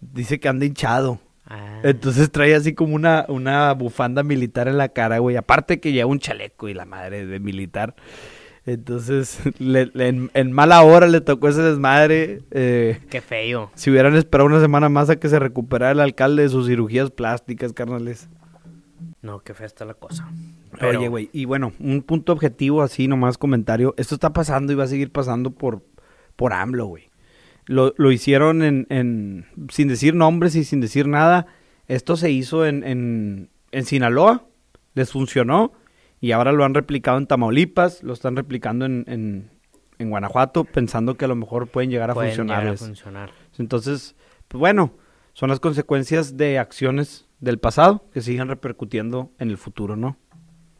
Dice 0.00 0.40
que 0.40 0.48
anda 0.48 0.64
hinchado. 0.64 1.18
Ah, 1.54 1.80
Entonces 1.82 2.30
trae 2.30 2.54
así 2.54 2.72
como 2.74 2.94
una, 2.94 3.26
una 3.28 3.72
bufanda 3.74 4.22
militar 4.22 4.68
en 4.68 4.78
la 4.78 4.88
cara, 4.88 5.18
güey. 5.18 5.36
Aparte 5.36 5.80
que 5.80 5.92
lleva 5.92 6.08
un 6.10 6.18
chaleco 6.18 6.68
y 6.68 6.74
la 6.74 6.86
madre 6.86 7.26
de 7.26 7.40
militar. 7.40 7.94
Entonces, 8.64 9.40
le- 9.58 9.90
le- 9.92 10.08
en, 10.08 10.30
en 10.34 10.52
mala 10.52 10.82
hora 10.82 11.06
le 11.08 11.20
tocó 11.20 11.48
ese 11.48 11.62
desmadre. 11.62 12.40
eh, 12.52 13.00
qué 13.10 13.20
feo. 13.20 13.70
si 13.74 13.90
hubieran 13.90 14.14
esperado 14.16 14.46
una 14.46 14.60
semana 14.60 14.88
más 14.88 15.10
a 15.10 15.16
que 15.16 15.28
se 15.28 15.38
recuperara 15.38 15.92
el 15.92 16.00
alcalde 16.00 16.42
de 16.44 16.48
sus 16.48 16.66
cirugías 16.68 17.10
plásticas, 17.10 17.72
carnales. 17.72 18.28
No, 19.20 19.40
qué 19.40 19.52
fea 19.54 19.66
está 19.66 19.84
la 19.84 19.94
cosa. 19.94 20.28
Oye, 20.80 21.08
güey, 21.08 21.28
y 21.32 21.44
bueno, 21.44 21.72
un 21.80 22.02
punto 22.02 22.32
objetivo 22.32 22.82
así, 22.82 23.08
nomás 23.08 23.36
comentario. 23.36 23.94
Esto 23.98 24.14
está 24.14 24.32
pasando 24.32 24.72
y 24.72 24.76
va 24.76 24.84
a 24.84 24.88
seguir 24.88 25.10
pasando 25.12 25.50
por, 25.50 25.82
por 26.34 26.52
AMLO, 26.54 26.86
güey. 26.86 27.10
Lo, 27.66 27.94
lo 27.96 28.10
hicieron 28.10 28.62
en, 28.62 28.86
en, 28.90 29.46
sin 29.68 29.88
decir 29.88 30.14
nombres 30.14 30.54
y 30.56 30.64
sin 30.64 30.80
decir 30.80 31.06
nada. 31.06 31.46
Esto 31.86 32.16
se 32.16 32.30
hizo 32.30 32.66
en, 32.66 32.82
en, 32.84 33.50
en 33.70 33.84
Sinaloa, 33.84 34.46
les 34.94 35.10
funcionó 35.12 35.72
y 36.20 36.32
ahora 36.32 36.52
lo 36.52 36.64
han 36.64 36.74
replicado 36.74 37.18
en 37.18 37.26
Tamaulipas, 37.26 38.02
lo 38.02 38.12
están 38.12 38.36
replicando 38.36 38.84
en, 38.84 39.04
en, 39.06 39.50
en 39.98 40.10
Guanajuato, 40.10 40.64
pensando 40.64 41.16
que 41.16 41.24
a 41.24 41.28
lo 41.28 41.36
mejor 41.36 41.68
pueden 41.68 41.90
llegar 41.90 42.10
a 42.10 42.14
Pueden 42.14 42.30
llegar 42.32 42.44
a 42.66 42.76
funcionarles. 42.76 42.80
funcionar. 42.80 43.30
Entonces, 43.58 44.16
pues 44.48 44.58
bueno, 44.58 44.94
son 45.32 45.48
las 45.48 45.60
consecuencias 45.60 46.36
de 46.36 46.58
acciones 46.58 47.26
del 47.40 47.58
pasado 47.58 48.04
que 48.12 48.20
siguen 48.20 48.48
repercutiendo 48.48 49.30
en 49.38 49.50
el 49.50 49.58
futuro, 49.58 49.96
¿no? 49.96 50.16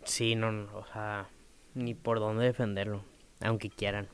Sí, 0.05 0.35
no, 0.35 0.51
no, 0.53 0.66
o 0.77 0.85
sea, 0.92 1.29
ni 1.75 1.95
por 1.95 2.18
dónde 2.21 2.45
defenderlo, 2.45 3.05
aunque 3.40 3.71
quieran. 3.71 4.09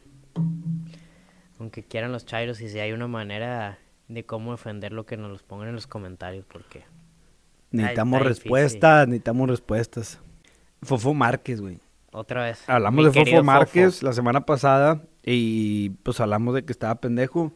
Aunque 1.68 1.82
quieran 1.82 2.12
los 2.12 2.24
chairos 2.24 2.62
y 2.62 2.70
si 2.70 2.80
hay 2.80 2.92
una 2.92 3.08
manera 3.08 3.78
de 4.08 4.24
cómo 4.24 4.52
defenderlo 4.52 5.04
que 5.04 5.18
nos 5.18 5.30
los 5.30 5.42
pongan 5.42 5.68
en 5.68 5.74
los 5.74 5.86
comentarios 5.86 6.46
porque 6.50 6.84
Necesitamos 7.70 8.20
está 8.20 8.28
respuestas, 8.30 9.06
necesitamos 9.06 9.50
respuestas. 9.50 10.18
Fofo 10.80 11.12
Márquez, 11.12 11.60
güey. 11.60 11.78
otra 12.10 12.44
vez. 12.44 12.66
Hablamos 12.70 13.04
mi 13.04 13.12
de 13.12 13.30
Fofo 13.30 13.44
Márquez 13.44 14.02
la 14.02 14.14
semana 14.14 14.46
pasada 14.46 15.02
y 15.22 15.90
pues 16.04 16.20
hablamos 16.20 16.54
de 16.54 16.64
que 16.64 16.72
estaba 16.72 16.94
pendejo 16.94 17.52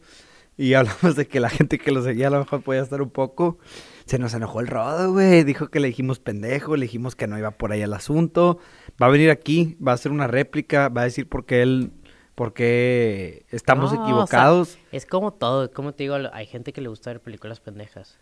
y 0.57 0.73
hablamos 0.75 1.15
de 1.15 1.27
que 1.27 1.39
la 1.39 1.49
gente 1.49 1.79
que 1.79 1.91
lo 1.91 2.03
seguía 2.03 2.27
a 2.27 2.29
lo 2.29 2.37
mejor 2.37 2.61
podía 2.61 2.83
estar 2.83 3.01
un 3.01 3.09
poco. 3.09 3.57
Se 4.05 4.19
nos 4.19 4.35
enojó 4.35 4.59
el 4.59 4.67
rodo, 4.67 5.13
güey. 5.13 5.43
Dijo 5.43 5.69
que 5.69 5.79
le 5.79 5.87
dijimos 5.87 6.19
pendejo, 6.19 6.75
le 6.75 6.83
dijimos 6.83 7.15
que 7.15 7.25
no 7.25 7.35
iba 7.39 7.49
por 7.49 7.71
ahí 7.71 7.81
el 7.81 7.93
asunto. 7.93 8.59
Va 9.01 9.07
a 9.07 9.09
venir 9.09 9.31
aquí, 9.31 9.75
va 9.83 9.93
a 9.93 9.95
hacer 9.95 10.11
una 10.11 10.27
réplica, 10.27 10.89
va 10.89 11.01
a 11.01 11.05
decir 11.05 11.27
por 11.27 11.47
qué 11.47 11.63
él, 11.63 11.93
por 12.35 12.53
qué 12.53 13.45
estamos 13.51 13.91
No, 13.91 13.99
o 13.99 14.03
sea, 14.03 14.05
equivocados. 14.05 14.77
Es 14.91 15.05
como 15.05 15.33
todo, 15.33 15.71
como 15.71 15.93
te 15.93 16.03
digo, 16.03 16.15
hay 16.31 16.45
gente 16.45 16.73
que 16.73 16.81
le 16.81 16.89
gusta 16.89 17.11
ver 17.11 17.21
películas 17.21 17.59
pendejas, 17.59 18.17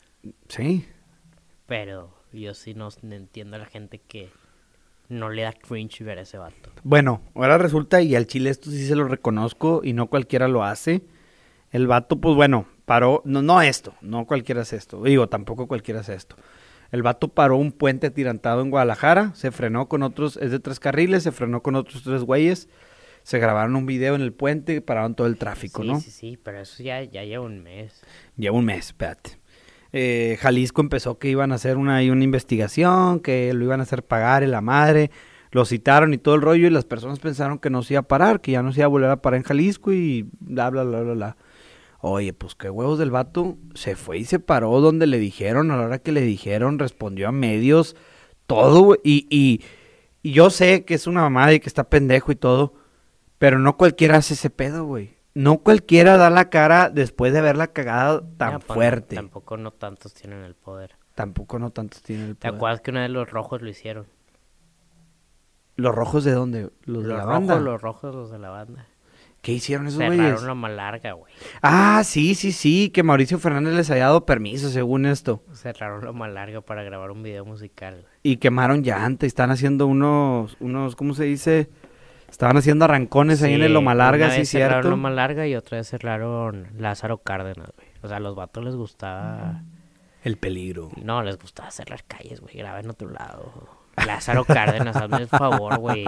Sí, 0.48 0.88
pero 1.66 2.14
yo 2.32 2.54
sí 2.54 2.74
no 2.74 2.90
no 3.02 3.16
entiendo 3.16 3.56
a 3.56 3.60
la 3.60 3.66
gente 3.66 4.00
que 4.00 4.30
no 5.10 5.30
le 5.30 5.42
da 5.42 5.54
cringe 5.54 6.04
ver 6.04 6.20
a 6.20 6.22
ese 6.22 6.38
vato. 6.38 6.72
Bueno, 6.84 7.22
ahora 7.36 7.58
resulta, 7.58 8.02
y 8.02 8.16
al 8.16 8.28
chile 8.28 8.50
esto 8.50 8.70
sí 8.70 8.86
se 8.88 8.96
lo 8.96 9.08
reconozco, 9.08 9.82
y 9.84 9.94
no 9.94 10.08
cualquiera 10.08 10.48
lo 10.48 10.64
hace. 10.64 11.04
El 11.72 11.88
vato, 11.88 12.18
pues 12.20 12.36
bueno, 12.36 12.66
paró, 12.86 13.22
no, 13.26 13.42
no 13.42 13.62
esto, 13.62 13.94
no 14.02 14.26
cualquiera 14.26 14.62
hace 14.62 14.76
esto, 14.76 15.04
digo, 15.04 15.28
tampoco 15.28 15.68
cualquiera 15.68 16.02
hace 16.02 16.14
esto. 16.14 16.36
El 16.92 17.04
vato 17.04 17.30
paró 17.30 17.56
un 17.56 17.72
puente 17.72 18.08
atirantado 18.08 18.62
en 18.62 18.70
Guadalajara, 18.70 19.34
se 19.34 19.52
frenó 19.52 19.88
con 19.88 20.04
otros, 20.04 20.36
es 20.38 20.52
de 20.52 20.60
tres 20.60 20.80
carriles, 20.80 21.24
se 21.24 21.32
frenó 21.32 21.62
con 21.64 21.76
otros 21.76 22.04
tres 22.04 22.24
güeyes, 22.24 22.68
se 23.24 23.40
grabaron 23.40 23.76
un 23.76 23.86
video 23.86 24.16
en 24.16 24.22
el 24.22 24.34
puente, 24.34 24.82
pararon 24.82 25.16
todo 25.16 25.28
el 25.28 25.38
tráfico, 25.38 25.82
sí, 25.84 25.88
¿no? 25.88 26.00
sí, 26.00 26.12
sí, 26.12 26.40
pero 26.42 26.60
eso 26.60 26.82
ya, 26.84 27.04
ya 27.04 27.24
lleva 27.24 27.46
un 27.46 27.62
mes. 27.62 28.02
Lleva 28.38 28.58
un 28.58 28.66
mes, 28.66 28.88
espérate. 28.88 29.40
Eh, 29.94 30.38
Jalisco 30.40 30.82
empezó 30.82 31.20
que 31.20 31.30
iban 31.30 31.52
a 31.52 31.56
hacer 31.56 31.78
una, 31.78 32.00
una 32.02 32.24
investigación, 32.24 33.20
que 33.20 33.54
lo 33.54 33.66
iban 33.66 33.80
a 33.80 33.84
hacer 33.84 34.04
pagar 34.04 34.44
en 34.44 34.52
la 34.52 34.62
madre. 34.62 35.12
Lo 35.52 35.66
citaron 35.66 36.14
y 36.14 36.18
todo 36.18 36.36
el 36.36 36.42
rollo 36.42 36.68
y 36.68 36.70
las 36.70 36.86
personas 36.86 37.20
pensaron 37.20 37.60
que 37.60 37.70
no 37.70 37.84
se 37.84 37.96
iba 37.96 38.00
a 38.02 38.08
parar, 38.08 38.40
que 38.40 38.54
ya 38.54 38.64
no 38.64 38.72
se 38.72 38.80
iba 38.80 38.86
a 38.86 38.90
volver 38.90 39.10
a 39.10 39.22
parar 39.22 39.38
en 39.38 39.44
Jalisco 39.44 39.92
y 39.92 40.30
bla, 40.40 40.70
bla, 40.70 40.84
bla, 40.84 41.02
bla, 41.02 41.14
bla. 41.14 41.38
Oye, 42.00 42.34
pues 42.34 42.56
qué 42.56 42.70
huevos 42.70 42.98
del 42.98 43.12
vato. 43.12 43.58
Se 43.76 43.96
fue 43.96 44.18
y 44.20 44.24
se 44.24 44.40
paró 44.40 44.80
donde 44.80 45.08
le 45.08 45.20
dijeron, 45.20 45.70
a 45.72 45.78
la 45.78 45.84
hora 45.84 46.00
que 46.00 46.14
le 46.14 46.22
dijeron, 46.22 46.80
respondió 46.80 47.28
a 47.28 47.32
medios, 47.34 47.96
todo. 48.48 48.96
Y, 49.04 49.28
y, 49.30 49.62
y 50.24 50.32
yo 50.32 50.50
sé 50.50 50.86
que 50.86 50.94
es 50.94 51.06
una 51.06 51.22
mamada 51.22 51.54
y 51.54 51.60
que 51.60 51.70
está 51.70 51.90
pendejo 51.90 52.32
y 52.32 52.36
todo, 52.36 52.74
pero 53.42 53.58
no 53.58 53.76
cualquiera 53.76 54.18
hace 54.18 54.36
ese 54.36 54.52
pedo, 54.52 54.86
güey. 54.86 55.18
No 55.34 55.58
cualquiera 55.64 56.16
da 56.16 56.30
la 56.30 56.52
cara 56.52 56.92
después 56.92 57.34
de 57.34 57.40
haberla 57.40 57.66
cagado 57.74 58.22
tan 58.38 58.60
pues, 58.60 58.68
no, 58.70 58.74
fuerte. 58.76 59.16
tampoco 59.16 59.58
no 59.58 59.72
tantos 59.72 60.14
tienen 60.14 60.44
el 60.44 60.54
poder. 60.54 60.92
Tampoco 61.16 61.58
no 61.58 61.72
tantos 61.72 62.04
tienen 62.04 62.28
el 62.28 62.36
¿Te 62.36 62.42
poder. 62.50 62.56
acuerdas 62.56 62.82
que 62.82 62.92
una 62.92 63.02
vez 63.02 63.10
los 63.10 63.32
rojos 63.32 63.64
lo 63.64 63.68
hicieron? 63.70 64.06
¿Los 65.76 65.96
rojos 65.96 66.24
de 66.24 66.34
dónde? 66.34 66.70
¿Los, 66.84 67.02
de 67.02 67.10
la 67.10 67.24
rojos, 67.24 67.32
banda? 67.32 67.60
los 67.60 67.82
rojos, 67.82 68.14
los 68.14 68.30
de 68.30 68.38
la 68.38 68.50
banda. 68.52 68.86
¿Qué 69.42 69.54
hicieron 69.54 69.88
esos 69.88 69.98
güeyes? 70.06 70.18
Cerraron 70.18 70.46
la 70.46 70.54
malarga, 70.54 71.14
güey. 71.14 71.34
Ah, 71.64 72.04
sí, 72.06 72.36
sí, 72.36 72.52
sí, 72.52 72.92
que 72.92 73.02
Mauricio 73.02 73.40
Fernández 73.40 73.74
les 73.74 73.90
había 73.90 74.04
dado 74.06 74.24
permiso 74.24 74.70
según 74.70 75.08
esto. 75.08 75.44
Cerraron 75.54 76.06
la 76.06 76.12
malarga 76.12 76.62
para 76.62 76.84
grabar 76.84 77.10
un 77.10 77.24
video 77.24 77.44
musical. 77.44 78.02
güey. 78.02 78.14
Y 78.22 78.38
quemaron 78.38 78.84
llanta 78.84 79.26
están 79.26 79.50
haciendo 79.50 79.88
unos, 79.88 80.58
unos, 80.60 80.96
¿cómo 80.96 81.16
se 81.16 81.24
dice? 81.24 81.72
Estaban 82.32 82.58
haciendo 82.58 82.86
arrancones 82.86 83.44
ahí 83.44 83.54
en 83.54 83.62
el 83.62 83.68
Sí, 83.68 83.74
Loma 83.74 83.94
Larga, 83.94 84.26
una 84.26 84.34
sí, 84.34 84.40
vez 84.40 84.50
cerraron 84.50 84.74
cierto. 84.76 84.90
Loma 84.90 85.10
Larga 85.12 85.46
y 85.48 85.56
otra 85.56 85.78
vez 85.78 85.88
cerraron 85.90 86.68
Lázaro 86.78 87.18
Cárdenas, 87.20 87.70
güey. 87.76 87.88
O 88.02 88.08
sea, 88.08 88.18
a 88.18 88.20
los 88.20 88.36
vatos 88.36 88.64
les 88.64 88.76
gustaba... 88.76 89.62
El 90.24 90.38
peligro. 90.38 90.90
No, 91.04 91.22
les 91.24 91.38
gustaba 91.38 91.70
cerrar 91.72 92.04
calles, 92.08 92.42
güey. 92.42 92.56
Graben 92.56 92.88
a 92.88 92.92
otro 92.92 93.10
lado. 93.10 93.52
Lázaro 94.08 94.46
Cárdenas, 94.46 94.96
hazme 94.96 95.18
el 95.18 95.28
favor, 95.28 95.78
güey. 95.80 96.06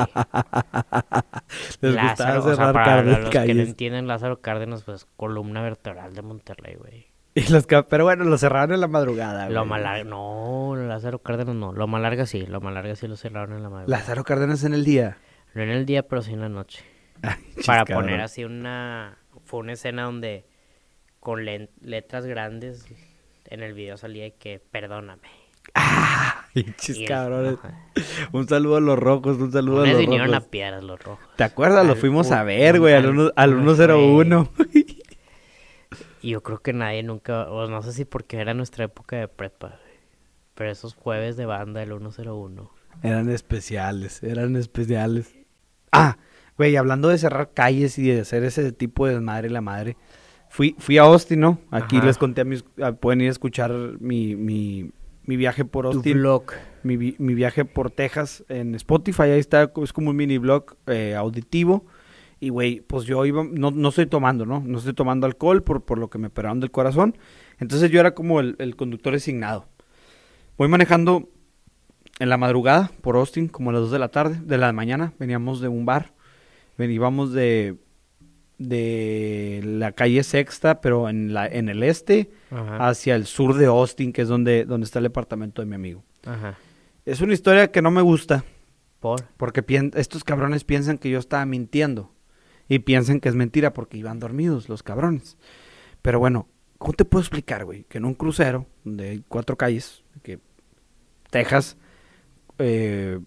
Les 1.82 1.94
Lázaro, 1.96 2.10
gustaba 2.10 2.40
o 2.40 2.42
sea, 2.44 2.56
cerrar 2.56 2.74
para 2.74 2.86
car- 2.86 3.06
los 3.06 3.30
que 3.30 3.54
no 3.54 3.62
entienden, 3.62 4.08
Lázaro 4.08 4.40
Cárdenas, 4.42 4.84
pues 4.84 5.06
columna 5.18 5.62
vertebral 5.62 6.14
de 6.14 6.22
Monterrey, 6.22 6.76
güey. 6.76 7.08
Y 7.36 7.52
los 7.52 7.66
ca- 7.66 7.88
pero 7.88 8.04
bueno, 8.04 8.24
lo 8.26 8.38
cerraron 8.38 8.74
en 8.76 8.82
la 8.82 8.88
madrugada. 8.88 9.50
Lo 9.50 9.62
güey. 9.62 9.70
Malarga, 9.70 10.04
no, 10.04 10.76
Lázaro 10.76 11.20
Cárdenas 11.20 11.56
no. 11.56 11.74
Lo 11.74 11.88
Malarga 11.88 12.28
sí, 12.28 12.46
lo 12.46 12.62
Malarga 12.62 12.96
sí 12.96 13.08
lo 13.08 13.16
cerraron 13.18 13.58
en 13.58 13.64
la 13.64 13.70
madrugada. 13.70 13.98
Lázaro 14.00 14.24
Cárdenas 14.24 14.64
en 14.64 14.76
el 14.76 14.86
día. 14.86 15.18
No 15.54 15.62
en 15.64 15.70
el 15.70 15.86
día, 15.86 16.04
pero 16.08 16.22
sí 16.22 16.34
en 16.34 16.42
la 16.42 16.50
noche. 16.50 16.84
Ay, 17.22 17.36
Para 17.66 17.86
chis, 17.86 17.96
poner 17.96 18.22
así 18.22 18.44
una... 18.44 19.18
Fue 19.46 19.60
una 19.60 19.74
escena 19.74 20.04
donde 20.04 20.46
con 21.20 21.46
letras 21.46 22.26
grandes 22.26 22.86
en 23.46 23.62
el 23.64 23.74
video 23.74 23.98
salía 23.98 24.24
de 24.24 24.34
que 24.36 24.60
perdóname. 24.60 25.28
Y 26.54 26.66
el- 27.02 27.08
cabrones. 27.08 27.58
Un 28.32 28.48
saludo 28.48 28.76
a 28.78 28.82
los 28.82 29.00
rojos, 29.00 29.38
un 29.38 29.52
saludo 29.52 29.84
a 29.84 29.88
los 29.88 29.98
vinieron 29.98 30.28
rojos. 30.32 30.46
a 30.46 30.50
piedras 30.50 30.84
los 30.84 31.02
rojos. 31.02 31.26
¿Te 31.36 31.44
acuerdas? 31.44 31.86
Lo 31.86 31.96
fuimos 31.96 32.32
a 32.32 32.44
ver, 32.44 32.80
güey, 32.80 32.94
al, 32.94 33.06
al- 33.08 33.34
al 33.36 33.54
uno 33.56 33.74
101. 33.76 34.50
Y 36.22 36.30
yo 36.32 36.42
creo 36.44 36.60
que 36.60 36.74
nadie 36.74 37.04
nunca, 37.04 37.50
o 37.52 37.68
no 37.68 37.82
sé 37.82 37.92
si 37.92 38.06
porque 38.06 38.38
era 38.38 38.54
nuestra 38.54 38.86
época 38.86 39.16
de 39.18 39.28
prepa, 39.28 39.68
güey. 39.70 39.94
Pero 40.56 40.70
esos 40.72 40.94
jueves 40.94 41.36
de 41.38 41.46
banda 41.46 41.80
del 41.82 41.90
101. 41.90 42.72
Eran 43.02 43.30
especiales, 43.30 44.22
eran 44.24 44.56
especiales. 44.56 45.34
Ah, 45.94 46.18
güey, 46.58 46.76
hablando 46.76 47.10
de 47.10 47.18
cerrar 47.18 47.52
calles 47.54 47.98
y 48.00 48.04
de 48.10 48.22
hacer 48.22 48.44
ese 48.44 48.72
tipo 48.72 49.06
de 49.08 49.14
desmadre 49.14 49.50
la 49.50 49.62
madre. 49.62 49.96
Fui, 50.50 50.76
fui 50.78 50.98
a 50.98 51.04
Austin, 51.04 51.40
¿no? 51.40 51.60
Aquí 51.72 51.98
Ajá. 51.98 52.06
les 52.06 52.18
conté 52.18 52.42
a 52.42 52.44
mis... 52.46 52.64
a- 52.82 52.92
pueden 52.94 53.22
ir 53.22 53.28
a 53.30 53.32
escuchar 53.32 53.72
mi, 54.00 54.36
mi, 54.36 54.92
mi 55.26 55.36
viaje 55.38 55.66
por 55.66 55.90
Tu 55.90 55.98
Austin. 55.98 56.18
vlog. 56.20 56.44
mi, 56.84 56.96
vi- 56.98 57.16
mi 57.18 57.34
viaje 57.34 57.66
por 57.66 57.90
Texas 57.90 58.44
en 58.50 58.76
Spotify. 58.76 59.24
Ahí 59.24 59.40
está, 59.40 59.72
es 59.82 59.94
como 59.94 60.12
un 60.12 60.16
mini 60.16 60.38
blog 60.38 60.76
eh, 60.88 61.16
auditivo. 61.16 61.86
Y, 62.40 62.50
güey, 62.50 62.82
pues 62.82 63.06
yo 63.06 63.26
iba, 63.26 63.44
no, 63.50 63.72
no 63.72 63.90
estoy 63.90 64.06
tomando, 64.06 64.46
¿no? 64.46 64.60
No 64.66 64.78
estoy 64.78 64.94
tomando 64.94 65.26
alcohol 65.26 65.64
por, 65.64 65.86
por 65.86 65.98
lo 65.98 66.10
que 66.10 66.18
me 66.20 66.28
operaron 66.28 66.60
del 66.60 66.72
corazón. 66.72 67.18
Entonces 67.60 67.90
yo 67.90 68.00
era 68.02 68.14
como 68.14 68.40
el, 68.42 68.56
el 68.60 68.76
conductor 68.76 69.14
designado. 69.14 69.68
Voy 70.58 70.68
manejando 70.68 71.30
en 72.20 72.30
la 72.30 72.38
madrugada 72.38 72.92
por 73.02 73.16
Austin, 73.16 73.48
como 73.48 73.70
a 73.70 73.74
las 73.74 73.82
2 73.84 73.92
de 73.92 74.00
la 74.00 74.10
tarde, 74.10 74.40
de 74.44 74.58
la 74.58 74.72
mañana. 74.74 75.14
Veníamos 75.20 75.62
de 75.62 75.68
un 75.68 75.86
bar. 75.86 76.14
Ven, 76.78 76.92
íbamos 76.92 77.34
de, 77.34 77.78
de 78.58 79.62
la 79.64 79.92
calle 79.92 80.24
Sexta, 80.24 80.82
pero 80.82 81.10
en, 81.10 81.34
la, 81.34 81.48
en 81.48 81.70
el 81.70 81.84
este, 81.84 82.32
Ajá. 82.52 82.88
hacia 82.88 83.16
el 83.16 83.26
sur 83.26 83.56
de 83.56 83.66
Austin, 83.66 84.14
que 84.14 84.22
es 84.24 84.28
donde, 84.28 84.66
donde 84.66 84.86
está 84.86 85.00
el 85.00 85.04
departamento 85.04 85.62
de 85.62 85.66
mi 85.68 85.76
amigo. 85.76 86.04
Ajá. 86.26 86.58
Es 87.06 87.22
una 87.22 87.34
historia 87.34 87.72
que 87.72 87.82
no 87.82 87.92
me 87.92 88.02
gusta, 88.02 88.46
Por. 89.00 89.26
porque 89.38 89.64
estos 89.96 90.24
cabrones 90.24 90.64
piensan 90.64 90.98
que 90.98 91.10
yo 91.10 91.20
estaba 91.20 91.46
mintiendo. 91.46 92.12
Y 92.70 92.80
piensan 92.80 93.20
que 93.20 93.28
es 93.28 93.36
mentira 93.36 93.74
porque 93.74 93.98
iban 93.98 94.20
dormidos 94.20 94.70
los 94.70 94.84
cabrones. 94.84 95.38
Pero 96.02 96.20
bueno, 96.20 96.48
¿cómo 96.78 96.94
te 96.94 97.04
puedo 97.04 97.22
explicar, 97.22 97.66
güey? 97.66 97.84
Que 97.84 97.98
en 97.98 98.06
un 98.06 98.14
crucero, 98.14 98.66
donde 98.86 99.10
hay 99.10 99.24
cuatro 99.28 99.58
calles, 99.58 100.02
que 100.24 100.40
Texas, 101.30 101.76
eh, 102.60 103.20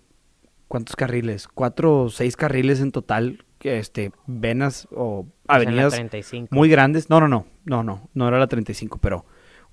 ¿cuántos 0.68 0.96
carriles? 0.96 1.48
Cuatro 1.48 2.02
o 2.02 2.10
seis 2.10 2.36
carriles 2.36 2.80
en 2.80 2.92
total, 2.92 3.44
este, 3.60 4.12
venas 4.26 4.88
o 4.90 5.20
o 5.20 5.26
sea, 5.48 5.56
en 5.56 5.64
la 5.64 5.72
avenidas 5.72 5.94
35. 5.94 6.48
muy 6.50 6.68
grandes. 6.68 7.10
No, 7.10 7.20
no, 7.20 7.28
no, 7.28 7.46
no, 7.64 7.82
no, 7.82 8.08
no 8.14 8.28
era 8.28 8.38
la 8.38 8.46
35, 8.46 8.98
pero, 8.98 9.24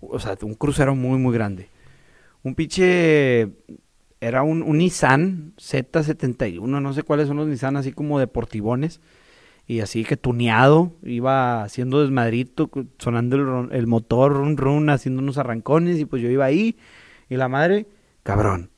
o 0.01 0.19
sea, 0.19 0.37
un 0.41 0.55
crucero 0.55 0.95
muy, 0.95 1.17
muy 1.17 1.33
grande. 1.33 1.69
Un 2.43 2.55
pinche, 2.55 3.49
era 4.19 4.43
un, 4.43 4.63
un 4.63 4.77
Nissan 4.77 5.53
Z71, 5.57 6.61
no 6.61 6.93
sé 6.93 7.03
cuáles 7.03 7.27
son 7.27 7.37
los 7.37 7.47
Nissan, 7.47 7.77
así 7.77 7.91
como 7.91 8.19
deportivones. 8.19 9.01
Y 9.65 9.79
así 9.79 10.03
que 10.03 10.17
tuneado, 10.17 10.91
iba 11.03 11.63
haciendo 11.63 12.01
desmadrito, 12.01 12.69
sonando 12.97 13.69
el, 13.69 13.71
el 13.71 13.87
motor, 13.87 14.33
run, 14.33 14.57
run, 14.57 14.89
haciendo 14.89 15.21
unos 15.21 15.37
arrancones. 15.37 15.99
Y 15.99 16.05
pues 16.05 16.21
yo 16.21 16.29
iba 16.29 16.43
ahí, 16.43 16.77
y 17.29 17.37
la 17.37 17.47
madre, 17.47 17.87
cabrón. 18.23 18.72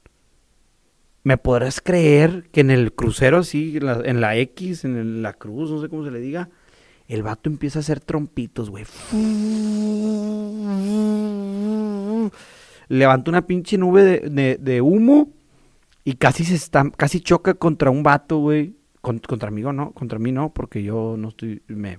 ¿Me 1.25 1.37
podrás 1.37 1.81
creer 1.81 2.43
que 2.51 2.61
en 2.61 2.69
el 2.69 2.93
crucero 2.93 3.39
así, 3.39 3.79
en 3.81 4.21
la, 4.21 4.37
X, 4.37 4.85
en 4.85 5.23
la 5.23 5.33
cruz, 5.33 5.71
no 5.71 5.81
sé 5.81 5.89
cómo 5.89 6.05
se 6.05 6.11
le 6.11 6.19
diga, 6.19 6.49
el 7.07 7.23
vato 7.23 7.49
empieza 7.49 7.79
a 7.79 7.81
hacer 7.81 7.99
trompitos, 7.99 8.69
güey. 8.69 8.85
Levanta 12.89 13.31
una 13.31 13.47
pinche 13.47 13.75
nube 13.79 14.03
de, 14.29 14.81
humo 14.81 15.31
y 16.03 16.13
casi 16.13 16.45
se 16.45 16.53
está, 16.53 16.87
casi 16.95 17.21
choca 17.21 17.55
contra 17.55 17.89
un 17.89 18.03
vato, 18.03 18.37
güey. 18.37 18.75
Con- 19.01 19.17
contra 19.17 19.49
mí 19.49 19.63
no, 19.63 19.93
contra 19.93 20.19
mí 20.19 20.31
no, 20.31 20.53
porque 20.53 20.83
yo 20.83 21.15
no 21.17 21.29
estoy, 21.29 21.63
me, 21.65 21.97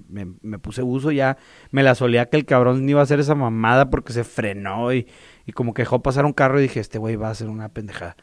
puse 0.61 0.85
uso 0.85 1.11
ya, 1.11 1.37
me 1.73 1.83
la 1.83 1.97
solía 1.97 2.27
que 2.27 2.37
el 2.37 2.45
cabrón 2.45 2.89
iba 2.89 3.01
a 3.01 3.03
hacer 3.03 3.19
esa 3.19 3.35
mamada 3.35 3.91
porque 3.91 4.13
se 4.13 4.23
frenó 4.23 4.93
y, 4.93 5.09
y 5.47 5.51
como 5.53 5.75
que 5.75 5.83
dejó 5.83 6.01
pasar 6.01 6.25
un 6.27 6.33
carro 6.33 6.61
y 6.61 6.63
dije, 6.63 6.79
este 6.79 6.99
güey 6.99 7.17
va 7.17 7.27
a 7.27 7.33
hacer 7.33 7.49
una 7.49 7.71
pendejada. 7.71 8.15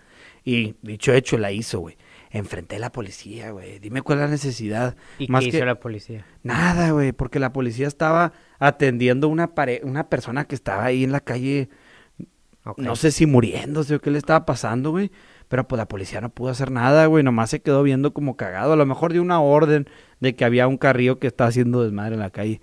Y 0.43 0.75
dicho 0.81 1.13
hecho, 1.13 1.37
la 1.37 1.51
hizo, 1.51 1.79
güey. 1.79 1.97
Enfrenté 2.31 2.77
a 2.77 2.79
la 2.79 2.91
policía, 2.91 3.51
güey. 3.51 3.79
Dime 3.79 4.01
cuál 4.01 4.17
es 4.19 4.25
la 4.25 4.31
necesidad. 4.31 4.95
¿Y 5.19 5.27
Más 5.27 5.43
qué 5.43 5.51
que- 5.51 5.57
hizo 5.57 5.65
la 5.65 5.79
policía? 5.79 6.25
Nada, 6.41 6.91
güey, 6.91 7.11
porque 7.11 7.39
la 7.39 7.53
policía 7.53 7.87
estaba 7.87 8.33
atendiendo 8.59 9.27
una 9.27 9.53
pare- 9.53 9.81
una 9.83 10.09
persona 10.09 10.45
que 10.45 10.55
estaba 10.55 10.83
ahí 10.85 11.03
en 11.03 11.11
la 11.11 11.19
calle, 11.19 11.69
no 12.77 12.95
sé 12.95 13.11
si 13.11 13.25
muriéndose 13.25 13.95
o 13.95 13.99
qué 13.99 14.09
le 14.09 14.17
estaba 14.17 14.45
pasando, 14.45 14.91
güey. 14.91 15.11
Pero 15.49 15.67
pues 15.67 15.77
la 15.77 15.87
policía 15.87 16.21
no 16.21 16.29
pudo 16.29 16.49
hacer 16.49 16.71
nada, 16.71 17.05
güey. 17.05 17.23
Nomás 17.23 17.51
se 17.51 17.61
quedó 17.61 17.83
viendo 17.83 18.13
como 18.13 18.35
cagado. 18.37 18.73
A 18.73 18.75
lo 18.75 18.85
mejor 18.85 19.11
dio 19.13 19.21
una 19.21 19.39
orden 19.41 19.87
de 20.19 20.35
que 20.35 20.45
había 20.45 20.67
un 20.67 20.77
carrillo 20.77 21.19
que 21.19 21.27
estaba 21.27 21.49
haciendo 21.49 21.83
desmadre 21.83 22.15
en 22.15 22.21
la 22.21 22.31
calle. 22.31 22.59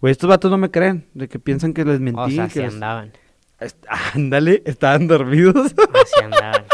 Güey, 0.00 0.10
estos 0.10 0.28
vatos 0.28 0.50
no 0.50 0.58
me 0.58 0.70
creen. 0.70 1.06
De 1.14 1.28
que 1.28 1.38
piensan 1.38 1.72
que 1.74 1.84
les 1.84 2.00
mentí. 2.00 2.20
O 2.20 2.30
sea, 2.30 2.48
que 2.48 2.60
les- 2.62 2.74
andaban. 2.74 3.12
Ándale, 4.14 4.62
estaban 4.66 5.06
dormidos. 5.06 5.72
Así 5.94 6.24
andaban. 6.24 6.64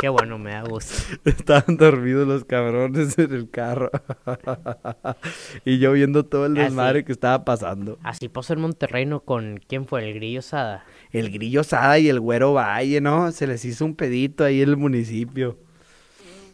Qué 0.00 0.08
bueno, 0.08 0.38
me 0.38 0.52
da 0.52 0.62
gusto. 0.62 0.94
estaban 1.24 1.76
dormidos 1.76 2.26
los 2.28 2.44
cabrones 2.44 3.18
en 3.18 3.32
el 3.34 3.50
carro. 3.50 3.90
y 5.64 5.78
yo 5.78 5.92
viendo 5.92 6.24
todo 6.24 6.46
el 6.46 6.56
Ah, 6.56 6.62
desmadre 6.64 7.04
que 7.04 7.12
estaba 7.12 7.44
pasando. 7.44 7.98
Así 8.04 8.28
pasó 8.28 8.52
en 8.52 8.60
Monterrey, 8.60 9.06
¿no? 9.06 9.20
Con, 9.20 9.60
¿quién 9.66 9.86
fue? 9.86 10.08
El 10.08 10.14
Grillo 10.14 10.42
Sada. 10.42 10.84
El 11.10 11.30
Grillo 11.32 11.64
Sada 11.64 11.98
y 11.98 12.08
el 12.08 12.20
Güero 12.20 12.52
Valle, 12.52 13.00
¿no? 13.00 13.32
Se 13.32 13.46
les 13.46 13.64
hizo 13.64 13.84
un 13.84 13.94
pedito 13.96 14.44
ahí 14.44 14.62
en 14.62 14.68
el 14.68 14.76
municipio. 14.76 15.58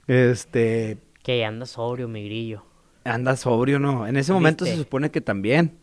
Este, 0.07 0.99
Que 1.23 1.45
anda 1.45 1.67
sobrio, 1.67 2.09
mi 2.09 2.25
Grillo. 2.25 2.63
anda 3.05 3.37
sobrio, 3.37 3.79
¿no? 3.79 4.07
En 4.07 4.17
ese 4.17 4.33
momento 4.33 4.65
se 4.65 4.77
supone 4.77 5.11
que 5.11 5.21
también. 5.21 5.79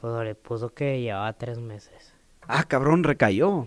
Pues 0.00 0.24
le 0.24 0.34
puso 0.34 0.72
que 0.74 1.00
llevaba 1.00 1.32
tres 1.32 1.58
meses. 1.58 2.12
Ah, 2.48 2.64
cabrón, 2.64 3.04
recayó. 3.04 3.66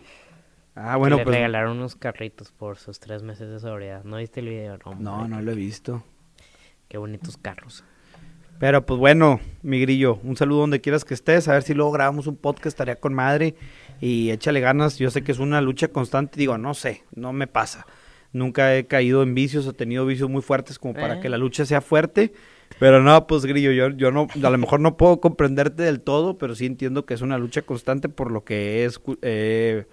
Ah, 0.75 0.97
bueno, 0.97 1.17
le 1.17 1.23
pues. 1.23 1.35
regalaron 1.35 1.77
unos 1.77 1.95
carritos 1.95 2.51
por 2.51 2.77
sus 2.77 2.99
tres 2.99 3.23
meses 3.23 3.49
de 3.49 3.59
sobriedad. 3.59 4.03
¿No 4.03 4.17
viste 4.17 4.41
el 4.41 4.49
video? 4.49 4.77
No, 4.85 4.95
No, 4.95 5.27
no 5.27 5.41
lo 5.41 5.51
he 5.51 5.55
visto. 5.55 6.03
Qué 6.89 6.97
bonitos 6.97 7.37
carros. 7.37 7.83
Pero 8.59 8.85
pues 8.85 8.99
bueno, 8.99 9.39
mi 9.63 9.79
grillo, 9.81 10.19
un 10.23 10.37
saludo 10.37 10.61
donde 10.61 10.81
quieras 10.81 11.03
que 11.05 11.13
estés. 11.13 11.47
A 11.47 11.53
ver 11.53 11.63
si 11.63 11.73
luego 11.73 11.91
grabamos 11.91 12.27
un 12.27 12.35
podcast, 12.37 12.67
estaría 12.67 12.95
con 12.97 13.13
madre. 13.13 13.55
Y 14.01 14.31
échale 14.31 14.59
ganas. 14.59 14.97
Yo 14.97 15.09
sé 15.11 15.23
que 15.23 15.31
es 15.31 15.39
una 15.39 15.61
lucha 15.61 15.87
constante. 15.89 16.37
Digo, 16.39 16.57
no 16.57 16.73
sé, 16.73 17.03
no 17.15 17.31
me 17.33 17.47
pasa. 17.47 17.85
Nunca 18.33 18.75
he 18.75 18.85
caído 18.85 19.23
en 19.23 19.33
vicios 19.33 19.65
o 19.67 19.73
tenido 19.73 20.05
vicios 20.05 20.29
muy 20.29 20.41
fuertes 20.41 20.77
como 20.77 20.93
para 20.93 21.15
Eh. 21.17 21.19
que 21.21 21.29
la 21.29 21.37
lucha 21.37 21.65
sea 21.65 21.79
fuerte. 21.81 22.33
Pero 22.79 23.01
no, 23.01 23.27
pues 23.27 23.45
grillo, 23.45 23.71
yo, 23.71 23.89
yo 23.89 24.11
no, 24.11 24.27
a 24.43 24.49
lo 24.49 24.57
mejor 24.57 24.81
no 24.81 24.97
puedo 24.97 25.21
comprenderte 25.21 25.83
del 25.83 26.01
todo, 26.01 26.37
pero 26.37 26.53
sí 26.55 26.65
entiendo 26.65 27.05
que 27.05 27.13
es 27.13 27.21
una 27.21 27.37
lucha 27.37 27.61
constante 27.61 28.09
por 28.09 28.31
lo 28.31 28.43
que 28.43 28.83
he 28.83 28.87
escu- 28.89 29.17
he 29.21 29.85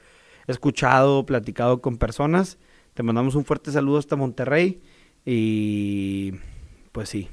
escuchado, 0.47 1.25
platicado 1.27 1.81
con 1.81 1.97
personas. 1.99 2.59
Te 2.95 3.03
mandamos 3.03 3.35
un 3.35 3.45
fuerte 3.45 3.71
saludo 3.73 3.99
hasta 3.99 4.17
Monterrey. 4.17 4.81
Y 5.25 6.33
pues 6.93 7.09
sí. 7.09 7.29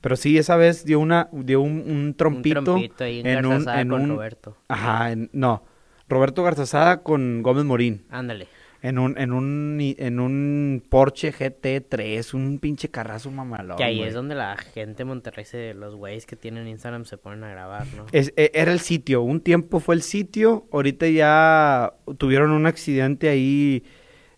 Pero 0.00 0.16
sí, 0.16 0.36
esa 0.36 0.56
vez 0.56 0.84
dio 0.84 0.98
una, 0.98 1.28
dio 1.32 1.60
un, 1.60 1.84
un 1.88 2.14
trompito. 2.14 2.58
un 2.58 2.64
trompito 2.64 3.04
ahí 3.04 3.20
en, 3.20 3.26
en 3.26 3.46
un, 3.46 3.68
en 3.68 3.88
con 3.88 4.00
un- 4.02 4.08
Roberto. 4.10 4.56
Ajá, 4.68 5.12
en- 5.12 5.30
no. 5.32 5.64
Roberto 6.08 6.42
Garzazada 6.42 7.02
con 7.02 7.42
Gómez 7.42 7.64
Morín. 7.64 8.04
Ándale. 8.10 8.48
En 8.82 8.98
un, 8.98 9.16
en 9.16 9.32
un, 9.32 9.78
en 9.80 10.18
un 10.18 10.82
Porsche 10.88 11.32
GT3, 11.32 12.34
un 12.34 12.58
pinche 12.58 12.88
carrazo 12.88 13.30
mamalón. 13.30 13.76
que 13.76 13.84
ahí 13.84 14.02
es 14.02 14.12
donde 14.12 14.34
la 14.34 14.56
gente 14.56 14.98
de 14.98 15.04
Monterrey, 15.04 15.44
se, 15.44 15.72
los 15.74 15.94
güeyes 15.94 16.26
que 16.26 16.34
tienen 16.34 16.66
Instagram 16.66 17.04
se 17.04 17.16
ponen 17.16 17.44
a 17.44 17.48
grabar, 17.50 17.86
¿no? 17.96 18.06
Es- 18.10 18.32
e- 18.36 18.50
era 18.54 18.72
el 18.72 18.80
sitio, 18.80 19.22
un 19.22 19.40
tiempo 19.40 19.78
fue 19.78 19.94
el 19.94 20.02
sitio, 20.02 20.66
ahorita 20.72 21.06
ya 21.08 21.94
tuvieron 22.18 22.50
un 22.50 22.66
accidente 22.66 23.28
ahí, 23.28 23.84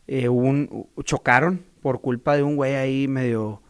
eh, 0.07 0.29
un, 0.29 0.89
chocaron 1.05 1.63
por 1.81 2.03
culpa 2.03 2.37
de 2.37 2.43
un 2.43 2.57
güey 2.57 2.75
ahí 2.75 3.09
medio 3.09 3.63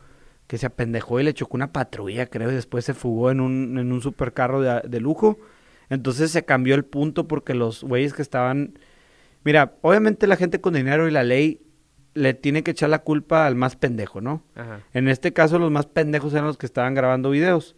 que 0.48 0.58
se 0.58 0.66
apendejó 0.66 1.20
y 1.20 1.22
le 1.22 1.34
chocó 1.34 1.56
una 1.56 1.72
patrulla, 1.72 2.26
creo, 2.26 2.50
y 2.50 2.54
después 2.54 2.84
se 2.84 2.94
fugó 2.94 3.30
en 3.30 3.40
un, 3.40 3.78
en 3.78 3.92
un 3.92 4.00
supercarro 4.02 4.60
de, 4.60 4.80
de 4.88 5.00
lujo. 5.00 5.38
Entonces 5.88 6.32
se 6.32 6.44
cambió 6.44 6.74
el 6.74 6.84
punto 6.84 7.28
porque 7.28 7.54
los 7.54 7.84
güeyes 7.84 8.12
que 8.12 8.22
estaban... 8.22 8.76
Mira, 9.44 9.76
obviamente 9.82 10.26
la 10.26 10.36
gente 10.36 10.60
con 10.60 10.74
dinero 10.74 11.06
y 11.06 11.10
la 11.10 11.22
ley 11.22 11.60
le 12.14 12.32
tiene 12.32 12.62
que 12.62 12.70
echar 12.70 12.88
la 12.88 13.00
culpa 13.00 13.46
al 13.46 13.54
más 13.54 13.76
pendejo, 13.76 14.20
¿no? 14.20 14.42
Ajá. 14.54 14.80
En 14.92 15.08
este 15.08 15.32
caso, 15.32 15.58
los 15.58 15.70
más 15.70 15.86
pendejos 15.86 16.32
eran 16.32 16.46
los 16.46 16.56
que 16.56 16.66
estaban 16.66 16.94
grabando 16.94 17.30
videos. 17.30 17.76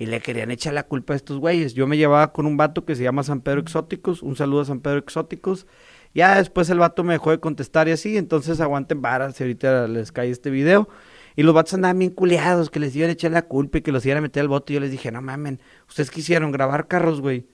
Y 0.00 0.06
le 0.06 0.20
querían 0.20 0.52
echar 0.52 0.74
la 0.74 0.84
culpa 0.84 1.14
a 1.14 1.16
estos 1.16 1.38
güeyes. 1.38 1.74
Yo 1.74 1.88
me 1.88 1.96
llevaba 1.96 2.32
con 2.32 2.46
un 2.46 2.56
vato 2.56 2.84
que 2.84 2.94
se 2.94 3.02
llama 3.02 3.24
San 3.24 3.40
Pedro 3.40 3.60
Exóticos. 3.60 4.22
Un 4.22 4.36
saludo 4.36 4.60
a 4.60 4.64
San 4.64 4.78
Pedro 4.78 4.98
Exóticos. 4.98 5.66
Ya 6.14 6.36
después 6.36 6.70
el 6.70 6.78
vato 6.78 7.02
me 7.02 7.14
dejó 7.14 7.32
de 7.32 7.40
contestar 7.40 7.88
y 7.88 7.90
así. 7.90 8.16
Entonces 8.16 8.60
aguanten 8.60 9.02
varas 9.02 9.34
si 9.34 9.42
ahorita 9.42 9.88
les 9.88 10.12
cae 10.12 10.30
este 10.30 10.50
video. 10.50 10.88
Y 11.34 11.42
los 11.42 11.52
vatos 11.52 11.74
andaban 11.74 11.98
bien 11.98 12.12
culeados, 12.12 12.70
que 12.70 12.78
les 12.78 12.94
iban 12.94 13.10
a 13.10 13.12
echar 13.14 13.32
la 13.32 13.42
culpa 13.42 13.78
y 13.78 13.82
que 13.82 13.90
los 13.90 14.06
iban 14.06 14.18
a 14.18 14.20
meter 14.20 14.40
al 14.42 14.48
bote. 14.48 14.72
Y 14.72 14.74
yo 14.74 14.80
les 14.80 14.92
dije, 14.92 15.10
no 15.10 15.20
mamen, 15.20 15.60
ustedes 15.88 16.12
quisieron 16.12 16.52
grabar 16.52 16.86
carros, 16.86 17.20
güey. 17.20 17.46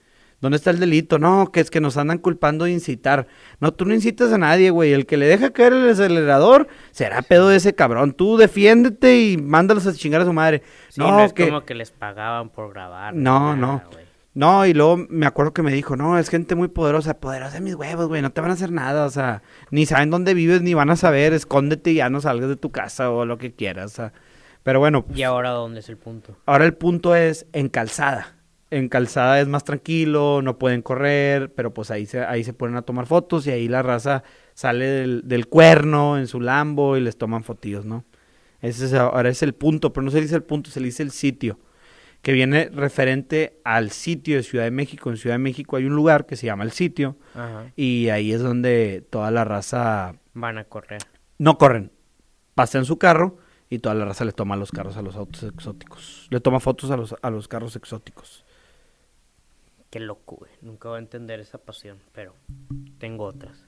¿Dónde 0.45 0.59
está 0.59 0.69
el 0.69 0.79
delito? 0.79 1.19
No, 1.19 1.51
que 1.51 1.61
es 1.61 1.71
que 1.71 1.81
nos 1.81 1.97
andan 1.97 2.19
culpando 2.19 2.67
de 2.67 2.73
incitar. 2.73 3.27
No, 3.61 3.73
tú 3.73 3.87
no 3.87 3.95
incitas 3.95 4.31
a 4.31 4.37
nadie, 4.37 4.69
güey. 4.69 4.93
El 4.93 5.07
que 5.07 5.17
le 5.17 5.25
deja 5.25 5.55
caer 5.55 5.73
el 5.73 5.89
acelerador 5.89 6.69
será 6.91 7.23
pedo 7.23 7.49
de 7.49 7.57
ese 7.57 7.75
cabrón. 7.75 8.13
Tú 8.13 8.37
defiéndete 8.37 9.23
y 9.23 9.39
mándalos 9.39 9.87
a 9.87 9.95
chingar 9.95 10.21
a 10.21 10.27
su 10.27 10.35
madre. 10.35 10.63
Sí, 10.91 11.01
no, 11.01 11.13
no, 11.13 11.25
es 11.25 11.33
que... 11.33 11.47
como 11.47 11.65
que 11.65 11.75
les 11.75 11.93
pagaban 11.93 12.51
por 12.51 12.75
grabar. 12.75 13.15
No, 13.15 13.57
no. 13.57 13.79
nada, 13.79 13.89
güey. 13.91 14.05
No, 14.35 14.67
y 14.67 14.75
luego 14.75 14.99
me 15.09 15.25
acuerdo 15.25 15.55
que 15.55 15.63
me 15.63 15.73
dijo, 15.73 15.97
no, 15.97 16.19
es 16.19 16.29
gente 16.29 16.55
muy 16.57 16.69
poderosa, 16.69 17.15
poderosa 17.21 17.59
mis 17.61 17.75
huevos, 17.75 18.09
güey, 18.09 18.21
no 18.21 18.31
te 18.31 18.43
van 18.43 18.51
a 18.51 18.55
hacer 18.55 18.71
nada, 18.71 19.07
o 19.07 19.11
sea, 19.11 19.43
ni 19.71 19.87
saben 19.87 20.11
dónde 20.11 20.35
vives, 20.35 20.61
ni 20.61 20.75
van 20.75 20.91
a 20.91 20.97
saber, 20.97 21.33
escóndete 21.33 21.93
y 21.93 21.95
ya 21.95 22.11
no 22.11 22.21
salgas 22.21 22.51
de 22.51 22.57
tu 22.57 22.71
casa 22.71 23.11
o 23.11 23.25
lo 23.25 23.39
que 23.39 23.55
quieras, 23.55 23.93
o 23.93 23.95
sea. 23.95 24.13
Pero 24.63 24.79
bueno, 24.79 25.07
¿Y 25.15 25.23
ahora 25.23 25.51
dónde 25.51 25.81
es 25.81 25.89
el 25.89 25.97
punto? 25.97 26.37
Ahora 26.45 26.67
el 26.67 26.75
punto 26.75 27.15
es 27.15 27.47
en 27.55 27.71
calzada. 27.71 28.34
En 28.75 28.89
calzada 28.89 29.41
es 29.41 29.47
más 29.47 29.63
tranquilo, 29.63 30.41
no 30.43 30.59
pueden 30.59 30.83
correr, 30.83 31.53
pero 31.55 31.73
pues 31.73 31.91
ahí 31.93 32.07
se, 32.07 32.25
ahí 32.25 32.43
se 32.43 32.53
ponen 32.53 32.77
a 32.77 32.83
tomar 32.83 33.07
fotos 33.07 33.47
y 33.47 33.51
ahí 33.53 33.69
la 33.69 33.83
raza 33.83 34.25
sale 34.55 34.85
del, 34.87 35.23
del 35.29 35.47
cuerno 35.47 36.19
en 36.19 36.27
su 36.27 36.41
Lambo 36.41 36.97
y 36.97 37.01
les 37.01 37.17
toman 37.17 37.45
fotillos, 37.45 37.85
¿no? 37.85 38.05
Ese 38.61 38.87
es, 38.87 38.95
ahora 38.95 39.29
es 39.29 39.43
el 39.45 39.55
punto, 39.55 39.93
pero 39.93 40.05
no 40.05 40.11
se 40.11 40.21
dice 40.21 40.35
el 40.35 40.43
punto, 40.43 40.71
se 40.71 40.81
le 40.81 40.87
dice 40.87 41.05
el 41.05 41.13
sitio, 41.13 41.61
que 42.21 42.33
viene 42.33 42.69
referente 42.73 43.61
al 43.63 43.91
sitio 43.91 44.37
de 44.37 44.43
Ciudad 44.43 44.65
de 44.65 44.71
México. 44.71 45.11
En 45.11 45.19
Ciudad 45.19 45.35
de 45.35 45.39
México 45.41 45.77
hay 45.77 45.85
un 45.85 45.95
lugar 45.95 46.27
que 46.27 46.35
se 46.35 46.47
llama 46.47 46.65
el 46.65 46.73
sitio 46.73 47.17
Ajá. 47.35 47.71
y 47.77 48.09
ahí 48.09 48.33
es 48.33 48.43
donde 48.43 49.07
toda 49.11 49.31
la 49.31 49.45
raza 49.45 50.17
Van 50.33 50.59
a 50.59 50.65
correr. 50.65 51.01
no 51.39 51.59
corren, 51.59 51.93
pasean 52.57 52.85
su 52.87 52.99
carro 52.99 53.37
Y 53.71 53.79
toda 53.79 53.95
la 53.95 54.05
raza 54.05 54.25
le 54.25 54.33
toma 54.33 54.57
los 54.57 54.73
carros 54.73 54.97
a 54.97 55.03
los 55.03 55.15
autos 55.15 55.43
exóticos. 55.45 56.27
Le 56.31 56.41
toma 56.41 56.59
fotos 56.59 56.91
a 56.91 56.97
los, 56.97 57.15
a 57.23 57.31
los 57.31 57.47
carros 57.47 57.77
exóticos. 57.77 58.45
Qué 59.95 60.01
loco, 60.01 60.39
güey. 60.39 60.51
Nunca 60.61 60.89
voy 60.89 60.97
a 60.97 60.99
entender 60.99 61.39
esa 61.39 61.59
pasión, 61.59 62.01
pero 62.11 62.35
tengo 62.99 63.27
otras. 63.27 63.65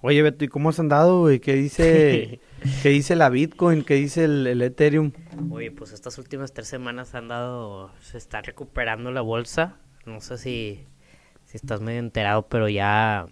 Oye, 0.00 0.22
Beto, 0.22 0.44
¿y 0.44 0.48
cómo 0.48 0.68
has 0.68 0.78
andado, 0.78 1.22
güey? 1.22 1.40
¿Qué 1.40 1.54
dice, 1.54 2.38
¿qué 2.84 2.90
dice 2.90 3.16
la 3.16 3.28
Bitcoin? 3.28 3.82
¿Qué 3.82 3.94
dice 3.94 4.22
el, 4.22 4.46
el 4.46 4.62
Ethereum? 4.62 5.10
Oye, 5.50 5.72
pues 5.72 5.90
estas 5.90 6.16
últimas 6.18 6.52
tres 6.52 6.68
semanas 6.68 7.16
han 7.16 7.26
dado... 7.26 7.90
Se 7.98 8.18
está 8.18 8.40
recuperando 8.40 9.10
la 9.10 9.20
bolsa. 9.20 9.80
No 10.06 10.20
sé 10.20 10.38
si, 10.38 10.86
si 11.46 11.56
estás 11.56 11.80
medio 11.80 11.98
enterado, 11.98 12.46
pero 12.46 12.68
ya 12.68 13.26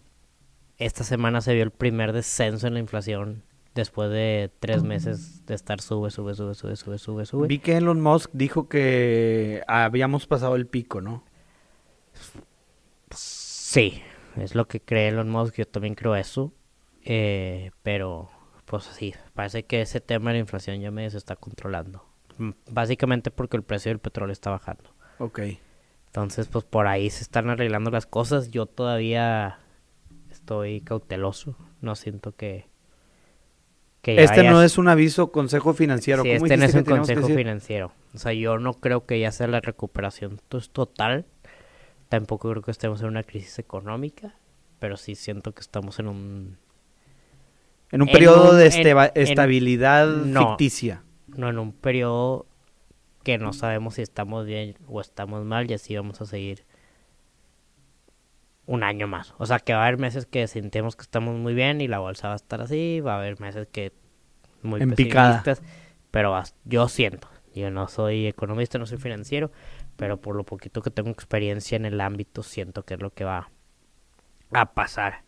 esta 0.79 1.05
semana 1.05 1.41
se 1.43 1.55
vio 1.55 1.63
el 1.63 1.71
primer 1.71 2.13
descenso 2.13 2.67
en 2.67 2.75
la 2.75 2.81
inflación 2.81 3.45
después 3.77 4.11
de 4.11 4.51
tres 4.59 4.83
meses 4.83 5.47
de 5.47 5.55
estar 5.55 5.81
sube, 5.81 6.11
sube, 6.11 6.35
sube, 6.35 6.57
sube, 6.57 6.75
sube, 6.75 6.99
sube, 6.99 7.25
sube. 7.25 7.47
Vi 7.47 7.61
que 7.61 7.77
Elon 7.77 8.01
Musk 8.01 8.31
dijo 8.33 8.69
que 8.69 9.63
habíamos 9.69 10.27
pasado 10.27 10.57
el 10.57 10.67
pico, 10.67 11.01
¿no? 11.01 11.30
Sí, 13.71 14.03
es 14.37 14.57
lo 14.57 14.67
que 14.67 14.81
cree 14.81 15.07
Elon 15.11 15.31
Musk, 15.31 15.55
yo 15.55 15.65
también 15.65 15.95
creo 15.95 16.17
eso. 16.17 16.53
Eh, 17.05 17.71
pero, 17.85 18.29
pues 18.65 18.83
sí, 18.83 19.15
parece 19.33 19.63
que 19.65 19.81
ese 19.81 20.01
tema 20.01 20.31
de 20.31 20.35
la 20.39 20.41
inflación 20.41 20.81
ya 20.81 20.91
me 20.91 21.09
se 21.09 21.17
está 21.19 21.37
controlando. 21.37 22.05
Mm, 22.39 22.51
Básicamente 22.69 23.31
porque 23.31 23.57
el 23.57 23.63
precio 23.63 23.91
del 23.91 24.01
petróleo 24.01 24.33
está 24.33 24.51
bajando. 24.51 24.91
Ok. 25.19 25.41
Entonces, 26.07 26.49
pues 26.49 26.65
por 26.65 26.89
ahí 26.89 27.11
se 27.11 27.23
están 27.23 27.49
arreglando 27.49 27.93
las 27.93 28.07
cosas. 28.07 28.51
Yo 28.51 28.67
todavía 28.67 29.61
estoy 30.33 30.81
cauteloso. 30.81 31.55
No 31.81 31.95
siento 31.95 32.35
que... 32.35 32.67
que 34.03 34.21
Este 34.21 34.43
no 34.51 34.65
es 34.65 34.79
un 34.79 34.89
aviso 34.89 35.31
consejo 35.31 35.75
financiero. 35.75 36.25
Sí, 36.25 36.31
¿Cómo 36.35 36.47
este 36.47 36.57
no 36.57 36.65
es 36.65 36.75
un 36.75 36.83
consejo 36.83 37.29
financiero. 37.29 37.93
O 38.15 38.19
sea, 38.19 38.33
yo 38.33 38.59
no 38.59 38.75
creo 38.75 39.07
que 39.07 39.21
ya 39.21 39.31
sea 39.31 39.47
la 39.47 39.61
recuperación 39.61 40.41
to- 40.49 40.61
total. 40.61 41.25
Tampoco 42.11 42.51
creo 42.51 42.63
que 42.63 42.71
estemos 42.71 43.01
en 43.01 43.07
una 43.07 43.23
crisis 43.23 43.59
económica. 43.59 44.35
Pero 44.79 44.99
sí 44.99 45.15
siento 45.15 45.53
que 45.53 45.61
estamos 45.61 45.99
en 45.99 46.09
un... 46.09 46.59
En 47.93 48.03
un 48.03 48.09
En 48.09 48.13
periodo 48.13 48.51
un- 48.53 48.59
de 48.59 48.67
en- 48.67 48.73
esteba- 48.73 49.11
en- 49.15 49.23
estabilidad 49.23 50.07
no. 50.07 50.49
ficticia. 50.51 51.03
No, 51.29 51.49
en 51.49 51.59
un 51.59 51.73
periodo 51.73 52.47
que 53.23 53.37
no 53.39 53.53
sabemos 53.53 53.95
si 53.95 54.03
estamos 54.03 54.45
bien 54.47 54.77
o 54.87 55.01
estamos 55.01 55.45
mal 55.45 55.71
y 55.71 55.75
así 55.75 55.95
vamos 55.97 56.21
a 56.21 56.27
seguir 56.27 56.65
un 58.67 58.83
año 58.85 59.07
más. 59.09 59.35
O 59.39 59.47
sea, 59.47 59.59
que 59.59 59.73
va 59.75 59.81
a 59.85 59.87
haber 59.87 59.99
meses 59.99 60.27
que 60.27 60.47
sintemos 60.47 60.97
que 60.97 61.03
estamos 61.03 61.37
muy 61.37 61.55
bien 61.55 61.81
y 61.81 61.89
la 61.89 61.99
bolsa 61.99 62.29
va 62.29 62.35
a 62.35 62.37
estar 62.37 62.61
así, 62.61 63.01
va 63.01 63.15
a 63.15 63.19
haber 63.19 63.41
meses 63.41 63.67
que 63.71 63.93
muy 64.63 64.81
En 64.81 64.95
picada. 64.95 65.43
pesimistas, 65.43 65.63
pero 66.11 66.35
as- 66.37 66.55
yo 66.65 66.89
siento, 66.89 67.29
yo 67.55 67.71
no 67.71 67.89
soy 67.89 68.27
economista, 68.27 68.79
no 68.79 68.87
soy 68.87 68.99
financiero, 68.99 69.51
pero 70.01 70.17
por 70.19 70.35
lo 70.35 70.45
poquito 70.45 70.81
que 70.81 70.91
tengo 70.91 71.11
experiencia 71.11 71.77
en 71.77 71.85
el 71.85 72.01
ámbito, 72.01 72.43
siento 72.43 72.85
que 72.87 72.95
es 72.95 73.01
lo 73.01 73.13
que 73.13 73.25
va 73.25 73.51
a 74.51 74.73
pasar. 74.73 75.25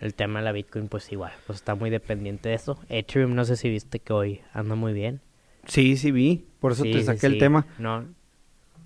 El 0.00 0.14
tema 0.14 0.40
de 0.40 0.44
la 0.44 0.50
Bitcoin, 0.50 0.88
pues 0.88 1.12
igual, 1.12 1.30
pues 1.46 1.60
está 1.60 1.76
muy 1.76 1.88
dependiente 1.88 2.48
de 2.48 2.56
eso. 2.56 2.80
Ethereum, 2.88 3.36
no 3.36 3.44
sé 3.44 3.56
si 3.56 3.68
viste 3.68 4.00
que 4.00 4.12
hoy 4.12 4.40
anda 4.52 4.74
muy 4.74 4.92
bien. 4.92 5.20
Sí, 5.66 5.96
sí 5.96 6.10
vi. 6.10 6.44
Por 6.58 6.72
eso 6.72 6.82
Sí, 6.82 6.90
te 6.90 6.98
sí, 6.98 7.04
saqué 7.04 7.26
el 7.26 7.34
sí. 7.34 7.38
tema. 7.38 7.64
No, 7.78 8.04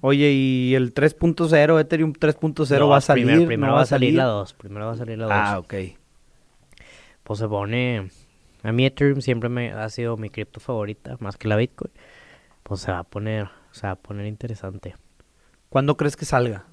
Oye, 0.03 0.33
¿y 0.33 0.75
el 0.75 0.93
3.0, 0.93 1.81
Ethereum 1.81 2.13
3.0 2.13 2.91
va 2.91 2.99
a 2.99 3.01
salir? 3.01 3.25
Primero, 3.25 3.47
primero 3.47 3.73
¿No 3.73 3.77
va 3.77 3.83
a 3.85 3.87
salir 3.87 4.13
la 4.13 4.25
2. 4.25 4.53
Primero 4.53 4.85
va 4.85 4.93
a 4.93 4.97
salir 4.97 5.17
la 5.17 5.25
2. 5.25 5.35
Ah, 5.35 5.59
ok. 5.59 5.75
Pues 7.23 7.39
se 7.39 7.49
pone. 7.49 8.11
A 8.63 8.73
mí 8.73 8.85
Ethereum 8.85 9.23
siempre 9.23 9.49
me 9.49 9.73
ha 9.73 9.89
sido 9.89 10.19
mi 10.19 10.29
cripto 10.29 10.61
favorita, 10.61 11.17
más 11.21 11.39
que 11.39 11.49
la 11.49 11.57
Bitcoin. 11.57 11.91
Pues 12.63 12.83
se 12.83 12.93
va 12.93 12.99
a 12.99 13.05
poner, 13.05 13.49
se 13.71 13.87
va 13.87 13.93
a 13.93 13.97
poner 13.97 14.27
interesante. 14.27 14.95
¿Cuándo 15.77 15.99
crees 15.99 16.17
que 16.17 16.25
salga? 16.25 16.65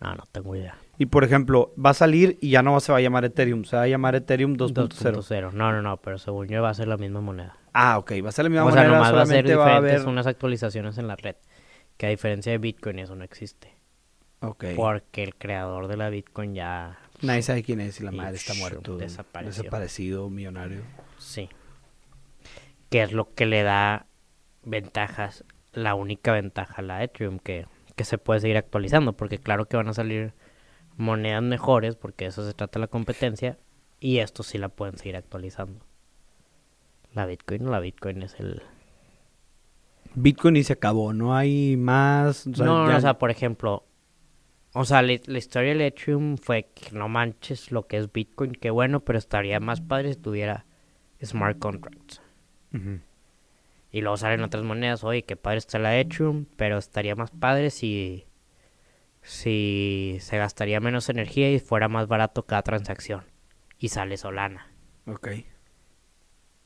No, 0.00 0.14
no 0.14 0.24
tengo 0.32 0.56
idea. 0.56 0.78
Y 0.96 1.04
por 1.04 1.22
ejemplo, 1.22 1.74
va 1.76 1.90
a 1.90 1.94
salir 1.94 2.38
y 2.40 2.48
ya 2.48 2.62
no 2.62 2.80
se 2.80 2.90
va 2.90 2.96
a 2.96 3.00
llamar 3.02 3.26
Ethereum, 3.26 3.64
se 3.64 3.76
va 3.76 3.82
a 3.82 3.88
llamar 3.88 4.14
Ethereum 4.14 4.54
2.0. 4.54 4.88
2.0. 4.88 5.52
No, 5.52 5.70
no, 5.70 5.82
no, 5.82 5.98
pero 5.98 6.16
según 6.16 6.48
yo 6.48 6.62
va 6.62 6.70
a 6.70 6.74
ser 6.74 6.88
la 6.88 6.96
misma 6.96 7.20
moneda. 7.20 7.58
Ah, 7.74 7.98
ok, 7.98 8.12
va 8.24 8.30
a 8.30 8.32
ser 8.32 8.46
la 8.46 8.48
misma 8.48 8.64
o 8.64 8.72
sea, 8.72 8.84
moneda, 8.84 8.96
nomás 8.96 9.14
va 9.14 9.20
a 9.20 9.26
ser 9.26 9.44
a 9.44 9.48
diferentes 9.50 9.96
haber... 9.96 10.08
unas 10.08 10.26
actualizaciones 10.26 10.96
en 10.96 11.08
la 11.08 11.16
red. 11.16 11.36
Que 11.98 12.06
a 12.06 12.08
diferencia 12.08 12.52
de 12.52 12.56
Bitcoin 12.56 13.00
eso 13.00 13.14
no 13.16 13.22
existe. 13.22 13.76
Ok. 14.40 14.64
Porque 14.76 15.24
el 15.24 15.34
creador 15.34 15.86
de 15.88 15.98
la 15.98 16.08
Bitcoin 16.08 16.54
ya... 16.54 17.00
Nadie 17.20 17.42
sabe 17.42 17.62
quién 17.62 17.82
es 17.82 18.00
y 18.00 18.04
la 18.04 18.14
Y 18.14 18.16
madre 18.16 18.36
está 18.36 18.54
muerto. 18.54 18.96
desapareció. 18.96 19.64
Desaparecido, 19.64 20.30
millonario. 20.30 20.80
Sí. 21.18 21.50
Que 22.88 23.02
es 23.02 23.12
lo 23.12 23.34
que 23.34 23.44
le 23.44 23.62
da 23.62 24.06
ventajas, 24.64 25.44
la 25.74 25.94
única 25.94 26.32
ventaja 26.32 26.76
a 26.78 26.82
la 26.82 27.04
Ethereum, 27.04 27.38
que, 27.38 27.66
que 28.02 28.06
se 28.06 28.18
puede 28.18 28.40
seguir 28.40 28.56
actualizando, 28.56 29.12
porque 29.12 29.38
claro 29.38 29.66
que 29.66 29.76
van 29.76 29.88
a 29.88 29.94
salir 29.94 30.34
monedas 30.96 31.42
mejores, 31.42 31.94
porque 31.94 32.24
de 32.24 32.30
eso 32.30 32.44
se 32.44 32.52
trata 32.52 32.80
la 32.80 32.88
competencia, 32.88 33.58
y 34.00 34.18
esto 34.18 34.42
sí 34.42 34.58
la 34.58 34.68
pueden 34.68 34.98
seguir 34.98 35.16
actualizando. 35.16 35.84
La 37.14 37.26
Bitcoin 37.26 37.70
la 37.70 37.78
Bitcoin 37.78 38.22
es 38.22 38.34
el... 38.40 38.62
Bitcoin 40.14 40.56
y 40.56 40.64
se 40.64 40.72
acabó, 40.72 41.12
no 41.12 41.34
hay 41.34 41.76
más. 41.76 42.46
o 42.46 42.54
sea, 42.54 42.66
no, 42.66 42.86
no, 42.86 42.96
o 42.96 43.00
sea, 43.00 43.18
por 43.18 43.30
ejemplo, 43.30 43.84
o 44.74 44.84
sea, 44.84 45.00
la, 45.00 45.18
la 45.24 45.38
historia 45.38 45.74
de 45.74 45.86
Ethereum 45.86 46.36
fue 46.36 46.70
que 46.74 46.90
no 46.90 47.08
manches 47.08 47.70
lo 47.70 47.86
que 47.86 47.98
es 47.98 48.12
Bitcoin, 48.12 48.52
que 48.52 48.70
bueno, 48.70 49.00
pero 49.00 49.18
estaría 49.18 49.60
más 49.60 49.80
padre 49.80 50.12
si 50.12 50.20
tuviera 50.20 50.66
smart 51.22 51.58
contracts. 51.58 52.20
Y 53.92 54.00
luego 54.00 54.16
salen 54.16 54.42
otras 54.42 54.64
monedas, 54.64 55.04
oye, 55.04 55.22
qué 55.22 55.36
padre 55.36 55.58
está 55.58 55.78
la 55.78 55.96
Ethereum, 55.98 56.46
pero 56.56 56.78
estaría 56.78 57.14
más 57.14 57.30
padre 57.30 57.68
si, 57.70 58.26
si 59.20 60.16
se 60.20 60.38
gastaría 60.38 60.80
menos 60.80 61.08
energía 61.10 61.50
y 61.52 61.58
fuera 61.60 61.88
más 61.88 62.08
barato 62.08 62.44
cada 62.46 62.62
transacción. 62.62 63.24
Y 63.78 63.88
sale 63.88 64.16
Solana. 64.16 64.68
Ok. 65.06 65.28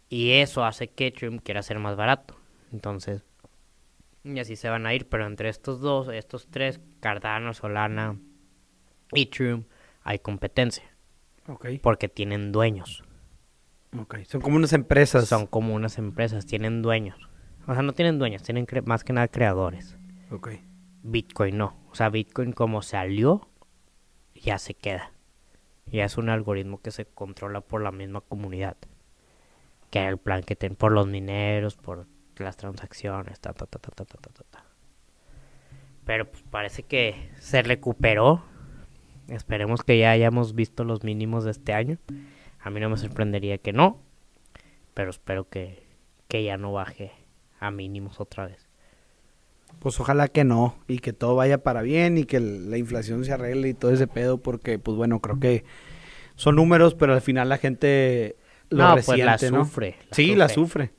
Y 0.09 0.33
eso 0.35 0.64
hace 0.64 0.89
que 0.89 1.09
Ethereum 1.09 1.39
quiera 1.39 1.62
ser 1.62 1.79
más 1.81 1.97
barato. 1.97 2.37
Entonces, 2.72 3.24
y 4.22 4.39
así 4.39 4.55
se 4.57 4.68
van 4.68 4.87
a 4.87 4.95
ir, 4.95 5.09
pero 5.09 5.27
entre 5.27 5.49
estos 5.49 5.81
dos, 5.81 6.09
estos 6.09 6.47
tres, 6.49 6.81
Cardano, 7.01 7.55
Solana, 7.55 8.16
Ethereum, 9.12 9.64
hay 10.03 10.18
competencia, 10.20 10.85
Ok. 11.49 11.66
porque 11.83 12.09
tienen 12.09 12.53
dueños. 12.53 13.03
Son 14.27 14.41
como 14.41 14.57
unas 14.57 14.73
empresas. 14.73 15.29
Son 15.29 15.47
como 15.47 15.75
unas 15.75 15.99
empresas, 15.99 16.47
tienen 16.47 16.83
dueños. 16.83 17.17
O 17.67 17.73
sea, 17.75 17.83
no 17.83 17.93
tienen 17.93 18.19
dueños, 18.19 18.43
tienen 18.43 18.67
más 18.85 19.05
que 19.05 19.13
nada 19.13 19.29
creadores. 19.29 19.97
Ok. 20.31 20.51
Bitcoin 21.03 21.59
no. 21.59 21.77
O 21.91 21.95
sea, 21.95 22.11
Bitcoin 22.11 22.53
como 22.53 22.83
salió, 22.83 23.49
ya 24.35 24.59
se 24.59 24.75
queda. 24.75 25.13
Ya 25.87 26.05
es 26.05 26.19
un 26.19 26.29
algoritmo 26.29 26.81
que 26.81 26.91
se 26.91 27.07
controla 27.07 27.61
por 27.61 27.81
la 27.83 27.93
misma 27.93 28.21
comunidad. 28.21 28.77
Que 29.91 30.01
era 30.01 30.09
el 30.09 30.19
plan 30.19 30.43
que 30.43 30.57
ten 30.57 30.75
por 30.75 30.93
los 30.93 31.07
mineros, 31.07 31.77
por 31.77 32.07
las 32.37 32.57
transacciones, 32.57 33.41
ta, 33.41 33.53
ta, 33.53 33.67
ta, 33.67 33.79
ta, 33.79 33.91
ta, 33.91 34.05
ta, 34.05 34.19
ta, 34.19 34.31
ta, 34.31 34.45
ta. 34.51 34.65
Pero 36.05 36.31
pues 36.31 36.43
parece 36.51 36.83
que 36.83 37.31
se 37.39 37.63
recuperó. 37.63 38.43
Esperemos 39.29 39.83
que 39.83 39.99
ya 39.99 40.13
hayamos 40.13 40.55
visto 40.55 40.85
los 40.85 41.03
mínimos 41.03 41.45
de 41.45 41.51
este 41.51 41.73
año. 41.73 41.99
A 42.67 42.71
mí 42.71 42.81
no 42.81 42.91
me 42.91 42.97
sorprendería 42.97 43.59
que 43.59 43.73
no. 43.73 44.03
Pero 44.93 45.11
espero 45.11 45.49
que, 45.49 45.85
que 46.27 46.43
ya 46.43 46.57
no 46.57 46.73
baje 46.73 47.12
a 47.61 47.71
mínimos 47.71 48.19
otra 48.21 48.47
vez. 48.47 48.69
Pues 49.79 50.01
ojalá 50.01 50.27
que 50.27 50.43
no, 50.43 50.77
y 50.89 50.99
que 50.99 51.12
todo 51.12 51.37
vaya 51.37 51.59
para 51.62 51.83
bien 51.83 52.19
y 52.19 52.25
que 52.25 52.41
la 52.41 52.77
inflación 52.77 53.25
se 53.25 53.33
arregle 53.33 53.69
y 53.69 53.75
todo 53.75 53.93
ese 53.93 54.09
pedo, 54.09 54.39
porque 54.39 54.81
pues 54.81 54.97
bueno, 54.97 55.21
creo 55.21 55.39
que 55.39 55.64
son 56.35 56.57
números, 56.57 56.95
pero 56.97 57.12
al 57.12 57.21
final 57.21 57.49
la 57.49 57.59
gente 57.59 58.37
lo 58.71 58.79
no, 58.79 58.95
resiente, 58.97 59.23
pues 59.39 59.43
la 59.43 59.59
¿no? 59.59 59.64
sufre. 59.64 59.97
sí, 60.11 60.35
la 60.35 60.49
sufre. 60.49 60.93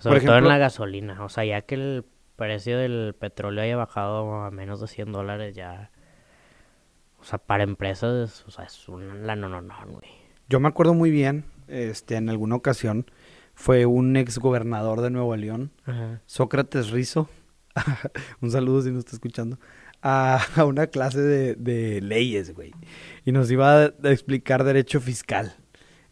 Sobre 0.00 0.20
todo 0.20 0.32
en 0.32 0.38
ejemplo- 0.44 0.48
la 0.48 0.58
gasolina. 0.58 1.24
O 1.24 1.30
sea, 1.30 1.46
ya 1.46 1.62
que 1.62 1.76
el 1.76 2.04
precio 2.36 2.76
del 2.78 3.14
petróleo 3.18 3.62
haya 3.64 3.76
bajado 3.76 4.34
a 4.42 4.50
menos 4.50 4.80
de 4.82 4.88
100 4.88 5.12
dólares, 5.12 5.54
ya. 5.56 5.90
O 7.20 7.24
sea, 7.24 7.38
para 7.38 7.62
empresas, 7.64 8.44
o 8.46 8.50
sea, 8.50 8.66
es 8.66 8.86
un 8.88 9.26
la 9.26 9.34
no, 9.34 9.48
no, 9.48 9.62
no, 9.62 9.74
güey. 9.86 10.25
Yo 10.48 10.60
me 10.60 10.68
acuerdo 10.68 10.94
muy 10.94 11.10
bien, 11.10 11.44
este, 11.68 12.16
en 12.16 12.28
alguna 12.28 12.54
ocasión, 12.54 13.06
fue 13.54 13.86
un 13.86 14.16
ex 14.16 14.38
gobernador 14.38 15.00
de 15.00 15.10
Nuevo 15.10 15.34
León, 15.34 15.72
Sócrates 16.26 16.90
Rizo, 16.90 17.28
un 18.40 18.50
saludo 18.50 18.82
si 18.82 18.90
nos 18.90 19.00
está 19.00 19.12
escuchando, 19.12 19.58
a, 20.02 20.40
una 20.64 20.86
clase 20.86 21.20
de, 21.20 21.54
de 21.56 22.00
leyes, 22.00 22.54
güey. 22.54 22.72
Y 23.24 23.32
nos 23.32 23.50
iba 23.50 23.84
a, 23.84 23.86
explicar 24.04 24.62
derecho 24.62 25.00
fiscal. 25.00 25.56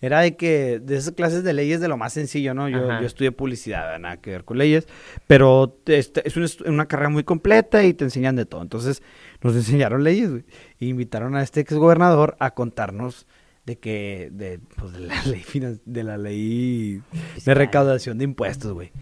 Era 0.01 0.21
de 0.21 0.37
que, 0.37 0.81
de 0.81 0.97
esas 0.97 1.15
clases 1.15 1.45
de 1.45 1.53
leyes 1.55 1.81
de 1.81 1.89
lo 1.89 1.97
más 1.97 2.13
sencillo, 2.13 2.53
¿no? 2.53 2.69
Yo, 2.69 3.01
yo 3.01 3.07
estudié 3.07 3.33
publicidad, 3.33 3.99
nada 3.99 4.19
que 4.19 4.33
ver 4.33 4.45
con 4.45 4.59
leyes, 4.59 4.87
pero 5.27 5.79
este, 5.87 6.27
es 6.29 6.37
una, 6.61 6.87
carrera 6.87 7.09
muy 7.09 7.25
completa 7.25 7.85
y 7.85 7.95
te 7.95 8.05
enseñan 8.05 8.37
de 8.37 8.45
todo. 8.45 8.61
Entonces, 8.61 9.03
nos 9.43 9.55
enseñaron 9.55 10.05
leyes, 10.05 10.31
güey. 10.31 10.45
Y 10.79 10.89
invitaron 10.89 11.37
a 11.37 11.43
este 11.43 11.61
ex 11.61 11.73
gobernador 11.75 12.37
a 12.39 12.51
contarnos 12.51 13.27
de 13.67 13.79
que, 13.79 14.31
de, 14.33 14.61
pues, 14.77 14.93
de 14.93 15.01
la 15.01 15.23
ley, 15.27 15.45
de 15.85 16.05
la 16.05 16.19
ley 16.19 17.03
de 17.45 17.55
recaudación 17.55 18.19
de 18.19 18.25
impuestos, 18.25 18.73
güey. 18.73 18.93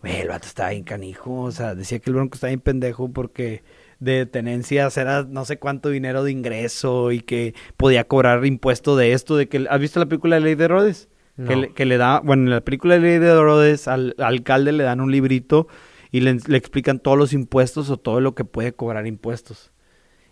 Güey, 0.00 0.16
el 0.20 0.28
vato 0.28 0.48
estaba 0.48 0.70
bien 0.70 0.82
canijo, 0.82 1.42
o 1.42 1.52
sea, 1.52 1.74
decía 1.74 2.00
que 2.00 2.10
el 2.10 2.14
bronco 2.14 2.34
estaba 2.34 2.48
bien 2.48 2.60
pendejo 2.60 3.12
porque 3.12 3.62
de 4.00 4.26
tenencias 4.26 4.96
era 4.96 5.22
no 5.22 5.44
sé 5.44 5.58
cuánto 5.58 5.88
dinero 5.88 6.24
de 6.24 6.32
ingreso 6.32 7.12
y 7.12 7.20
que 7.20 7.54
podía 7.76 8.02
cobrar 8.04 8.44
impuesto 8.44 8.96
de 8.96 9.12
esto, 9.12 9.36
de 9.36 9.48
que, 9.48 9.64
¿has 9.70 9.80
visto 9.80 10.00
la 10.00 10.06
película 10.06 10.36
de 10.36 10.42
Ley 10.42 10.54
de 10.56 10.64
Herodes? 10.64 11.08
Que, 11.46 11.56
le, 11.56 11.72
que 11.72 11.86
le 11.86 11.96
da, 11.96 12.20
bueno, 12.20 12.42
en 12.44 12.50
la 12.50 12.60
película 12.60 12.94
de 12.94 13.00
Ley 13.00 13.18
de 13.18 13.28
Herodes 13.28 13.88
al, 13.88 14.14
al 14.18 14.24
alcalde 14.24 14.72
le 14.72 14.84
dan 14.84 15.00
un 15.00 15.10
librito 15.10 15.66
y 16.10 16.20
le, 16.20 16.36
le 16.46 16.58
explican 16.58 16.98
todos 16.98 17.16
los 17.16 17.32
impuestos 17.32 17.88
o 17.90 17.96
todo 17.96 18.20
lo 18.20 18.34
que 18.34 18.44
puede 18.44 18.74
cobrar 18.74 19.06
impuestos. 19.06 19.72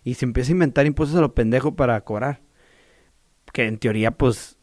Y 0.03 0.15
se 0.15 0.25
empieza 0.25 0.51
a 0.51 0.53
inventar 0.53 0.85
impuestos 0.85 1.17
a 1.17 1.21
lo 1.21 1.33
pendejo 1.33 1.75
para 1.75 1.99
cobrar. 2.01 2.41
Que 3.53 3.67
en 3.67 3.77
teoría, 3.77 4.11
pues, 4.11 4.57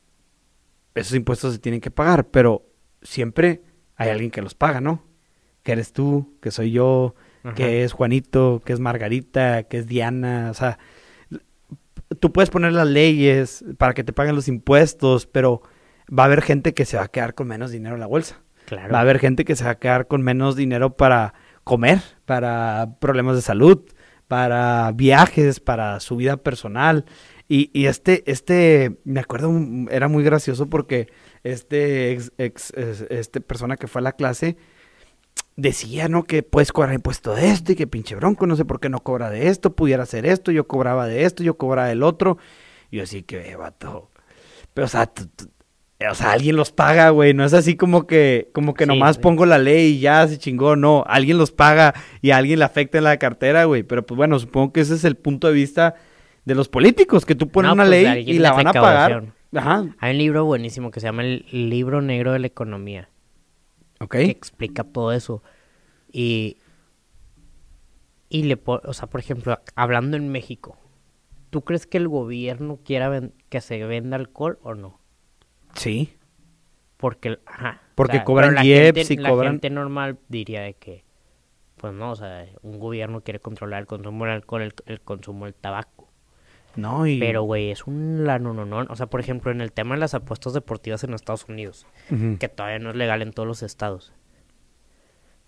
esos 0.95 1.15
impuestos 1.15 1.53
se 1.55 1.59
tienen 1.59 1.81
que 1.81 1.91
pagar, 1.91 2.29
pero 2.29 2.67
siempre 3.03 3.63
hay 3.97 4.11
alguien 4.11 4.31
que 4.31 4.43
los 4.43 4.55
paga, 4.55 4.81
¿no? 4.81 5.05
Que 5.63 5.73
eres 5.73 5.93
tú, 5.93 6.37
que 6.41 6.51
soy 6.51 6.71
yo, 6.71 7.15
Ajá. 7.43 7.55
que 7.55 7.85
es 7.85 7.93
Juanito, 7.93 8.63
que 8.65 8.73
es 8.73 8.81
Margarita, 8.81 9.65
que 9.65 9.79
es 9.79 9.87
Diana, 9.87 10.49
o 10.51 10.55
sea, 10.55 10.79
tú 12.21 12.33
puedes 12.33 12.51
poner 12.51 12.73
las 12.73 12.89
leyes 12.89 13.65
para 13.77 13.95
que 13.95 14.05
te 14.05 14.13
paguen 14.13 14.35
los 14.35 14.49
impuestos, 14.49 15.27
pero 15.27 15.63
va 16.09 16.25
a 16.25 16.27
haber 16.27 16.43
gente 16.43 16.75
que 16.75 16.85
se 16.85 16.97
va 16.97 17.05
a 17.05 17.09
quedar 17.09 17.35
con 17.35 17.49
menos 17.49 17.71
dinero 17.71 17.95
en 17.95 18.01
la 18.01 18.07
bolsa. 18.07 18.41
Claro. 18.67 18.93
Va 18.93 18.99
a 18.99 19.03
haber 19.03 19.19
gente 19.19 19.45
que 19.45 19.57
se 19.57 19.65
va 19.65 19.71
a 19.71 19.79
quedar 19.79 20.07
con 20.07 20.23
menos 20.23 20.57
dinero 20.57 20.97
para 20.97 21.35
comer, 21.65 22.01
para 22.25 22.97
problemas 23.01 23.37
de 23.37 23.43
salud, 23.43 23.81
para 24.27 24.93
viajes, 24.93 25.61
para 25.61 26.01
su 26.01 26.17
vida 26.17 26.37
personal. 26.39 27.05
Y, 27.49 27.71
y 27.73 27.87
este, 27.87 28.31
este, 28.31 28.99
me 29.05 29.21
acuerdo, 29.21 29.49
un- 29.49 29.89
era 29.91 30.07
muy 30.09 30.23
gracioso 30.23 30.67
porque 30.69 31.09
este 31.45 32.13
ex, 32.13 32.33
ex- 32.37 32.73
es- 32.77 33.07
este 33.09 33.41
persona 33.41 33.77
que 33.77 33.87
fue 33.89 34.01
a 34.01 34.05
la 34.05 34.13
clase 34.13 34.57
decía, 35.57 36.09
¿no? 36.09 36.25
Que 36.25 36.43
puedes 36.43 36.73
cobrar 36.73 36.95
impuesto 36.95 37.35
de 37.35 37.49
esto 37.51 37.73
y 37.73 37.75
que 37.75 37.87
pinche 37.87 38.15
bronco, 38.15 38.47
no 38.47 38.55
sé 38.57 38.65
por 38.65 38.81
qué 38.81 38.89
no 38.89 39.01
cobra 39.01 39.31
de 39.31 39.49
esto, 39.49 39.75
pudiera 39.75 40.03
hacer 40.05 40.27
esto, 40.27 40.53
yo 40.53 40.67
cobraba 40.69 41.07
de 41.07 41.25
esto, 41.25 41.43
yo 41.43 41.57
cobraba 41.57 41.89
del 41.89 42.03
otro. 42.03 42.39
Y 42.91 42.99
yo 42.99 43.03
así 43.03 43.23
que, 43.23 43.51
eh, 43.51 43.57
vato. 43.57 44.11
Pero, 44.75 44.85
o 44.87 44.89
sea, 44.89 45.07
tú- 45.07 45.27
tú- 45.27 45.51
o 46.09 46.15
sea, 46.15 46.31
alguien 46.33 46.55
los 46.55 46.71
paga, 46.71 47.11
güey. 47.11 47.35
No 47.35 47.45
es 47.45 47.55
así 47.55 47.77
como 47.77 48.07
que, 48.07 48.51
como 48.55 48.73
que 48.75 48.85
Sí, 48.85 48.89
nomás 48.89 49.19
pongo 49.19 49.47
la 49.47 49.59
ley 49.59 49.95
y 49.97 50.01
ya 50.01 50.29
se 50.29 50.39
chingó. 50.39 50.77
No, 50.77 51.03
alguien 51.09 51.39
los 51.39 51.51
paga 51.51 51.93
y 52.23 52.31
a 52.31 52.37
alguien 52.37 52.61
le 52.61 52.65
afecta 52.65 52.99
en 52.99 53.05
la 53.05 53.17
cartera, 53.19 53.65
güey. 53.65 53.83
Pero 53.83 54.07
pues 54.07 54.17
bueno, 54.17 54.39
supongo 54.39 54.73
que 54.73 54.81
ese 54.83 54.95
es 54.95 55.05
el 55.05 55.17
punto 55.17 55.49
de 55.49 55.55
vista 55.55 55.97
de 56.49 56.55
los 56.55 56.69
políticos, 56.69 57.25
que 57.27 57.35
tú 57.35 57.49
pones 57.49 57.69
No, 57.69 57.75
una 57.75 57.85
pues, 57.85 58.03
ley 58.03 58.25
y 58.29 58.39
la 58.39 58.53
van 58.53 58.67
a 58.67 58.73
pagar. 58.73 59.25
Ajá, 59.55 59.87
Hay 59.99 60.13
un 60.13 60.19
libro 60.19 60.45
buenísimo 60.45 60.91
que 60.91 61.01
se 61.01 61.07
llama 61.07 61.23
El 61.25 61.45
Libro 61.51 62.03
Negro 62.03 62.33
de 62.33 62.39
la 62.41 62.47
Economía, 62.49 63.09
ok. 64.01 64.11
que 64.13 64.25
explica 64.31 64.85
todo 64.85 65.13
eso. 65.13 65.43
Y, 66.13 66.59
y 68.29 68.43
le 68.43 68.59
o 68.65 68.93
sea, 68.93 69.09
por 69.09 69.21
ejemplo, 69.21 69.59
hablando 69.75 70.17
en 70.17 70.29
México, 70.29 70.77
¿tú 71.51 71.63
crees 71.63 71.87
que 71.87 71.97
el 71.99 72.09
gobierno 72.09 72.79
quiera 72.85 73.31
que 73.49 73.61
se 73.61 73.83
venda 73.85 74.17
alcohol 74.17 74.59
o 74.63 74.75
no? 74.75 75.01
Sí. 75.75 76.15
Porque, 76.99 77.39
ajá, 77.47 77.81
o 77.93 77.95
Porque 77.95 78.17
sea, 78.19 78.25
cobran 78.25 78.55
la 78.55 78.63
gente- 78.65 79.07
y 79.15 79.17
la 79.17 79.31
cobran- 79.31 79.53
gente 79.53 79.71
normal 79.71 80.19
diría 80.29 80.61
de 80.63 80.75
que, 80.75 81.05
pues 81.77 81.95
no, 81.95 82.11
o 82.11 82.17
sea, 82.17 82.47
un 82.63 82.79
gobierno 82.79 83.23
quiere 83.23 83.39
controlar 83.41 83.81
el 83.81 83.87
consumo 83.87 84.25
del 84.27 84.35
alcohol, 84.35 84.63
el, 84.63 84.75
el 84.87 85.01
consumo 85.01 85.45
del 85.47 85.55
tabaco. 85.55 85.98
No, 86.79 87.09
y... 87.09 87.19
Pero, 87.19 87.43
güey, 87.43 87.73
es 87.73 87.89
un 87.89 88.25
lano, 88.25 88.55
no, 88.55 88.65
no. 88.65 88.87
O 88.89 88.95
sea, 88.95 89.07
por 89.07 89.19
ejemplo, 89.19 89.51
en 89.51 89.61
el 89.61 89.73
tema 89.73 89.97
de 89.97 90.01
las 90.01 90.15
apuestas 90.15 90.53
deportivas 90.53 91.03
en 91.03 91.13
Estados 91.13 91.49
Unidos, 91.49 91.89
que 92.39 92.49
todavía 92.49 92.79
no 92.79 92.91
es 92.91 92.97
legal 92.97 93.21
en 93.21 93.33
todos 93.33 93.49
los 93.49 93.65
estados. 93.65 94.13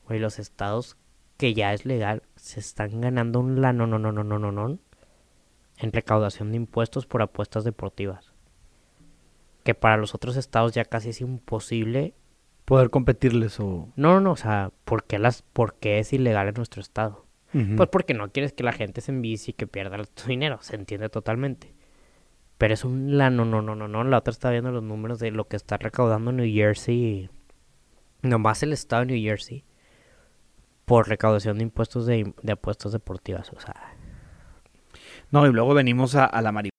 Güey, 0.09 0.19
los 0.19 0.41
estados 0.41 0.97
que 1.37 1.55
ya 1.55 1.73
es 1.73 1.87
legal 1.87 2.25
se 2.35 2.59
están 2.59 3.01
ganando 3.01 3.39
un 3.39 3.61
lano, 3.61 3.87
no, 3.87 4.01
no, 4.01 4.11
no, 4.11 4.25
no, 4.25 4.41
no, 4.41 4.51
no, 4.51 4.79
en 5.79 5.93
recaudación 5.93 6.51
de 6.51 6.57
impuestos 6.57 7.07
por 7.07 7.23
apuestas 7.23 7.63
deportivas. 7.63 8.35
Que 9.63 9.77
para 9.77 9.99
los 9.99 10.17
otros 10.17 10.37
estados 10.37 10.73
ya 10.73 10.85
casi 10.85 11.11
es 11.11 11.21
imposible. 11.21 12.13
Poder 12.65 12.91
competirles 12.91 13.61
o... 13.61 13.89
No, 13.95 14.15
no, 14.15 14.21
no, 14.21 14.33
o 14.33 14.37
sea, 14.37 14.73
¿por 14.85 15.05
qué, 15.05 15.21
las, 15.21 15.43
¿por 15.43 15.75
qué 15.75 16.01
es 16.01 16.13
ilegal 16.13 16.49
en 16.49 16.55
nuestro 16.55 16.81
estado? 16.83 17.25
Pues 17.53 17.89
porque 17.91 18.15
no 18.15 18.31
quieres 18.31 18.53
que 18.53 18.63
la 18.63 18.73
gente 18.73 19.01
se 19.01 19.11
envicie 19.11 19.51
y 19.51 19.55
que 19.55 19.67
pierda 19.67 19.99
su 20.15 20.29
dinero, 20.29 20.59
se 20.61 20.77
entiende 20.77 21.09
totalmente. 21.09 21.75
Pero 22.59 22.75
es 22.75 22.85
un 22.85 23.17
la 23.19 23.31
no, 23.31 23.45
no, 23.45 23.61
no, 23.63 23.75
no, 23.75 23.89
no. 23.89 24.05
La 24.05 24.19
otra 24.19 24.31
está 24.31 24.51
viendo 24.51 24.71
los 24.71 24.83
números 24.83 25.19
de 25.19 25.31
lo 25.31 25.49
que 25.49 25.57
está 25.57 25.77
recaudando 25.79 26.31
New 26.31 26.47
Jersey. 26.53 27.29
Nomás 28.23 28.63
el 28.63 28.73
estado 28.73 29.05
de 29.05 29.13
New 29.15 29.23
Jersey. 29.23 29.65
Por 30.85 31.09
recaudación 31.09 31.59
de 31.59 31.65
impuestos 31.65 32.07
de, 32.07 32.33
de 32.43 32.53
apuestas 32.53 32.93
deportivas. 32.93 33.51
O 33.53 33.61
sea, 33.61 33.75
No, 35.31 35.47
y 35.47 35.53
luego 35.53 35.75
venimos 35.75 36.15
a, 36.17 36.25
a 36.27 36.43
la 36.43 36.53
marihuana. 36.53 36.71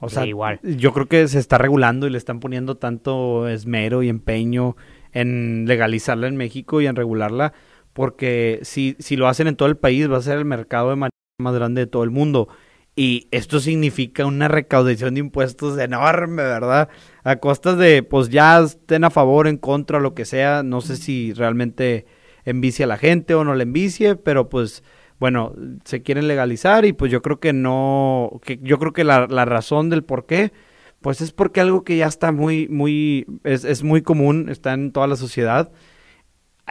O 0.00 0.08
Sí, 0.08 0.14
sea, 0.14 0.26
igual. 0.26 0.60
yo 0.62 0.92
creo 0.92 1.06
que 1.06 1.28
se 1.28 1.38
está 1.38 1.58
regulando 1.58 2.06
y 2.06 2.10
le 2.10 2.18
están 2.18 2.40
poniendo 2.40 2.76
tanto 2.76 3.48
esmero 3.48 4.02
y 4.02 4.08
empeño 4.08 4.76
en 5.12 5.66
legalizarla 5.66 6.26
en 6.26 6.36
México 6.36 6.80
y 6.80 6.86
en 6.86 6.96
regularla, 6.96 7.52
porque 7.92 8.60
si, 8.62 8.96
si 8.98 9.16
lo 9.16 9.28
hacen 9.28 9.46
en 9.46 9.56
todo 9.56 9.68
el 9.68 9.76
país 9.76 10.10
va 10.10 10.18
a 10.18 10.22
ser 10.22 10.38
el 10.38 10.44
mercado 10.44 10.90
de 10.90 10.96
marihuana 10.96 11.10
más 11.38 11.54
grande 11.54 11.82
de 11.82 11.86
todo 11.86 12.04
el 12.04 12.10
mundo. 12.10 12.48
Y 12.96 13.28
esto 13.30 13.60
significa 13.60 14.26
una 14.26 14.48
recaudación 14.48 15.14
de 15.14 15.20
impuestos 15.20 15.78
enorme, 15.78 16.42
¿verdad? 16.42 16.88
A 17.24 17.36
costas 17.36 17.78
de, 17.78 18.02
pues 18.02 18.28
ya 18.28 18.60
estén 18.60 19.04
a 19.04 19.10
favor, 19.10 19.46
en 19.46 19.56
contra, 19.58 20.00
lo 20.00 20.14
que 20.14 20.24
sea. 20.24 20.62
No 20.62 20.80
sé 20.80 20.96
si 20.96 21.32
realmente 21.32 22.06
envicia 22.44 22.84
a 22.84 22.88
la 22.88 22.98
gente 22.98 23.34
o 23.34 23.44
no 23.44 23.54
le 23.54 23.62
envicie, 23.62 24.16
pero 24.16 24.48
pues 24.48 24.82
bueno, 25.18 25.54
se 25.84 26.02
quieren 26.02 26.28
legalizar 26.28 26.84
y 26.84 26.92
pues 26.92 27.12
yo 27.12 27.22
creo 27.22 27.40
que 27.40 27.52
no, 27.52 28.40
que 28.42 28.58
yo 28.62 28.78
creo 28.78 28.92
que 28.92 29.04
la, 29.04 29.26
la 29.28 29.44
razón 29.44 29.90
del 29.90 30.02
por 30.02 30.26
qué, 30.26 30.52
pues 31.00 31.20
es 31.20 31.32
porque 31.32 31.60
algo 31.60 31.84
que 31.84 31.96
ya 31.96 32.06
está 32.06 32.32
muy, 32.32 32.68
muy, 32.68 33.26
es, 33.44 33.64
es 33.64 33.82
muy 33.82 34.02
común, 34.02 34.48
está 34.50 34.72
en 34.72 34.92
toda 34.92 35.06
la 35.06 35.16
sociedad. 35.16 35.70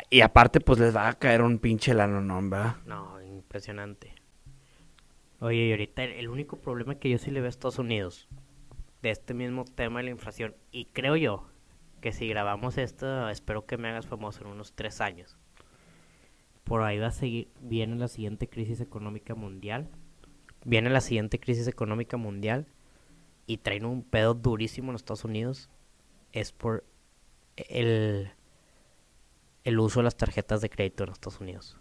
Y 0.10 0.22
aparte, 0.22 0.60
pues 0.60 0.80
les 0.80 0.96
va 0.96 1.08
a 1.08 1.14
caer 1.14 1.42
un 1.42 1.60
pinche 1.60 1.94
lanonón, 1.94 2.50
¿verdad? 2.50 2.78
no, 2.86 3.20
impresionante. 3.22 4.14
Oye, 5.42 5.68
y 5.68 5.72
ahorita 5.72 6.04
el, 6.04 6.28
único 6.28 6.58
problema 6.58 6.96
que 6.96 7.10
yo 7.10 7.18
sí 7.18 7.32
le 7.32 7.40
veo 7.40 7.48
a 7.48 7.50
Estados 7.50 7.80
Unidos 7.80 8.28
de 9.02 9.10
este 9.10 9.34
mismo 9.34 9.64
tema 9.64 10.00
de 10.00 10.06
la 10.06 10.10
inflación, 10.12 10.56
y 10.72 10.86
creo 10.86 11.16
yo 11.16 11.48
que 12.02 12.12
si 12.12 12.28
grabamos 12.28 12.78
esto, 12.78 13.30
espero 13.30 13.66
que 13.66 13.78
me 13.78 13.88
hagas 13.88 14.06
famoso 14.06 14.42
en 14.42 14.48
unos 14.48 14.74
tres 14.74 15.00
años. 15.00 15.38
Por 16.64 16.84
ahí 16.84 17.00
va 17.00 17.08
a 17.08 17.12
seguir, 17.12 17.48
viene 17.62 17.96
la 17.96 18.08
siguiente 18.08 18.48
crisis 18.48 18.82
económica 18.82 19.34
mundial. 19.34 19.90
Viene 20.66 20.90
la 20.90 21.02
siguiente 21.02 21.40
crisis 21.40 21.68
económica 21.68 22.18
mundial 22.18 22.68
y 23.48 23.58
traen 23.58 23.86
un 23.86 24.04
pedo 24.04 24.34
durísimo 24.34 24.92
en 24.92 24.96
Estados 24.98 25.24
Unidos. 25.24 25.70
Es 26.34 26.52
por 26.52 26.84
el, 27.56 28.32
el 29.70 29.80
uso 29.80 30.00
de 30.00 30.04
las 30.06 30.16
tarjetas 30.18 30.62
de 30.62 30.70
crédito 30.70 31.04
en 31.04 31.12
Estados 31.12 31.40
Unidos. 31.40 31.78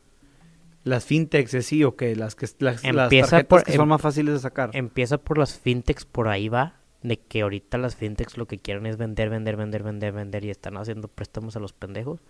Las 0.85 1.05
fintechs, 1.05 1.53
¿eh? 1.55 1.63
sí, 1.63 1.85
o 1.85 1.97
que 1.97 2.15
las 2.17 2.35
que 2.35 2.47
las, 2.61 2.83
las 2.83 2.85
Empieza 2.85 3.31
tarjetas 3.31 3.45
por- 3.49 3.65
que 3.65 3.73
son 3.73 3.83
em- 3.83 3.89
más 3.89 4.01
fáciles 4.01 4.35
de 4.35 4.41
sacar. 4.41 4.71
Empieza 4.75 5.19
por 5.19 5.37
las 5.39 5.59
fintechs, 5.59 6.05
por 6.05 6.29
ahí 6.29 6.49
va, 6.49 6.77
de 7.03 7.19
que 7.19 7.43
ahorita 7.43 7.77
las 7.79 7.97
fintechs 7.97 8.37
lo 8.39 8.47
que 8.47 8.59
quieren 8.59 8.87
es 8.87 8.97
vender, 8.97 9.29
vender, 9.29 9.57
vender, 9.57 9.83
vender, 9.83 10.13
vender 10.13 10.45
y 10.45 10.51
están 10.51 10.77
haciendo 10.77 11.09
préstamos 11.09 11.57
a 11.57 11.61
los 11.61 11.73
pendejos. 11.73 12.21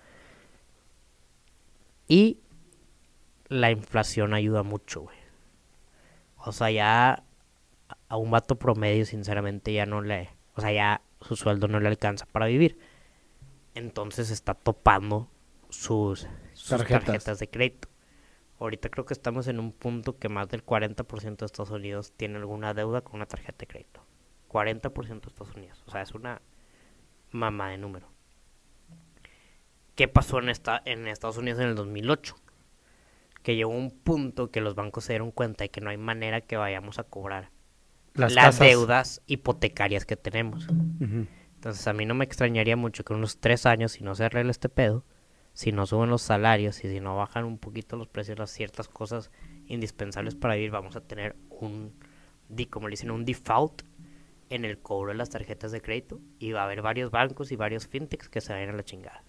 Y 2.09 2.38
la 3.48 3.70
inflación 3.70 4.34
ayuda 4.34 4.62
mucho, 4.62 5.02
güey. 5.02 5.16
O 6.38 6.52
sea, 6.52 6.70
ya 6.70 7.22
a 8.09 8.16
un 8.16 8.30
vato 8.30 8.56
promedio, 8.56 9.04
sinceramente, 9.04 9.72
ya 9.72 9.86
no 9.86 10.00
le... 10.00 10.30
O 10.54 10.61
sea, 10.61 10.72
ya 10.72 11.02
su 11.20 11.36
sueldo 11.36 11.68
no 11.68 11.80
le 11.80 11.88
alcanza 11.88 12.26
para 12.26 12.46
vivir. 12.46 12.78
Entonces 13.74 14.30
está 14.30 14.54
topando 14.54 15.28
sus, 15.69 16.27
sus 16.55 16.69
Tarjetas. 16.69 17.05
tarjetas 17.05 17.39
de 17.39 17.49
crédito. 17.49 17.89
Ahorita 18.61 18.89
creo 18.89 19.05
que 19.05 19.14
estamos 19.14 19.47
en 19.47 19.61
un 19.61 19.73
punto 19.73 20.19
que 20.19 20.29
más 20.29 20.49
del 20.49 20.64
40% 20.64 21.37
de 21.37 21.47
Estados 21.47 21.71
Unidos 21.71 22.12
tiene 22.16 22.37
alguna 22.39 22.75
deuda 22.75 23.03
con 23.03 23.16
una 23.16 23.27
tarjeta 23.27 23.59
de 23.59 23.66
crédito. 23.66 24.05
40% 24.49 25.21
de 25.21 25.29
Estados 25.29 25.55
Unidos. 25.55 25.83
O 25.87 25.91
sea, 25.91 26.03
es 26.03 26.12
una 26.12 26.43
mamá 27.31 27.71
de 27.71 27.79
número. 27.79 28.11
¿Qué 29.95 30.09
pasó 30.09 30.39
en, 30.39 30.49
esta, 30.49 30.83
en 30.85 31.07
Estados 31.07 31.39
Unidos 31.39 31.61
en 31.61 31.69
el 31.69 31.75
2008? 31.75 32.37
Que 33.43 33.57
llegó 33.57 33.71
un 33.71 33.91
punto 33.91 34.51
que 34.51 34.61
los 34.61 34.75
bancos 34.75 35.05
se 35.05 35.12
dieron 35.12 35.31
cuenta 35.31 35.64
de 35.64 35.71
que 35.71 35.81
no 35.81 35.91
hay 35.91 35.97
manera 35.97 36.41
que 36.41 36.57
vayamos 36.57 36.99
a 36.99 37.05
cobrar 37.05 37.51
las, 38.14 38.59
deudas 38.59 39.23
hipotecarias 39.27 40.05
que 40.05 40.16
tenemos. 40.16 40.66
Entonces 41.55 41.87
a 41.87 41.93
mí 41.93 42.07
no 42.07 42.14
me 42.14 42.25
extrañaría 42.25 42.77
mucho 42.77 43.05
que 43.05 43.12
en 43.12 43.19
unos 43.19 43.39
tres 43.39 43.66
años, 43.66 43.93
si 43.93 44.05
no 44.05 44.14
se 44.14 44.25
arregla 44.25 44.51
este 44.51 44.69
pedo, 44.69 45.05
si 45.59 45.72
no 45.72 45.86
suben 45.86 46.09
los 46.09 46.22
salarios 46.22 46.84
y 46.84 46.88
si 46.88 47.00
no 47.00 47.16
bajan 47.16 47.44
un 47.44 47.59
poquito 47.59 47.96
los 47.96 48.06
precios 48.06 48.36
de 48.36 48.42
las 48.42 48.50
ciertas 48.52 48.86
cosas 48.86 49.32
indispensables 49.66 50.36
para 50.36 50.54
vivir, 50.54 50.70
vamos 50.70 50.94
a 50.94 51.00
tener 51.00 51.34
un, 51.50 51.94
como 52.70 52.86
le 52.86 52.92
dicen, 52.92 53.11
un 53.11 53.24
default 53.24 53.82
en 54.50 54.64
el 54.64 54.78
cobro 54.78 55.11
de 55.11 55.16
las 55.16 55.30
tarjetas 55.30 55.72
de 55.72 55.80
crédito 55.80 56.20
y 56.38 56.52
va 56.52 56.61
a 56.61 56.64
haber 56.66 56.80
varios 56.80 57.11
bancos 57.11 57.50
y 57.50 57.56
varios 57.56 57.88
fintechs 57.88 58.28
que 58.28 58.40
se 58.40 58.52
vayan 58.52 58.68
a 58.68 58.74
la 58.74 58.84
chingada. 58.84 59.24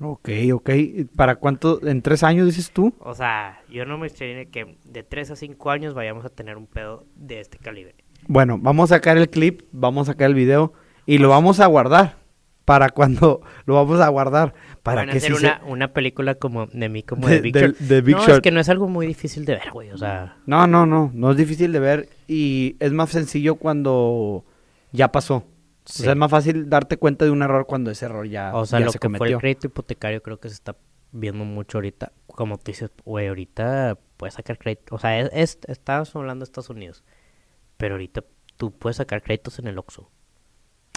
Ok, 0.00 0.30
ok. 0.52 0.70
¿Para 1.14 1.36
cuánto? 1.36 1.80
¿En 1.86 2.02
tres 2.02 2.24
años 2.24 2.46
dices 2.46 2.72
tú? 2.72 2.92
O 2.98 3.14
sea, 3.14 3.62
yo 3.70 3.84
no 3.84 3.98
me 3.98 4.08
extrañaría 4.08 4.46
que 4.46 4.78
de 4.82 5.04
tres 5.04 5.30
a 5.30 5.36
cinco 5.36 5.70
años 5.70 5.94
vayamos 5.94 6.24
a 6.24 6.28
tener 6.28 6.56
un 6.56 6.66
pedo 6.66 7.06
de 7.14 7.38
este 7.38 7.58
calibre. 7.58 7.94
Bueno, 8.26 8.58
vamos 8.58 8.90
a 8.90 8.96
sacar 8.96 9.16
el 9.16 9.30
clip, 9.30 9.62
vamos 9.70 10.08
a 10.08 10.12
sacar 10.14 10.26
el 10.28 10.34
video 10.34 10.72
y 11.06 11.18
lo 11.18 11.28
vamos 11.28 11.60
a 11.60 11.66
guardar. 11.66 12.17
Para 12.68 12.90
cuando 12.90 13.40
lo 13.66 13.74
vamos 13.74 13.98
a 14.00 14.08
guardar. 14.08 14.52
Para 14.82 15.00
Van 15.02 15.08
a 15.08 15.12
que 15.12 15.18
hacer 15.18 15.32
sí 15.34 15.38
se- 15.40 15.46
una, 15.46 15.60
una 15.66 15.92
película 15.94 16.34
como 16.36 16.66
de 16.66 16.88
mí, 16.88 17.02
como 17.02 17.26
De- 17.26 17.36
de, 17.36 17.40
Big 17.40 17.54
de 17.54 18.02
no, 18.12 18.24
es 18.26 18.40
que 18.40 18.50
no 18.50 18.60
es 18.60 18.68
algo 18.68 18.88
muy 18.88 19.06
difícil 19.06 19.44
de 19.46 19.54
ver, 19.54 19.70
güey. 19.72 19.90
O 19.90 19.96
sea, 19.98 20.36
No, 20.46 20.66
no, 20.66 20.84
no. 20.86 21.10
No 21.14 21.30
es 21.30 21.36
difícil 21.38 21.72
de 21.72 21.80
ver 21.80 22.08
y 22.26 22.76
es 22.78 22.92
más 22.92 23.10
sencillo 23.10 23.54
cuando 23.56 24.44
ya 24.92 25.10
pasó. 25.10 25.36
O 25.36 25.44
sea, 25.90 26.10
es 26.12 26.16
más 26.18 26.30
fácil 26.30 26.68
darte 26.68 26.98
cuenta 26.98 27.24
de 27.24 27.30
un 27.30 27.40
error 27.42 27.64
cuando 27.66 27.90
ese 27.90 28.04
error 28.04 28.28
ya, 28.28 28.54
O 28.54 28.66
sea, 28.66 28.78
ya 28.80 28.84
lo 28.86 28.92
se 28.92 28.98
que 28.98 29.08
fue 29.08 29.14
el 29.14 29.18
cometió. 29.18 29.38
crédito 29.38 29.66
hipotecario 29.68 30.22
creo 30.22 30.38
que 30.38 30.48
se 30.48 30.54
está 30.54 30.76
viendo 31.12 31.44
mucho 31.46 31.78
ahorita. 31.78 32.12
Como 32.26 32.58
tú 32.58 32.64
dices, 32.66 32.90
güey, 33.06 33.28
ahorita 33.28 33.96
puedes 34.18 34.34
sacar 34.34 34.58
crédito. 34.58 34.94
O 34.94 34.98
sea, 34.98 35.18
es, 35.18 35.30
es- 35.32 35.58
estamos 35.66 36.14
hablando 36.14 36.44
de 36.44 36.48
Estados 36.50 36.68
Unidos. 36.68 37.02
Pero 37.78 37.94
ahorita 37.94 38.22
tú 38.58 38.72
puedes 38.72 38.96
sacar 38.98 39.22
créditos 39.22 39.58
en 39.58 39.68
el 39.68 39.78
Oxxo. 39.78 40.10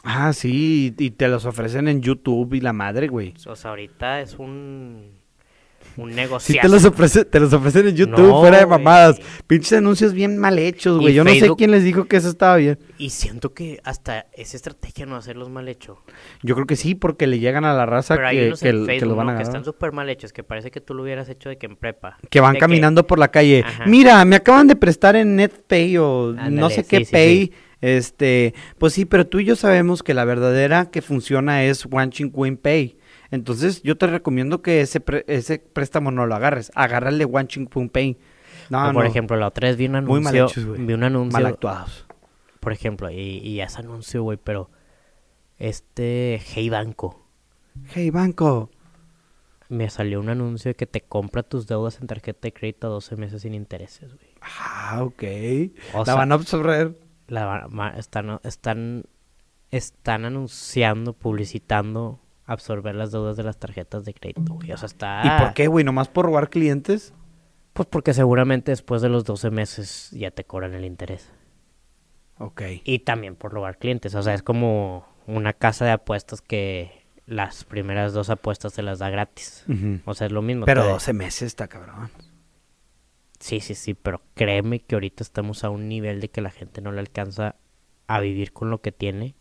Ah, 0.03 0.33
sí, 0.33 0.93
y 0.97 1.11
te 1.11 1.27
los 1.27 1.45
ofrecen 1.45 1.87
en 1.87 2.01
YouTube 2.01 2.53
y 2.55 2.61
la 2.61 2.73
madre, 2.73 3.07
güey. 3.07 3.33
O 3.47 3.55
sea, 3.55 3.69
ahorita 3.71 4.21
es 4.21 4.37
un... 4.39 5.19
Un 5.97 6.09
Sí, 6.11 6.15
negocio. 6.15 6.55
te 6.61 6.69
los, 6.69 6.85
ofrece- 6.85 7.25
te 7.25 7.39
los 7.39 7.51
ofrecen 7.53 7.87
en 7.89 7.95
YouTube, 7.95 8.27
No, 8.29 8.39
fuera 8.39 8.59
de 8.59 8.65
mamadas. 8.65 9.19
Pinches 9.45 9.73
anuncios 9.73 10.13
bien 10.13 10.37
mal 10.37 10.57
hechos, 10.57 10.99
güey. 10.99 11.13
Yo 11.13 11.23
no 11.25 11.31
sé 11.33 11.49
quién 11.57 11.69
les 11.71 11.83
dijo 11.83 12.05
que 12.05 12.15
eso 12.17 12.29
estaba 12.29 12.55
bien. 12.55 12.79
Y 12.97 13.09
siento 13.09 13.53
que 13.53 13.79
hasta 13.83 14.25
esa 14.33 14.55
estrategia 14.57 15.05
no 15.05 15.17
hacerlos 15.17 15.49
mal 15.49 15.67
hecho. 15.67 16.01
Yo 16.43 16.55
creo 16.55 16.65
que 16.65 16.77
sí, 16.77 16.95
porque 16.95 17.27
le 17.27 17.39
llegan 17.39 17.65
a 17.65 17.73
la 17.73 17.85
raza 17.85 18.15
Pero 18.15 18.27
hay 18.27 18.37
que, 18.37 18.47
unos 18.47 18.59
que, 18.61 18.69
en 18.69 18.79
que 18.79 18.85
Facebook 18.85 19.07
los 19.09 19.17
van 19.17 19.29
a 19.29 19.31
¿no? 19.33 19.37
que 19.37 19.43
están 19.43 19.65
súper 19.65 19.91
mal 19.91 20.09
hechos, 20.09 20.31
que 20.31 20.43
parece 20.43 20.71
que 20.71 20.79
tú 20.81 20.93
lo 20.93 21.03
hubieras 21.03 21.27
hecho 21.29 21.49
de 21.49 21.57
que 21.57 21.65
en 21.65 21.75
prepa. 21.75 22.17
Que 22.29 22.39
van 22.39 22.53
De 22.53 22.59
caminando 22.59 23.05
por 23.05 23.19
la 23.19 23.27
calle. 23.29 23.63
Ajá. 23.65 23.85
Mira, 23.85 24.23
me 24.23 24.37
acaban 24.37 24.67
de 24.67 24.75
prestar 24.77 25.15
en 25.17 25.35
NetPay 25.35 25.97
o 25.97 26.33
no 26.49 26.69
sé 26.69 26.83
sí, 26.83 26.87
qué 26.89 27.05
sí, 27.05 27.11
Pay. 27.11 27.45
sí. 27.47 27.53
Este, 27.81 28.53
pues 28.77 28.93
sí, 28.93 29.05
pero 29.05 29.25
tú 29.27 29.39
y 29.39 29.45
yo 29.45 29.55
sabemos 29.55 30.03
que 30.03 30.13
la 30.13 30.23
verdadera 30.25 30.91
que 30.91 31.01
funciona 31.01 31.63
es 31.63 31.85
One 31.91 32.11
Win 32.33 32.57
Pay. 32.57 32.97
Entonces, 33.31 33.81
yo 33.83 33.97
te 33.97 34.07
recomiendo 34.07 34.61
que 34.61 34.81
ese, 34.81 34.99
pre- 34.99 35.25
ese 35.27 35.59
préstamo 35.59 36.11
no 36.11 36.25
lo 36.27 36.35
agarres. 36.35 36.71
Agárrale 36.75 37.25
One 37.25 37.47
Win 37.73 37.89
Pay. 37.89 38.17
No, 38.69 38.89
o 38.89 38.93
por 38.93 39.03
no, 39.03 39.09
ejemplo, 39.09 39.35
la 39.37 39.47
otra 39.47 39.67
vez 39.67 39.77
vi 39.77 39.87
un 39.87 39.93
Muy 40.05 40.21
mal 40.21 40.35
anuncio. 40.35 40.45
hechos, 40.45 40.65
güey. 40.65 40.85
vi 40.85 40.93
un 40.93 41.03
anuncio. 41.03 41.33
mal 41.39 41.45
actuados. 41.47 42.05
por 42.59 42.71
ejemplo, 42.73 43.09
y, 43.09 43.15
y 43.39 43.59
ese 43.61 43.79
anuncio, 43.79 44.21
güey, 44.23 44.37
pero 44.41 44.69
este 45.57 46.41
Hey 46.53 46.69
Banco, 46.69 47.25
Hey, 47.93 48.09
banco. 48.09 48.69
me 49.69 49.89
salió 49.89 50.19
un 50.19 50.29
anuncio 50.29 50.69
de 50.69 50.75
que 50.75 50.85
te 50.85 51.01
compra 51.01 51.41
tus 51.43 51.65
deudas 51.67 51.99
en 52.01 52.07
tarjeta 52.07 52.39
de 52.43 52.53
crédito 52.53 52.87
a 52.87 52.89
12 52.89 53.15
meses 53.15 53.41
sin 53.43 53.53
intereses, 53.53 54.13
güey. 54.13 54.29
Ah, 54.41 54.99
ok. 55.01 55.23
O 55.93 55.99
la 55.99 56.05
sea, 56.05 56.15
van 56.15 56.31
a 56.31 56.35
absorber. 56.35 56.97
La 57.31 57.93
están, 57.97 58.39
están, 58.43 59.05
están 59.71 60.25
anunciando, 60.25 61.13
publicitando 61.13 62.19
absorber 62.45 62.95
las 62.95 63.11
deudas 63.11 63.37
de 63.37 63.43
las 63.43 63.57
tarjetas 63.57 64.03
de 64.05 64.13
crédito, 64.13 64.53
güey. 64.55 64.71
O 64.73 64.77
sea, 64.77 64.87
está... 64.87 65.21
¿Y 65.25 65.41
por 65.43 65.53
qué, 65.53 65.67
güey? 65.67 65.85
¿Nomás 65.85 66.09
por 66.09 66.25
robar 66.25 66.49
clientes? 66.49 67.13
Pues 67.73 67.87
porque 67.89 68.13
seguramente 68.13 68.71
después 68.71 69.01
de 69.01 69.07
los 69.09 69.23
12 69.23 69.49
meses 69.51 70.09
ya 70.11 70.31
te 70.31 70.43
cobran 70.43 70.73
el 70.73 70.83
interés. 70.83 71.31
Ok. 72.37 72.61
Y 72.83 72.99
también 72.99 73.35
por 73.35 73.53
robar 73.53 73.77
clientes. 73.77 74.13
O 74.15 74.21
sea, 74.21 74.33
es 74.33 74.43
como 74.43 75.07
una 75.27 75.53
casa 75.53 75.85
de 75.85 75.91
apuestas 75.91 76.41
que 76.41 77.05
las 77.25 77.63
primeras 77.63 78.11
dos 78.11 78.29
apuestas 78.29 78.73
te 78.73 78.81
las 78.81 78.99
da 78.99 79.09
gratis. 79.09 79.63
O 80.05 80.13
sea, 80.13 80.27
es 80.27 80.33
lo 80.33 80.41
mismo. 80.41 80.65
Pero 80.65 80.81
te- 80.83 80.89
12 80.89 81.13
meses 81.13 81.43
está 81.43 81.67
cabrón. 81.69 82.09
Sí, 83.41 83.59
sí, 83.59 83.73
sí, 83.73 83.95
pero 83.95 84.21
créeme 84.35 84.79
que 84.81 84.95
ahorita 84.95 85.23
estamos 85.23 85.63
a 85.63 85.71
un 85.71 85.89
nivel 85.89 86.21
de 86.21 86.29
que 86.29 86.41
la 86.41 86.51
gente 86.51 86.79
no 86.79 86.91
le 86.91 86.99
alcanza 86.99 87.55
a 88.07 88.19
vivir 88.19 88.53
con 88.53 88.69
lo 88.69 88.81
que 88.81 88.91
tiene. 88.91 89.33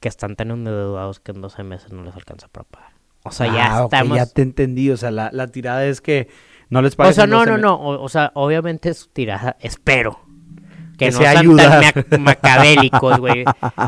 Que 0.00 0.08
están 0.08 0.34
tan 0.34 0.50
endeudados 0.50 1.20
que 1.20 1.32
en 1.32 1.42
12 1.42 1.62
meses 1.64 1.92
no 1.92 2.02
les 2.02 2.14
alcanza 2.16 2.48
para 2.48 2.64
pagar. 2.64 2.92
O 3.24 3.30
sea, 3.30 3.46
ya 3.46 3.78
Ah, 3.78 3.82
estamos... 3.84 4.16
ya 4.16 4.26
te 4.26 4.40
entendí. 4.42 4.90
O 4.90 4.96
sea, 4.96 5.10
la, 5.10 5.28
la 5.32 5.46
tirada 5.48 5.84
es 5.84 6.00
que 6.00 6.28
no 6.70 6.80
les 6.80 6.94
O 6.94 6.96
pagues 6.96 7.14
sea, 7.16 7.26
no, 7.26 7.40
12 7.40 7.50
no, 7.52 7.58
no. 7.58 7.74
O, 7.74 8.02
o 8.02 8.08
sea, 8.08 8.32
obviamente 8.34 8.92
su 8.94 9.08
tirada, 9.08 9.56
espero. 9.60 10.18
Que, 10.92 11.06
Que 11.06 11.10
no 11.10 11.18
sea 11.18 11.32
sean 11.32 11.56
tan 11.56 11.80
mac- 11.80 12.18
macabélicos, 12.20 13.18
güey. 13.18 13.44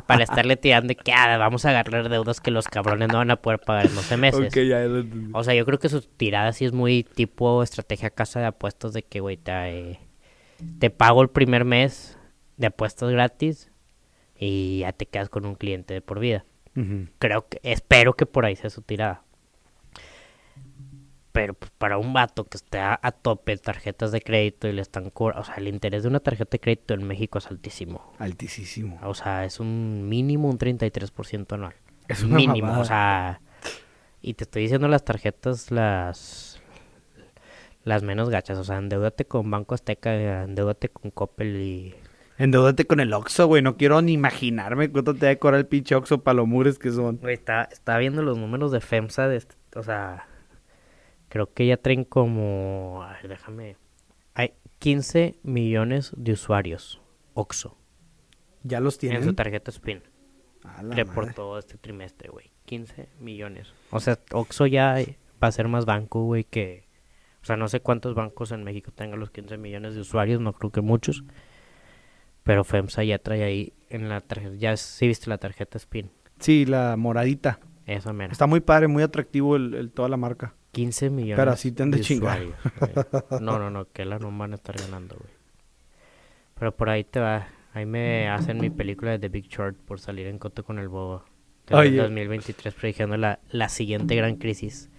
para 0.07 0.24
estarle 0.24 0.57
tirando 0.57 0.88
de 0.88 0.96
que 0.96 1.12
ah, 1.12 1.36
vamos 1.38 1.64
a 1.64 1.70
agarrar 1.70 2.09
deudas 2.09 2.40
que 2.40 2.50
los 2.50 2.66
cabrones 2.66 3.09
no 3.09 3.18
van 3.18 3.30
a 3.30 3.36
poder 3.36 3.59
pagar 3.61 3.86
en 3.86 3.94
12 3.94 4.16
meses. 4.16 4.52
Ya 4.68 4.80
lo. 4.84 5.05
O 5.38 5.44
sea, 5.44 5.55
yo 5.55 5.64
creo 5.66 5.78
que 5.78 5.88
su 5.88 6.00
tirada 6.00 6.52
sí 6.52 6.64
es 6.64 6.72
muy 6.72 7.02
tipo 7.05 7.62
estrategia 7.62 8.11
casa 8.11 8.40
de 8.40 8.46
apuestas 8.46 8.92
de 8.92 9.02
que, 9.02 9.20
güey, 9.20 9.36
te, 9.36 10.00
te 10.78 10.90
pago 10.90 11.20
el 11.22 11.28
primer 11.28 11.64
mes 11.64 12.16
de 12.57 12.68
apuestas 12.68 13.11
gratis 13.11 13.70
y 14.38 14.78
ya 14.80 14.92
te 14.92 15.07
quedas 15.07 15.28
con 15.28 15.44
un 15.46 15.57
cliente 15.57 15.92
de 15.94 16.00
por 16.00 16.20
vida. 16.20 16.44
Creo 17.18 17.46
que, 17.48 17.61
espero 17.62 18.14
que 18.14 18.26
por 18.26 18.44
ahí 18.46 18.57
sea 18.57 18.70
su 18.70 18.80
tirada. 18.82 19.24
Pero 21.35 21.55
pues, 21.55 21.72
para 21.76 21.99
un 21.99 22.12
vato 22.12 22.45
que 22.45 22.57
esté 22.57 22.78
a, 22.78 22.97
tope 23.11 23.57
tarjetas 23.57 24.12
de 24.12 24.20
crédito 24.20 24.68
y 24.68 24.72
le 24.72 24.80
están 24.80 25.11
cobrando, 25.11 25.43
o 25.43 25.45
sea, 25.45 25.57
el 25.57 25.66
interés 25.66 26.05
de 26.05 26.09
una 26.09 26.20
tarjeta 26.20 26.53
de 26.53 26.61
crédito 26.61 26.95
en 26.95 27.05
México 27.05 27.39
es 27.39 27.49
altísimo. 27.49 28.12
Altísimo. 28.20 29.01
O 29.03 29.14
sea, 29.14 29.45
es 29.45 29.59
un 29.59 30.09
mínimo 30.09 30.49
un 30.49 30.61
33% 30.61 31.53
anual. 31.55 31.74
Es 32.07 32.22
una 32.22 32.37
mínimo, 32.37 32.68
mamada. 32.68 32.80
o 32.80 32.85
sea, 32.85 33.41
y 34.22 34.35
te 34.35 34.45
estoy 34.45 34.62
diciendo 34.62 34.87
las 34.87 35.05
tarjetas 35.05 35.72
las 35.72 36.62
las 37.82 38.05
menos 38.05 38.30
gachas, 38.30 38.57
o 38.57 38.62
sea, 38.62 38.78
endeudate 38.78 39.24
con 39.24 39.51
Banco 39.51 39.74
Azteca, 39.74 40.45
endeudate 40.45 40.89
con 40.89 41.11
Coppel 41.11 41.57
y 41.57 41.95
Endeudate 42.39 42.87
con 42.87 43.01
el 43.01 43.12
Oxxo, 43.12 43.49
güey. 43.49 43.61
No 43.61 43.76
quiero 43.76 44.01
ni 44.03 44.12
imaginarme 44.12 44.89
cuánto 44.89 45.14
te 45.14 45.26
va 45.26 45.32
a 45.32 45.37
cobrar 45.37 45.59
el 45.59 45.66
pinche 45.66 45.97
Oxxo 45.97 46.22
para 46.22 46.37
los 46.37 46.47
mures 46.47 46.78
que 46.78 46.93
son. 46.93 47.16
Güey, 47.16 47.35
está, 47.35 47.64
está 47.72 47.99
viendo 47.99 48.22
los 48.22 48.39
números 48.39 48.70
de 48.70 48.80
FEMSA, 48.80 49.26
de 49.26 49.37
este- 49.39 49.57
o 49.76 49.82
sea, 49.82 50.28
creo 51.35 51.53
que 51.53 51.66
ya 51.66 51.76
traen 51.76 52.05
como, 52.05 53.03
a 53.03 53.14
ver, 53.14 53.26
déjame, 53.26 53.76
hay 54.35 54.53
15 54.78 55.35
millones 55.43 56.12
de 56.16 56.30
usuarios, 56.32 57.03
OXO, 57.35 57.76
¿Ya 58.62 58.78
los 58.78 58.95
en 58.95 59.01
tienen? 59.01 59.24
su 59.24 59.35
tarjeta 59.35 59.72
SPIN, 59.72 60.05
la 60.62 60.82
madre. 60.82 60.95
reportó 61.05 61.59
este 61.59 61.76
trimestre, 61.76 62.28
güey, 62.30 62.53
15 62.66 63.09
millones. 63.18 63.74
O 63.91 63.99
sea, 63.99 64.16
OXO 64.30 64.66
ya 64.68 64.95
va 65.43 65.49
a 65.49 65.53
ser 65.53 65.66
más 65.66 65.87
banco, 65.87 66.22
güey, 66.22 66.45
que, 66.45 66.87
o 67.43 67.45
sea, 67.45 67.57
no 67.57 67.66
sé 67.66 67.80
cuántos 67.80 68.14
bancos 68.14 68.53
en 68.53 68.62
México 68.62 68.93
tengan 68.93 69.18
los 69.18 69.32
15 69.32 69.57
millones 69.59 69.97
de 69.97 70.03
usuarios, 70.03 70.41
no 70.41 70.53
creo 70.53 70.70
que 70.70 70.82
muchos, 70.82 71.24
pero 72.45 72.62
FEMSA 72.62 73.03
ya 73.03 73.18
trae 73.18 73.43
ahí 73.43 73.72
en 73.89 74.09
la 74.09 74.20
tarjeta, 74.20 74.55
ya 74.55 74.76
sí 74.76 75.09
viste 75.09 75.28
la 75.30 75.39
tarjeta 75.39 75.80
SPIN, 75.80 76.11
Sí, 76.39 76.64
la 76.64 76.97
moradita. 76.97 77.59
esa 77.87 78.12
mera. 78.12 78.30
Está 78.32 78.47
muy 78.47 78.61
padre, 78.61 78.87
muy 78.87 79.03
atractivo 79.03 79.57
el, 79.57 79.74
el- 79.74 79.91
toda 79.91 80.09
la 80.09 80.16
marca. 80.16 80.55
15 80.75 81.09
millones 81.09 81.37
Pero 81.37 81.51
así 81.53 81.72
te 81.72 81.83
han 81.83 81.91
de 81.91 82.01
chingar. 82.01 82.43
usuarios, 82.43 82.59
güey. 83.31 83.41
No, 83.41 83.59
no, 83.59 83.70
no, 83.70 83.91
que 83.91 84.05
la 84.05 84.18
no 84.18 84.37
van 84.37 84.53
a 84.53 84.57
estar 84.57 84.77
ganando, 84.77 85.16
güey. 85.16 85.33
Pero 86.59 86.77
por 86.77 86.91
ahí 86.91 87.05
te 87.05 87.20
va. 87.20 87.49
Ahí 87.72 87.87
me 87.87 88.29
hacen 88.29 88.59
mi 88.61 88.70
película 88.70 89.12
de 89.12 89.18
The 89.18 89.29
Big 89.29 89.49
Short 89.49 89.77
por 89.77 89.99
salir 89.99 90.27
en 90.27 90.39
coto 90.39 90.64
con 90.64 90.79
el 90.79 90.89
bobo. 90.89 91.25
Oye. 91.72 91.97
2023 91.97 92.75
prediciendo 92.75 93.16
la, 93.16 93.41
la 93.51 93.68
siguiente 93.70 94.14
gran 94.14 94.37
crisis 94.37 94.91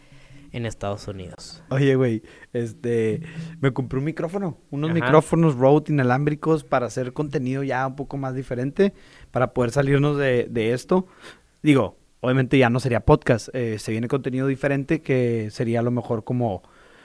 en 0.52 0.66
Estados 0.66 1.08
Unidos. 1.08 1.64
Oye, 1.70 1.96
güey, 1.96 2.24
este, 2.54 3.22
me 3.62 3.72
compré 3.72 4.00
un 4.00 4.06
micrófono, 4.06 4.58
unos 4.72 4.90
Ajá. 4.90 5.00
micrófonos 5.00 5.56
Rode 5.56 5.92
inalámbricos 5.92 6.64
para 6.64 6.88
hacer 6.88 7.14
contenido 7.14 7.62
ya 7.64 7.86
un 7.86 7.96
poco 7.96 8.18
más 8.18 8.34
diferente, 8.36 8.94
para 9.32 9.54
poder 9.54 9.72
salirnos 9.72 10.18
de, 10.18 10.48
de 10.50 10.74
esto. 10.74 11.08
Digo, 11.62 11.98
obviamente 12.26 12.58
ya 12.58 12.70
no 12.70 12.80
sería 12.80 13.00
podcast, 13.02 13.50
eh, 13.54 13.78
se 13.80 13.92
viene 13.92 14.08
contenido 14.08 14.48
diferente 14.48 15.02
que 15.02 15.50
sería 15.52 15.80
a 15.80 15.84
lo 15.84 15.92
mejor 15.92 16.24
como, 16.24 16.64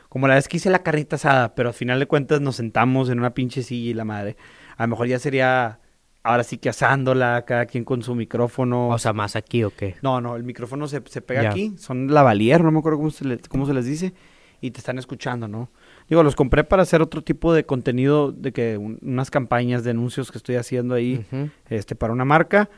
como 0.09 0.27
la 0.27 0.35
vez 0.35 0.49
que 0.49 0.57
hice 0.57 0.71
la 0.71 0.81
carnita 0.83 1.16
asada, 1.16 1.55
pero 1.55 1.68
al 1.68 1.75
final 1.75 1.99
de 2.01 2.07
cuentas 2.07 2.41
nos 2.41 2.57
sentamos 2.57 3.09
en 3.11 3.18
una 3.18 3.35
pinche 3.35 3.62
silla 3.62 3.91
y 3.91 3.95
la 3.95 4.05
madre. 4.05 4.37
A 4.77 4.85
lo 4.85 4.89
mejor 4.89 5.07
ya 5.07 5.18
sería, 5.18 5.79
ahora 6.23 6.43
sí 6.43 6.59
que 6.59 6.68
asándola, 6.71 7.45
cada 7.47 7.66
quien 7.66 7.85
con 7.85 8.03
su 8.03 8.14
micrófono. 8.14 8.89
O 8.89 8.99
sea, 8.99 9.12
más 9.12 9.37
aquí 9.37 9.62
o 9.62 9.71
qué. 9.71 9.95
No, 10.03 10.21
no, 10.21 10.37
el 10.37 10.43
micrófono 10.43 10.89
se, 10.89 11.03
se 11.07 11.21
pega 11.23 11.43
aquí, 11.51 11.75
son 11.79 12.12
lavalier, 12.12 12.62
no 12.64 12.73
me 12.73 12.79
acuerdo 12.81 12.99
cómo 12.99 13.11
se, 13.11 13.25
le- 13.25 13.39
cómo 13.49 13.66
se 13.66 13.75
les 13.75 13.85
dice, 13.87 14.14
y 14.62 14.71
te 14.73 14.79
están 14.79 14.99
escuchando, 14.99 15.49
¿no? 15.49 15.71
Digo, 16.09 16.23
los 16.23 16.35
compré 16.35 16.64
para 16.64 16.83
hacer 16.83 17.01
otro 17.03 17.23
tipo 17.23 17.53
de 17.55 17.64
contenido, 17.64 18.33
de 18.33 18.53
que 18.53 18.77
un- 18.79 18.99
unas 19.03 19.31
campañas 19.31 19.85
de 19.85 19.91
anuncios 19.91 20.33
que 20.33 20.39
estoy 20.39 20.57
haciendo 20.57 20.95
ahí, 20.95 21.25
este, 21.68 21.95
para 21.95 22.12
una 22.12 22.25
marca, 22.25 22.68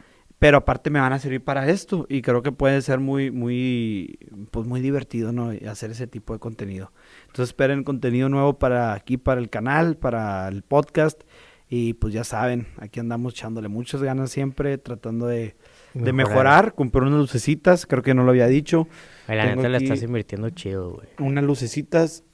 pero 0.42 0.56
aparte 0.58 0.90
me 0.90 0.98
van 0.98 1.12
a 1.12 1.20
servir 1.20 1.40
para 1.44 1.68
esto, 1.68 2.04
y 2.08 2.20
creo 2.20 2.42
que 2.42 2.50
puede 2.50 2.82
ser 2.82 2.98
muy, 2.98 3.30
muy, 3.30 4.18
pues 4.50 4.66
muy 4.66 4.80
divertido, 4.80 5.32
¿no? 5.32 5.52
Hacer 5.70 5.92
ese 5.92 6.08
tipo 6.08 6.32
de 6.32 6.40
contenido. 6.40 6.90
Entonces 7.28 7.50
esperen 7.50 7.84
contenido 7.84 8.28
nuevo 8.28 8.58
para 8.58 8.92
aquí, 8.92 9.18
para 9.18 9.40
el 9.40 9.48
canal, 9.50 9.96
para 9.96 10.48
el 10.48 10.62
podcast, 10.62 11.22
Y 11.74 11.94
pues 11.94 12.12
ya 12.12 12.22
saben, 12.24 12.66
aquí 12.78 13.00
andamos 13.00 13.32
echándole 13.32 13.68
muchas 13.68 14.02
ganas 14.02 14.30
siempre, 14.30 14.76
tratando 14.78 15.26
de, 15.26 15.54
de 15.94 16.12
Mejorar. 16.12 16.14
mejorar. 16.14 16.74
Compré 16.74 17.00
unas 17.02 17.20
lucecitas, 17.20 17.86
creo 17.86 18.02
que 18.02 18.12
no 18.12 18.24
lo 18.24 18.30
había 18.30 18.46
dicho. 18.46 18.88
Ay, 19.26 19.36
la 19.38 19.54
neta 19.54 19.68
aquí- 19.76 19.84
estás 19.84 20.02
invirtiendo 20.02 20.50
chido, 20.50 20.90
güey. 20.94 21.08
Unas 21.18 21.44
lucecitas, 21.44 22.24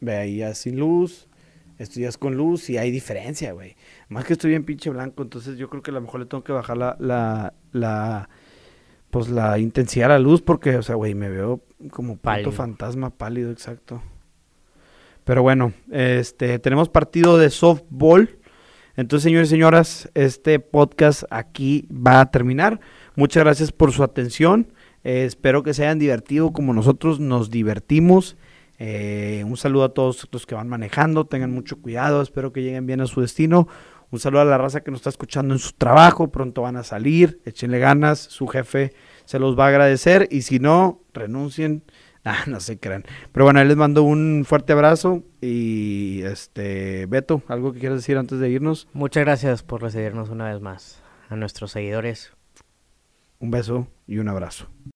ve 0.00 0.16
ahí 0.16 0.36
ya 0.38 0.54
sin 0.54 0.78
luz, 0.78 1.28
esto 1.80 1.98
ya 1.98 2.08
es 2.08 2.18
con 2.18 2.36
luz 2.36 2.68
y 2.68 2.76
hay 2.76 2.90
diferencia, 2.90 3.52
güey. 3.52 3.74
Más 4.10 4.26
que 4.26 4.34
estoy 4.34 4.50
bien 4.50 4.64
pinche 4.64 4.90
blanco, 4.90 5.22
entonces 5.22 5.56
yo 5.56 5.70
creo 5.70 5.82
que 5.82 5.90
a 5.90 5.94
lo 5.94 6.02
mejor 6.02 6.20
le 6.20 6.26
tengo 6.26 6.44
que 6.44 6.52
bajar 6.52 6.76
la, 6.76 6.94
la, 7.00 7.54
la 7.72 8.28
pues 9.10 9.30
la 9.30 9.58
intensidad 9.58 10.08
de 10.08 10.14
la 10.14 10.18
luz 10.18 10.42
porque, 10.42 10.76
o 10.76 10.82
sea, 10.82 10.94
güey, 10.96 11.14
me 11.14 11.30
veo 11.30 11.62
como 11.90 12.18
Pálido. 12.18 12.52
fantasma 12.52 13.08
pálido, 13.08 13.50
exacto. 13.50 14.02
Pero 15.24 15.42
bueno, 15.42 15.72
este, 15.90 16.58
tenemos 16.58 16.90
partido 16.90 17.38
de 17.38 17.48
softball. 17.48 18.38
Entonces, 18.96 19.24
señores 19.24 19.48
y 19.48 19.52
señoras, 19.52 20.10
este 20.12 20.60
podcast 20.60 21.22
aquí 21.30 21.88
va 21.90 22.20
a 22.20 22.30
terminar. 22.30 22.80
Muchas 23.16 23.42
gracias 23.42 23.72
por 23.72 23.92
su 23.92 24.02
atención. 24.02 24.72
Eh, 25.02 25.24
espero 25.24 25.62
que 25.62 25.72
se 25.72 25.84
hayan 25.84 25.98
divertido 25.98 26.52
como 26.52 26.74
nosotros 26.74 27.20
nos 27.20 27.50
divertimos. 27.50 28.36
Eh, 28.82 29.44
un 29.46 29.58
saludo 29.58 29.84
a 29.84 29.94
todos 29.94 30.26
los 30.32 30.46
que 30.46 30.54
van 30.54 30.68
manejando. 30.68 31.26
Tengan 31.26 31.52
mucho 31.52 31.80
cuidado. 31.80 32.22
Espero 32.22 32.52
que 32.52 32.62
lleguen 32.62 32.86
bien 32.86 33.02
a 33.02 33.06
su 33.06 33.20
destino. 33.20 33.68
Un 34.10 34.18
saludo 34.18 34.40
a 34.40 34.46
la 34.46 34.58
raza 34.58 34.80
que 34.80 34.90
nos 34.90 35.00
está 35.00 35.10
escuchando 35.10 35.54
en 35.54 35.60
su 35.60 35.72
trabajo. 35.72 36.32
Pronto 36.32 36.62
van 36.62 36.76
a 36.76 36.82
salir. 36.82 37.40
Échenle 37.44 37.78
ganas. 37.78 38.18
Su 38.18 38.48
jefe 38.48 38.94
se 39.26 39.38
los 39.38 39.56
va 39.56 39.66
a 39.66 39.68
agradecer. 39.68 40.28
Y 40.30 40.42
si 40.42 40.58
no, 40.58 41.02
renuncien. 41.14 41.84
Ah, 42.22 42.44
no 42.46 42.60
se 42.60 42.78
crean. 42.78 43.04
Pero 43.32 43.46
bueno, 43.46 43.64
les 43.64 43.76
mando 43.78 44.02
un 44.02 44.44
fuerte 44.46 44.74
abrazo. 44.74 45.24
Y 45.40 46.20
este, 46.24 47.06
Beto, 47.06 47.42
¿algo 47.48 47.72
que 47.72 47.80
quieras 47.80 47.96
decir 47.96 48.18
antes 48.18 48.38
de 48.38 48.50
irnos? 48.50 48.88
Muchas 48.92 49.24
gracias 49.24 49.62
por 49.62 49.80
recibirnos 49.80 50.28
una 50.28 50.52
vez 50.52 50.60
más. 50.60 51.02
A 51.30 51.36
nuestros 51.36 51.70
seguidores, 51.70 52.34
Un 53.38 53.50
beso 53.50 53.88
y 54.06 54.18
un 54.18 54.28
abrazo. 54.28 54.68